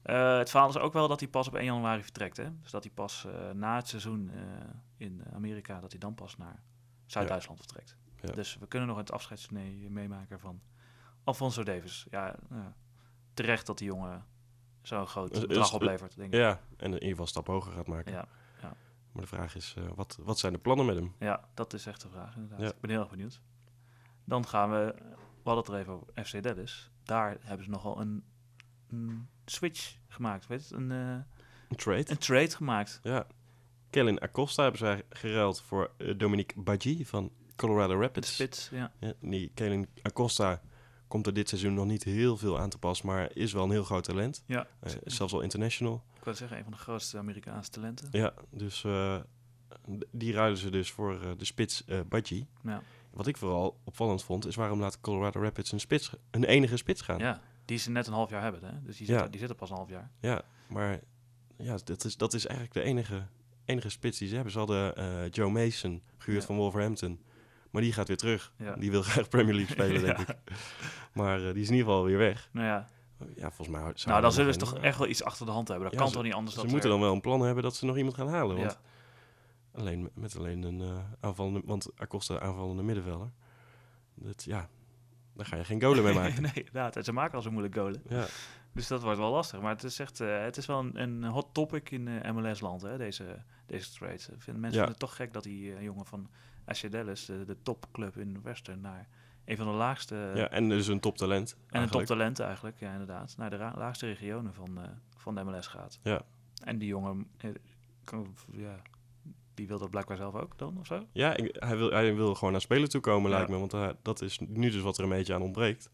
[0.02, 2.38] Het verhaal is ook wel dat hij pas op 1 januari vertrekt.
[2.38, 2.60] Hè?
[2.62, 4.32] Dus dat hij pas na het seizoen
[4.98, 6.62] in Amerika, dat hij dan pas naar
[7.06, 7.98] Zuid-Duitsland vertrekt.
[8.22, 8.32] Ja.
[8.32, 10.62] Dus we kunnen nog het afscheidstournee meemaken van
[11.24, 12.08] Alfonso Davis.
[12.10, 12.76] Ja, ja,
[13.34, 14.26] terecht dat die jongen
[14.90, 16.40] zo'n groot Dus- bedrag dus- oplevert, denk ik.
[16.40, 18.12] Ja, en in ieder geval een stap hoger gaat maken.
[18.12, 18.28] Ja,
[19.12, 21.14] Maar de vraag is, eh, wat, wat zijn de plannen met hem?
[21.20, 22.60] ja, dat is echt de vraag inderdaad.
[22.60, 22.68] Ja.
[22.68, 23.42] Ik ben heel erg benieuwd.
[24.26, 24.94] Dan gaan we,
[25.44, 26.92] we hadden het er even over FC Dallas.
[27.04, 28.24] Daar hebben ze nogal een,
[28.90, 30.98] een switch gemaakt, weet je, een, eh,
[31.70, 32.12] Een trade?
[32.12, 33.00] een trade gemaakt.
[33.04, 33.28] Ja.
[33.90, 38.34] Kellen Acosta hebben zij geruild voor eh, Dominique Badji van Colorado Rapids.
[38.34, 38.92] spits, ja.
[39.00, 40.62] Ja, die Kellen Acosta
[41.10, 43.72] komt er dit seizoen nog niet heel veel aan te pas, maar is wel een
[43.72, 44.44] heel groot talent.
[44.46, 46.04] Ja, Eh, is zelfs al international.
[46.18, 48.08] ik wil zeggen, een van de grootste Amerikaanse talenten.
[48.12, 49.18] Ja, dus eh,
[50.12, 52.48] die ruilen ze dus voor eh, de spits eh Badji.
[52.64, 52.82] Ja.
[53.14, 57.02] Wat ik vooral opvallend vond, is waarom laat Colorado Rapids een, spits, een enige spits
[57.02, 57.20] gaan?
[57.20, 58.82] ja, die ze net een half jaar hebben, hè?
[58.84, 59.12] Dus die Ja.
[59.14, 60.12] zitten, die zitten pas een half jaar.
[60.20, 61.00] Ja, maar
[61.58, 63.26] ja, dat, is, dat is eigenlijk de enige,
[63.66, 64.52] enige spits die ze hebben.
[64.52, 66.48] Ze hadden eh, Joe Mason gehuurd Ja.
[66.48, 67.20] van Wolverhampton.
[67.70, 68.54] Maar die gaat weer terug.
[68.58, 68.76] Ja.
[68.76, 70.36] Die wil graag Premier League spelen, denk ik.
[71.14, 72.50] Maar eh, die is in ieder geval weer weg.
[72.52, 72.88] Nou ja,
[73.36, 73.94] Ja, volgens mij...
[74.06, 75.90] nou dan zullen ze toch echt wel iets achter de hand hebben.
[75.90, 77.76] Dat kan ze- toch niet anders Ze dan moeten dan wel een plan hebben dat
[77.76, 78.58] ze nog iemand gaan halen.
[78.58, 79.80] Want Ja.
[79.80, 81.62] alleen, met alleen een eh aanvallende...
[81.66, 83.32] Want Acosta aanvallende middenvelder.
[84.16, 84.70] Dat, ja,
[85.34, 86.42] daar ga je geen golen mee maken.
[86.42, 86.96] nee, inderdaad.
[86.96, 88.02] En ze maken al zo moeilijk golen.
[88.10, 88.26] Ja,
[88.74, 89.62] Dus dat wordt wel lastig.
[89.62, 92.04] Maar het is echt, eh, het is wel een, een hot topic in
[92.36, 94.18] MLS-land, deze, deze trade.
[94.20, 94.70] Vinden, mensen Ja.
[94.72, 96.30] vinden het toch gek dat die jongen van
[96.70, 99.08] AC Dallas, de, de topclub in Western, naar
[99.46, 100.32] een van de laagste...
[100.36, 101.58] ja, en dus een toptalent.
[101.68, 103.36] en een toptalent eigenlijk, ja inderdaad.
[103.38, 106.00] Naar de laagste regionen van, eh, van de MLS gaat.
[106.04, 106.22] Ja.
[106.64, 107.50] En die jongen, eh,
[108.52, 108.82] ja,
[109.54, 111.06] die wil dat blijkbaar zelf ook dan, of zo?
[111.12, 113.36] Ja, ik- hij, wil, hij wil gewoon naar spelen toe komen, Ja.
[113.36, 113.58] lijkt me.
[113.58, 115.90] Want eh, dat is nu dus wat er een beetje aan ontbreekt.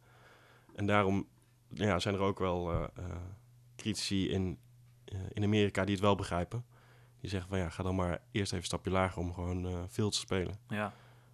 [0.75, 1.27] En daarom
[1.69, 2.83] ja, zijn er ook wel eh,
[3.75, 4.57] critici in,
[5.33, 6.65] in Amerika die het wel begrijpen.
[7.25, 9.83] Die zeggen van ja, ga dan maar eerst even een stapje lager om gewoon eh,
[9.87, 10.59] veel te spelen.
[10.67, 10.93] Ja,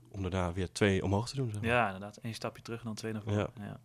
[0.10, 1.52] Om daarna weer twee omhoog te doen.
[1.52, 1.70] Zeg maar.
[1.70, 2.20] ja inderdaad.
[2.22, 3.50] Eén stapje terug en dan twee naar voren.
[3.60, 3.78] Ja.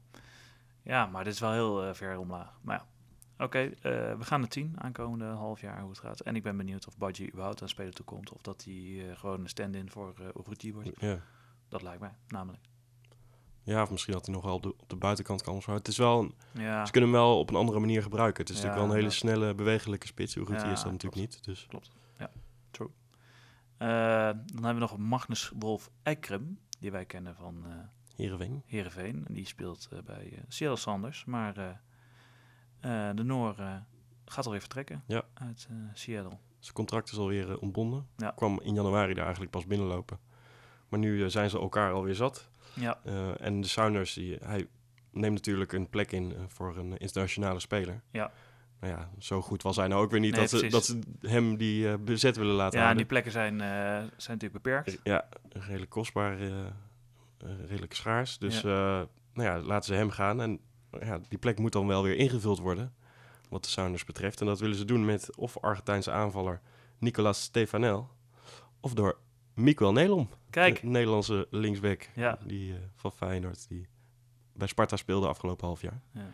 [0.82, 1.06] Ja.
[1.06, 2.58] maar dit is wel heel eh, ver omlaag.
[2.62, 2.76] Maar
[3.38, 3.58] ja, oké.
[3.58, 3.72] eh,
[4.18, 6.20] we gaan het zien aankomende half jaar hoe het gaat.
[6.20, 8.32] En ik ben benieuwd of Badji überhaupt aan spelen toekomt.
[8.32, 11.00] Of dat hij gewoon een stand-in voor uh, wordt.
[11.00, 11.20] Ja.
[11.68, 12.64] Dat lijkt mij, namelijk.
[13.66, 15.62] Ja, of misschien dat hij nog wel op de, op de buitenkant kan.
[15.62, 15.72] zo.
[15.72, 18.40] Het is wel een, Ja, Ze kunnen hem wel op een andere manier gebruiken.
[18.44, 20.34] Het is Ja, natuurlijk wel een hele snelle, bewegelijke spits.
[20.34, 21.44] Hoe goed Ja, die is dat natuurlijk niet.
[21.44, 21.90] Dus klopt.
[22.18, 22.30] Ja,
[22.70, 22.88] true.
[23.76, 23.88] Eh,
[24.46, 27.72] dan hebben we nog Magnus Wolf Eikrem, die wij kennen van eh
[28.16, 28.62] Heerenveen.
[28.66, 29.24] Heerenveen.
[29.26, 31.24] En die speelt eh, bij Seattle Sanders.
[31.24, 31.54] Maar
[33.14, 33.54] de Noor
[34.24, 35.22] gaat alweer vertrekken Ja.
[35.34, 36.38] uit Seattle.
[36.58, 38.06] Zijn contract is alweer ontbonden.
[38.16, 38.30] Ja.
[38.30, 40.18] Kwam in januari daar eigenlijk pas binnenlopen.
[40.88, 42.50] Maar nu zijn ze elkaar alweer zat.
[42.80, 44.66] Ja, Eh, en de Sounders, die, hij
[45.10, 48.02] neemt natuurlijk een plek in eh, voor een internationale speler.
[48.10, 48.30] Ja.
[48.80, 50.98] Nou ja, zo goed was hij nou ook weer niet Nee, dat, ze, dat ze
[51.20, 53.66] hem die eh, bezet willen laten ja en die plekken zijn, eh,
[54.16, 54.98] zijn natuurlijk beperkt.
[55.02, 56.66] Ja, redelijk kostbaar, eh, eh,
[57.68, 58.38] redelijk schaars.
[58.38, 59.02] Dus eh,
[59.32, 60.40] nou ja, laten ze hem gaan.
[60.40, 60.60] En
[61.00, 62.94] ja, die plek moet dan wel weer ingevuld worden,
[63.48, 64.40] wat de Sounders betreft.
[64.40, 66.60] En dat willen ze doen met of Argentijnse aanvaller
[66.98, 68.10] Nicolas Stefanel,
[68.80, 69.18] of door
[69.56, 72.38] Miguel Nelom, Kijk, de Nederlandse linksback Ja.
[72.46, 73.86] die, eh, van Feyenoord, die
[74.52, 76.00] bij Sparta speelde afgelopen half jaar.
[76.12, 76.26] ja.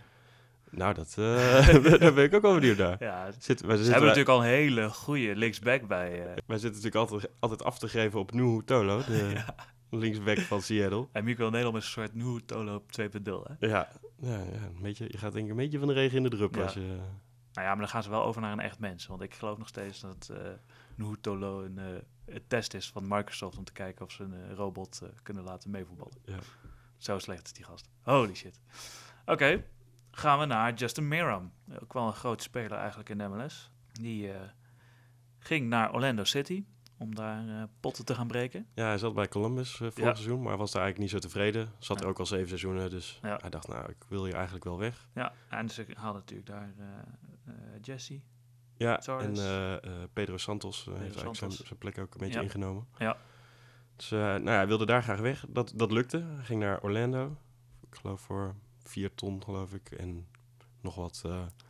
[0.70, 1.68] Nou, dat, eh,
[2.00, 2.96] daar ben ik ook wel benieuwd naar.
[3.00, 6.12] ja, Zit, zitten, hebben wij, natuurlijk al een hele goede linksback bij.
[6.20, 9.44] eh wij zitten natuurlijk altijd, altijd af te geven op Nuhu Tolo, de
[9.90, 11.08] linksback van Seattle.
[11.12, 13.42] en Miguel Nederland is een soort nieuwe Tolo op 2.0.
[13.58, 13.66] Hè?
[13.68, 16.22] Ja, ja, ja een beetje, je gaat denk ik een beetje van de regen in
[16.22, 16.56] de drup.
[16.56, 19.06] Als je, Nou ja, maar dan gaan ze wel over naar een echt mens.
[19.06, 20.32] Want ik geloof nog steeds dat
[21.02, 21.86] Nuhu Tolo een, eh,
[22.34, 25.42] een test is van Microsoft om te kijken of ze een eh, robot eh, kunnen
[25.44, 26.18] laten meevoetballen.
[26.24, 26.38] ja.
[26.96, 27.88] Zo slecht is die gast.
[28.02, 28.60] Holy shit.
[29.26, 29.64] Oké,
[30.10, 31.52] gaan we naar Justin Meram.
[31.82, 33.70] Ook wel een grote speler eigenlijk in de MLS.
[33.92, 34.30] Die
[35.38, 36.64] ging naar Orlando City
[36.98, 38.66] om daar potten te gaan breken.
[38.74, 40.14] ja, hij zat bij Columbus eh, vorig Ja.
[40.14, 41.72] seizoen, maar was daar eigenlijk niet zo tevreden.
[41.78, 42.04] Zat Ja.
[42.04, 43.38] er ook al zeven seizoenen, dus Ja.
[43.40, 45.08] hij dacht, nou, ik wil hier eigenlijk wel weg.
[45.14, 46.74] Ja, en ze hadden natuurlijk daar
[47.80, 48.20] Jesse.
[48.82, 49.80] Ja, en eh, eh,
[50.12, 52.44] Pedro Santos eh, heeft eigenlijk zijn, zijn plek ook een beetje Ja.
[52.44, 52.86] ingenomen.
[52.98, 53.16] Ja.
[53.96, 55.44] Dus nou ja, hij wilde daar graag weg.
[55.48, 56.16] Dat, dat lukte.
[56.36, 57.36] Hij ging naar Orlando.
[57.90, 58.54] Ik geloof voor
[58.84, 59.90] vier ton, geloof ik.
[59.90, 60.26] En
[60.80, 61.20] nog wat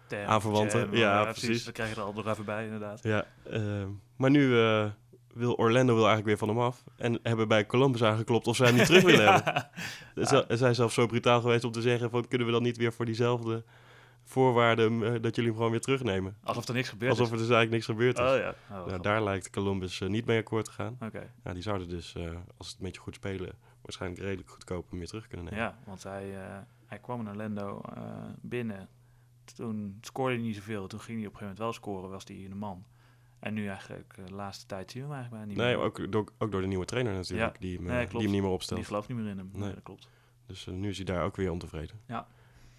[0.07, 1.65] Tam, Aanverwanten, Jam, ja, precies.
[1.65, 3.03] We krijgen er al nog even bij, inderdaad.
[3.03, 3.27] Ja,
[4.17, 4.49] maar nu
[5.33, 6.85] wil Orlando wil eigenlijk weer van hem af.
[6.97, 9.71] En hebben bij Columbus aangeklopt of ze hem niet terug willen hebben.
[10.15, 10.27] Ja.
[10.27, 12.93] Ze zijn zelfs zo brutaal geweest om te zeggen: van, kunnen we dan niet weer
[12.93, 13.65] voor diezelfde,
[14.33, 16.37] voorwaarden eh, dat jullie hem gewoon weer terugnemen.
[16.43, 17.11] Alsof er niks gebeurt.
[17.11, 18.25] Alsof er dus eigenlijk niks gebeurd is.
[18.31, 18.55] Oh ja.
[18.81, 20.97] Oh, nou, daar lijkt Columbus eh, niet mee akkoord te gaan.
[21.01, 21.33] Oké.
[21.53, 22.25] Die zouden dus, eh,
[22.57, 23.53] als het een beetje goed spelen,
[23.83, 25.61] waarschijnlijk redelijk goedkoop hem weer terug kunnen nemen.
[25.61, 26.31] Ja, want hij,
[26.87, 27.81] hij kwam in Orlando
[28.41, 28.89] binnen.
[29.57, 30.87] Toen scoorde hij niet zoveel.
[30.87, 32.85] Toen ging hij op een gegeven moment wel scoren, was hij een man.
[33.39, 35.85] En nu eigenlijk, de laatste tijd zien we hem eigenlijk niet Nee, meer.
[35.85, 37.61] ook door, ook door de nieuwe trainer natuurlijk, Ja.
[37.61, 38.87] die, hem, Nee, die hem niet meer Die opstelt.
[38.87, 39.51] gelooft niet meer in hem.
[39.53, 39.75] Nee, Nee.
[39.75, 40.09] dat klopt.
[40.47, 42.01] Dus nu is hij daar ook weer ontevreden.
[42.07, 42.27] Ja.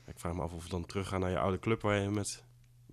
[0.06, 2.44] Ik vraag me af of we dan teruggaan naar je oude club waar je met,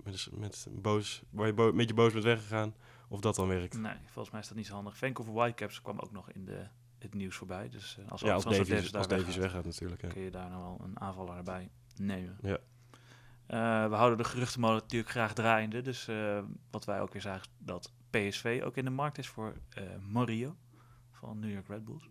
[0.04, 2.74] met, met, boos, waar je bo- met je boos bent weggegaan.
[3.08, 3.78] Of dat dan werkt.
[3.78, 4.96] Nee, volgens mij is dat niet zo handig.
[4.96, 6.66] Vancouver Whitecaps kwam ook nog in de,
[6.98, 7.68] het nieuws voorbij.
[7.68, 10.02] Dus eh, als, ja, als Alphonso Davies, als Davies weggaat, weggaat natuurlijk.
[10.02, 10.08] Ja.
[10.08, 12.38] kun je daar nou wel een aanvaller erbij nemen.
[12.42, 12.58] Ja.
[13.46, 15.82] Eh, we houden de geruchtenmolen natuurlijk graag draaiende.
[15.82, 19.54] Dus eh, wat wij ook weer zagen, dat PSV ook in de markt is voor
[20.00, 20.56] Mario
[21.10, 22.08] van New York Red Bulls.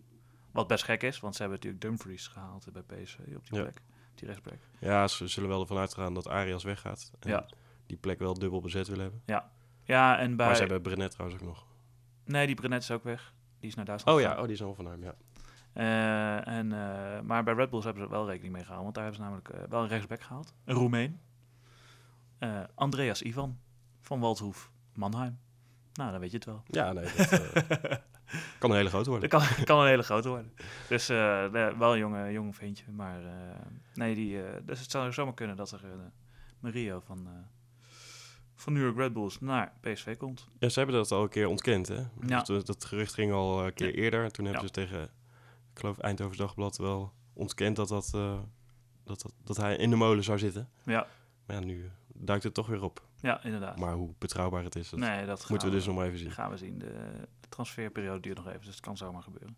[0.50, 3.62] Wat best gek is, want ze hebben natuurlijk Dumfries gehaald bij PSV op die Ja.
[3.62, 3.82] plek.
[4.20, 4.58] Die rechtsback.
[4.78, 7.12] ja, ze zullen wel ervan uitgaan dat Arias weggaat.
[7.20, 7.46] En Ja.
[7.86, 9.22] die plek wel dubbel bezet willen hebben.
[9.84, 10.46] Ja, en bij...
[10.46, 11.66] Maar ze hebben Brenet trouwens ook nog.
[12.24, 13.34] Nee, die Brenet is ook weg.
[13.58, 15.14] Die is naar Duitsland Oh ja, oh, die is al van hem, ja.
[15.72, 18.82] Eh, en, eh, maar bij Red Bulls hebben ze wel rekening mee gehouden.
[18.82, 20.54] Want daar hebben ze namelijk eh, wel een rechtsback gehaald.
[20.64, 21.20] Een Roemeen.
[22.38, 23.58] Eh, Andreas Ivan
[24.00, 25.38] van Waldhoef, Mannheim.
[25.92, 26.62] Nou, dan weet je het wel.
[26.66, 28.00] Ja, nee, dat
[28.58, 29.28] kan een hele grote worden.
[29.30, 30.52] Dat kan, kan een hele grote worden.
[30.88, 31.46] Dus eh,
[31.78, 32.84] wel een jonge, jong ventje.
[32.92, 33.32] Maar eh,
[33.94, 35.80] nee, die, eh, dus het zou zomaar kunnen dat er
[36.60, 37.28] Mario van,
[38.54, 40.48] van New York Red Bulls naar PSV komt.
[40.58, 42.02] Ja, ze hebben dat al een keer ontkend, hè?
[42.26, 42.38] Ja.
[42.38, 44.02] Dus dat, dat gerucht ging al een keer Ja.
[44.02, 44.24] eerder.
[44.24, 44.68] En toen hebben Ja.
[44.68, 45.02] ze tegen,
[45.72, 48.46] ik geloof Eindhovens Dagblad, wel ontkend dat, dat, dat,
[49.04, 50.68] dat, dat hij in de molen zou zitten.
[50.84, 51.06] Ja,
[51.46, 53.08] Maar ja, nu duikt het toch weer op.
[53.22, 53.78] ja inderdaad.
[53.78, 56.18] Maar hoe betrouwbaar het is, dat nee, dat gaan moeten we dus nog maar even
[56.18, 56.26] zien.
[56.26, 56.78] Dat gaan we zien.
[56.78, 56.86] De,
[57.40, 59.56] de transferperiode duurt nog even, dus het kan zomaar gebeuren.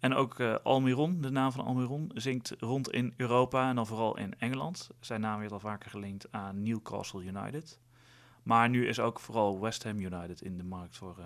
[0.00, 4.16] En ook eh, Almiron, de naam van Almiron, zingt rond in Europa en dan vooral
[4.18, 4.90] in Engeland.
[5.00, 7.78] Zijn naam werd al vaker gelinkt aan Newcastle United.
[8.42, 11.24] Maar nu is ook vooral West Ham United in de markt voor eh,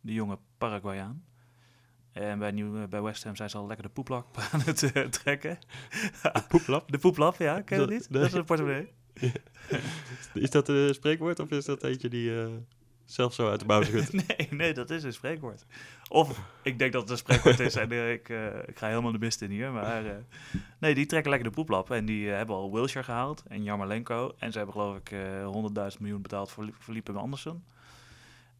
[0.00, 1.24] de jonge Paraguayaan.
[2.12, 5.12] En bij, Nieuw, eh, bij West Ham zijn ze al lekker de poeplap aan het
[5.12, 5.58] trekken.
[6.22, 6.90] De poeplap?
[6.92, 8.10] De poeplap, ja, ken je dat Dat- niet?
[8.10, 8.20] nee.
[8.20, 8.92] Dat is een portemonnee.
[10.34, 12.46] Is dat een spreekwoord of is dat eentje die eh,
[13.04, 14.12] zelf zo uit de mouw schudt?
[14.26, 15.66] Nee, nee, dat is een spreekwoord.
[16.08, 19.12] Of ik denk dat het een spreekwoord is en eh, ik, eh, ik ga helemaal
[19.12, 19.72] de mist in hier.
[19.72, 20.04] Maar
[20.78, 21.90] nee, die trekken lekker de poeplap.
[21.90, 24.34] En die hebben al Wilshire gehaald en Jarmolenko.
[24.38, 27.64] En ze hebben geloof ik eh 100.000 miljoen betaald voor Li- Felipe Anderson.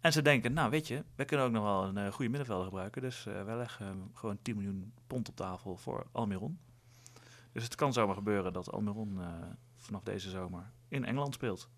[0.00, 3.02] En ze denken, nou weet je, we kunnen ook nog wel een goede middenvelder gebruiken.
[3.02, 6.58] Dus we leggen gewoon 10 miljoen pond op tafel voor Almiron.
[7.52, 9.18] Dus het kan zomaar gebeuren dat Almiron
[9.88, 11.68] vanaf deze zomer in Engeland speelt.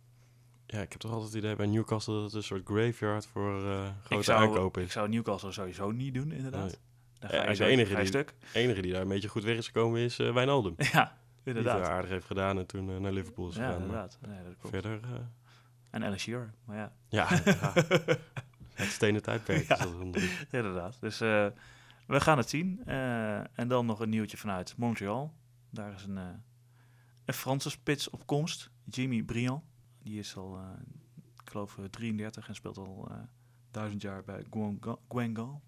[0.67, 3.65] Ja, ik heb toch altijd het idee bij Newcastle dat het een soort graveyard voor
[3.67, 4.93] eh, ik grote zou, aankopen ik is.
[4.93, 6.65] zou Newcastle sowieso niet doen, inderdaad.
[6.65, 6.75] Nee.
[7.19, 8.35] Dan Ja, ga de enige die- stuk.
[8.53, 10.75] Enige die daar een beetje goed weg is gekomen is eh Wijnaldum.
[10.77, 11.79] Die Ja, inderdaad.
[11.81, 13.81] wel aardig heeft gedaan en toen eh, naar Liverpool is Ja, gegaan.
[13.81, 14.19] Inderdaad.
[14.27, 14.75] Nee, dat klopt.
[14.75, 15.01] verder,
[15.91, 16.93] En Alan Shearer, maar ja.
[17.09, 17.73] ja, ja.
[18.75, 19.69] het stenen tijdperk.
[19.69, 19.75] Ja.
[19.75, 20.15] is dat een-
[20.51, 20.97] inderdaad.
[21.01, 22.83] Dus we gaan het zien.
[23.55, 25.35] En dan nog een nieuwtje vanuit Montreal.
[25.71, 26.19] Daar is een,
[27.31, 29.63] een Franse spits op komst, Jimmy Briand.
[30.03, 30.69] Die is al, eh,
[31.43, 33.17] ik geloof, eh, 33 en speelt al eh,
[33.71, 34.45] duizend jaar bij
[35.09, 35.63] Guingamp.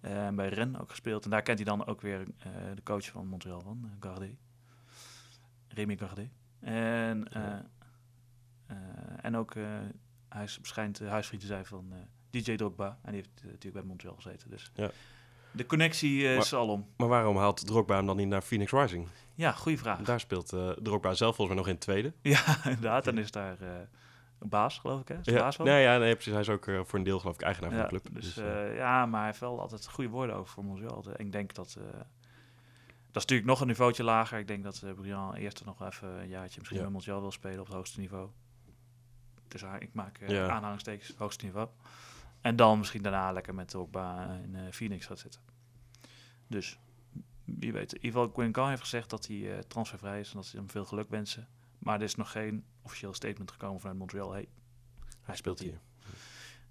[0.00, 1.24] Eh, En bij Rennes ook gespeeld.
[1.24, 4.36] En daar kent hij dan ook weer eh, de coach van Montreal van, eh, Gardet.
[5.68, 6.30] Remy Gardet.
[6.60, 7.58] En, eh,
[8.66, 8.76] eh,
[9.24, 9.78] en ook, eh,
[10.28, 11.98] hij schijnt uh, huisvriend te zijn van eh,
[12.30, 12.98] DJ Drogba.
[13.02, 14.50] En die heeft eh, natuurlijk bij Montreal gezeten.
[14.50, 14.90] Dus Ja.
[15.52, 16.86] De connectie eh, Maar- is alom.
[16.96, 19.08] Maar waarom haalt Drogba hem dan niet naar Phoenix Rising?
[19.34, 20.00] Ja, goede vraag.
[20.00, 22.12] Daar speelt eh Drogba zelf volgens mij nog in het tweede.
[22.22, 23.04] Ja, inderdaad.
[23.04, 23.68] Dan is daar eh,
[24.38, 25.08] een baas, geloof ik.
[25.08, 25.14] Hè?
[25.18, 26.32] Is Ja, baas nee, ja, nee, precies.
[26.32, 28.06] Hij is ook eh, voor een deel geloof ik eigenaar van de club.
[28.12, 31.04] Dus, Dus, eh, eh, ja, maar hij heeft wel altijd goede woorden over voor Montreal.
[31.16, 31.76] En ik denk dat...
[31.78, 31.84] eh,
[33.12, 34.38] dat is natuurlijk nog een niveautje lager.
[34.38, 36.84] Ik denk dat uh, Brian eerst nog even een jaartje misschien Ja.
[36.84, 38.28] bij Montreal wil spelen op het hoogste niveau.
[39.48, 41.68] Dus ik maak eh, aanhalingstekens hoogste niveau.
[42.40, 45.40] En dan misschien daarna lekker met Drogba in eh, Phoenix gaat zitten.
[46.46, 46.78] Dus
[47.44, 47.92] wie weet.
[47.92, 50.70] In ieder geval, Gwen heeft gezegd dat hij eh, transfervrij is en dat ze hem
[50.70, 51.48] veel geluk wensen.
[51.78, 54.32] Maar er is nog geen officieel statement gekomen vanuit Montreal.
[54.32, 54.48] Hey,
[55.22, 55.80] hij speelt hier.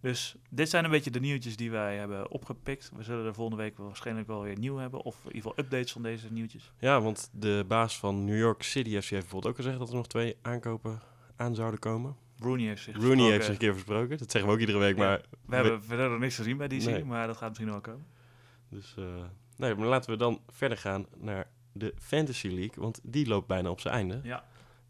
[0.02, 2.92] Dus dit zijn een beetje de nieuwtjes die wij hebben opgepikt.
[2.96, 5.02] We zullen er volgende week waarschijnlijk wel weer nieuw hebben.
[5.02, 6.74] Of in ieder geval updates van deze nieuwtjes.
[6.80, 9.96] Ja, want de baas van New York City FC heeft bijvoorbeeld ook gezegd dat er
[9.96, 11.02] nog twee aankopen
[11.36, 12.16] aan zouden komen.
[12.40, 14.18] Rooney heeft zich Rooney heeft zich een keer versproken.
[14.18, 15.04] Dat zeggen we ook iedere week, Ja.
[15.04, 15.22] maar...
[15.46, 17.06] We hebben verder nog niks gezien bij DC, Nee.
[17.06, 18.06] maar dat gaat misschien wel komen.
[18.70, 19.24] Dus, eh,
[19.58, 23.70] nee, maar laten we dan verder gaan naar de Fantasy League, want die loopt bijna
[23.70, 24.20] op zijn einde.
[24.24, 24.44] Ja.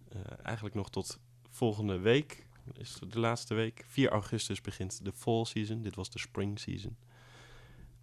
[0.09, 1.19] Eh, eigenlijk nog tot
[1.49, 2.47] volgende week,
[2.77, 3.83] is de laatste week.
[3.87, 5.81] 4 augustus begint de fall season.
[5.81, 6.97] Dit was de spring season.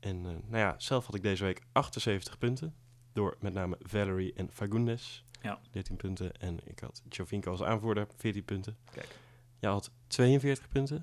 [0.01, 2.75] En eh, nou ja, zelf had ik deze week 78 punten.
[3.13, 5.25] Door met name Valerie en Fagundes.
[5.43, 5.59] Ja.
[5.71, 6.33] 13 punten.
[6.41, 8.77] En ik had Jovinko als aanvoerder, 14 punten.
[8.93, 9.09] Kijk.
[9.59, 11.01] Jij had 42 punten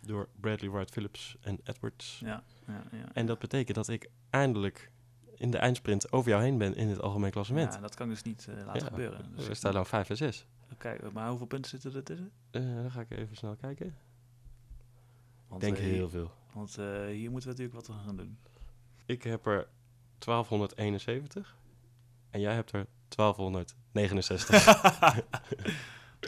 [0.00, 2.18] door Bradley Wright Phillips en Edwards.
[2.24, 3.04] Ja, ja, ja.
[3.12, 4.90] En dat betekent dat ik eindelijk
[5.36, 7.74] in de eindsprint over jou heen ben in het algemeen klassement.
[7.74, 9.32] Ja, dat kan dus niet eh, laten Ja, gebeuren.
[9.34, 10.46] Dus we ik staan dan 5 en 6.
[10.68, 12.30] moet- Kijk, maar hoeveel punten zitten er tussen?
[12.50, 13.86] Eh, dan ga ik even snel kijken.
[13.86, 13.92] Ik
[15.48, 16.30] Want, denk eh, heel veel.
[16.52, 18.38] Want eh, hier moeten we natuurlijk wat aan gaan doen.
[19.06, 19.68] Ik heb er
[20.18, 21.56] 1271
[22.30, 24.66] en jij hebt er 1269.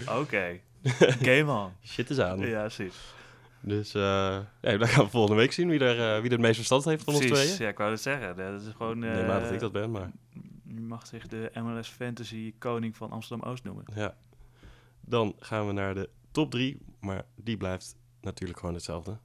[0.20, 0.60] Oké,
[1.30, 1.72] game on.
[1.84, 2.38] Shit is aan.
[2.38, 2.94] Ja, precies.
[3.60, 4.02] Dus eh,
[4.60, 6.84] ja, dan gaan we volgende week zien wie er, eh, wie er het meest verstand
[6.84, 7.62] heeft van ons Precies, tweeën.
[7.62, 8.36] ja, ik wou het zeggen.
[8.36, 8.98] Dat is gewoon...
[8.98, 10.10] nee, maar dat eh, ik dat ben, maar
[10.66, 13.84] Je mag zich de MLS Fantasy koning van Amsterdam-Oost noemen.
[13.94, 14.16] ja.
[15.00, 19.18] Dan gaan we naar de top 3, maar die blijft natuurlijk gewoon hetzelfde.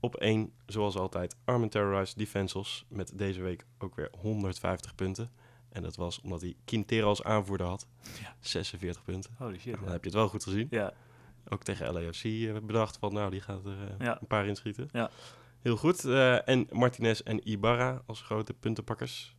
[0.00, 5.30] Op 1, zoals altijd, Armin Terrorized Defensals met deze week ook weer 150 punten.
[5.70, 7.86] En dat was omdat hij Quintero als aanvoerder had.
[8.20, 8.34] Ja.
[8.40, 9.34] 46 punten.
[9.38, 9.74] Holy shit.
[9.74, 9.90] Dan ja.
[9.90, 10.66] heb je het wel goed gezien.
[10.70, 10.92] Ja,
[11.48, 14.20] Ook tegen LAFC eh, bedacht van, nou, die gaat er eh, Ja.
[14.20, 14.88] een paar inschieten.
[14.92, 15.10] Ja.
[15.60, 16.04] Heel goed.
[16.04, 19.36] Eh, en Martinez en Ibarra als grote puntenpakkers.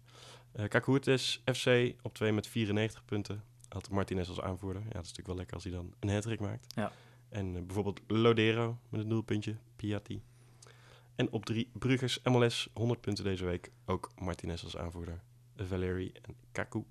[0.67, 3.43] Kakourtes FC op 2 met 94 punten.
[3.69, 4.81] Had Martinez als aanvoerder.
[4.81, 6.73] Ja, dat is natuurlijk wel lekker als hij dan een hat maakt.
[6.75, 6.91] Ja.
[7.29, 9.55] En bijvoorbeeld Lodero met een doelpuntje.
[9.75, 10.21] Piatti.
[11.15, 13.71] En op 3 Bruggers MLS 100 punten deze week.
[13.85, 15.21] Ook Martinez als aanvoerder.
[15.65, 16.83] Valeri en Kaku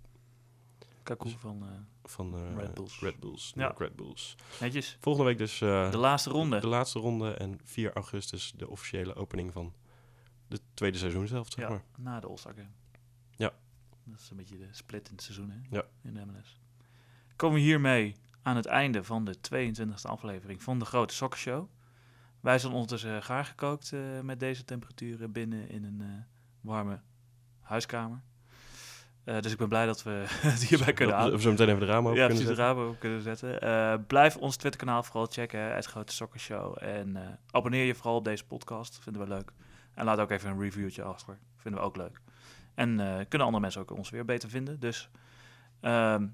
[1.02, 1.68] Kaku van eh,
[2.10, 3.00] van eh, Red Bulls.
[3.00, 3.52] Red Bulls.
[3.56, 3.74] Ja.
[3.78, 4.36] Red Bulls.
[4.60, 4.96] netjes.
[5.00, 6.60] Volgende week dus eh, De laatste ronde.
[6.60, 9.72] de laatste ronde en 4 augustus de officiële opening van
[10.48, 11.82] de tweede seizoenshelft, zeg ja, maar.
[11.96, 12.54] na de All-Star.
[13.36, 13.52] Ja.
[14.04, 15.76] Dat is een beetje de split in het seizoen, hè?
[15.76, 15.84] Ja.
[16.02, 16.60] In de MLS.
[17.36, 21.68] Komen we hiermee aan het einde van de 22e aflevering van de Grote Sokkershow.
[22.40, 23.92] Wij zijn ondertussen gaar gekookt
[24.22, 26.24] met deze temperaturen binnen in een
[26.60, 27.00] warme
[27.60, 28.22] huiskamer.
[29.30, 31.36] Eh, dus ik ben blij dat we het hierbij kunnen houden.
[31.36, 32.64] we zo meteen even de ramen open Ja, kunnen de zetten.
[32.64, 33.60] ramen ook kunnen zetten.
[33.60, 36.76] Eh, blijf ons Twitterkanaal vooral checken, het Grote Soccer Show.
[36.80, 39.52] En eh, abonneer je vooral op deze podcast, vinden we leuk.
[39.94, 42.20] En laat ook even een reviewtje achter, vinden we ook leuk.
[42.74, 42.96] En
[43.28, 44.80] kunnen andere mensen ook ons weer beter vinden.
[44.80, 45.10] Dus
[45.80, 46.26] ehm,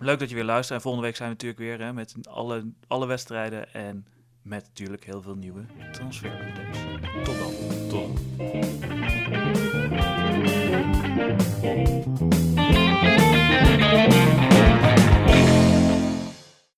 [0.00, 0.76] leuk dat je weer luistert.
[0.76, 4.06] En volgende week zijn we natuurlijk weer hè, met alle, alle wedstrijden en
[4.42, 6.78] met natuurlijk heel veel nieuwe transferupdates.
[7.24, 7.52] Tot dan.
[7.88, 8.65] Tot dan.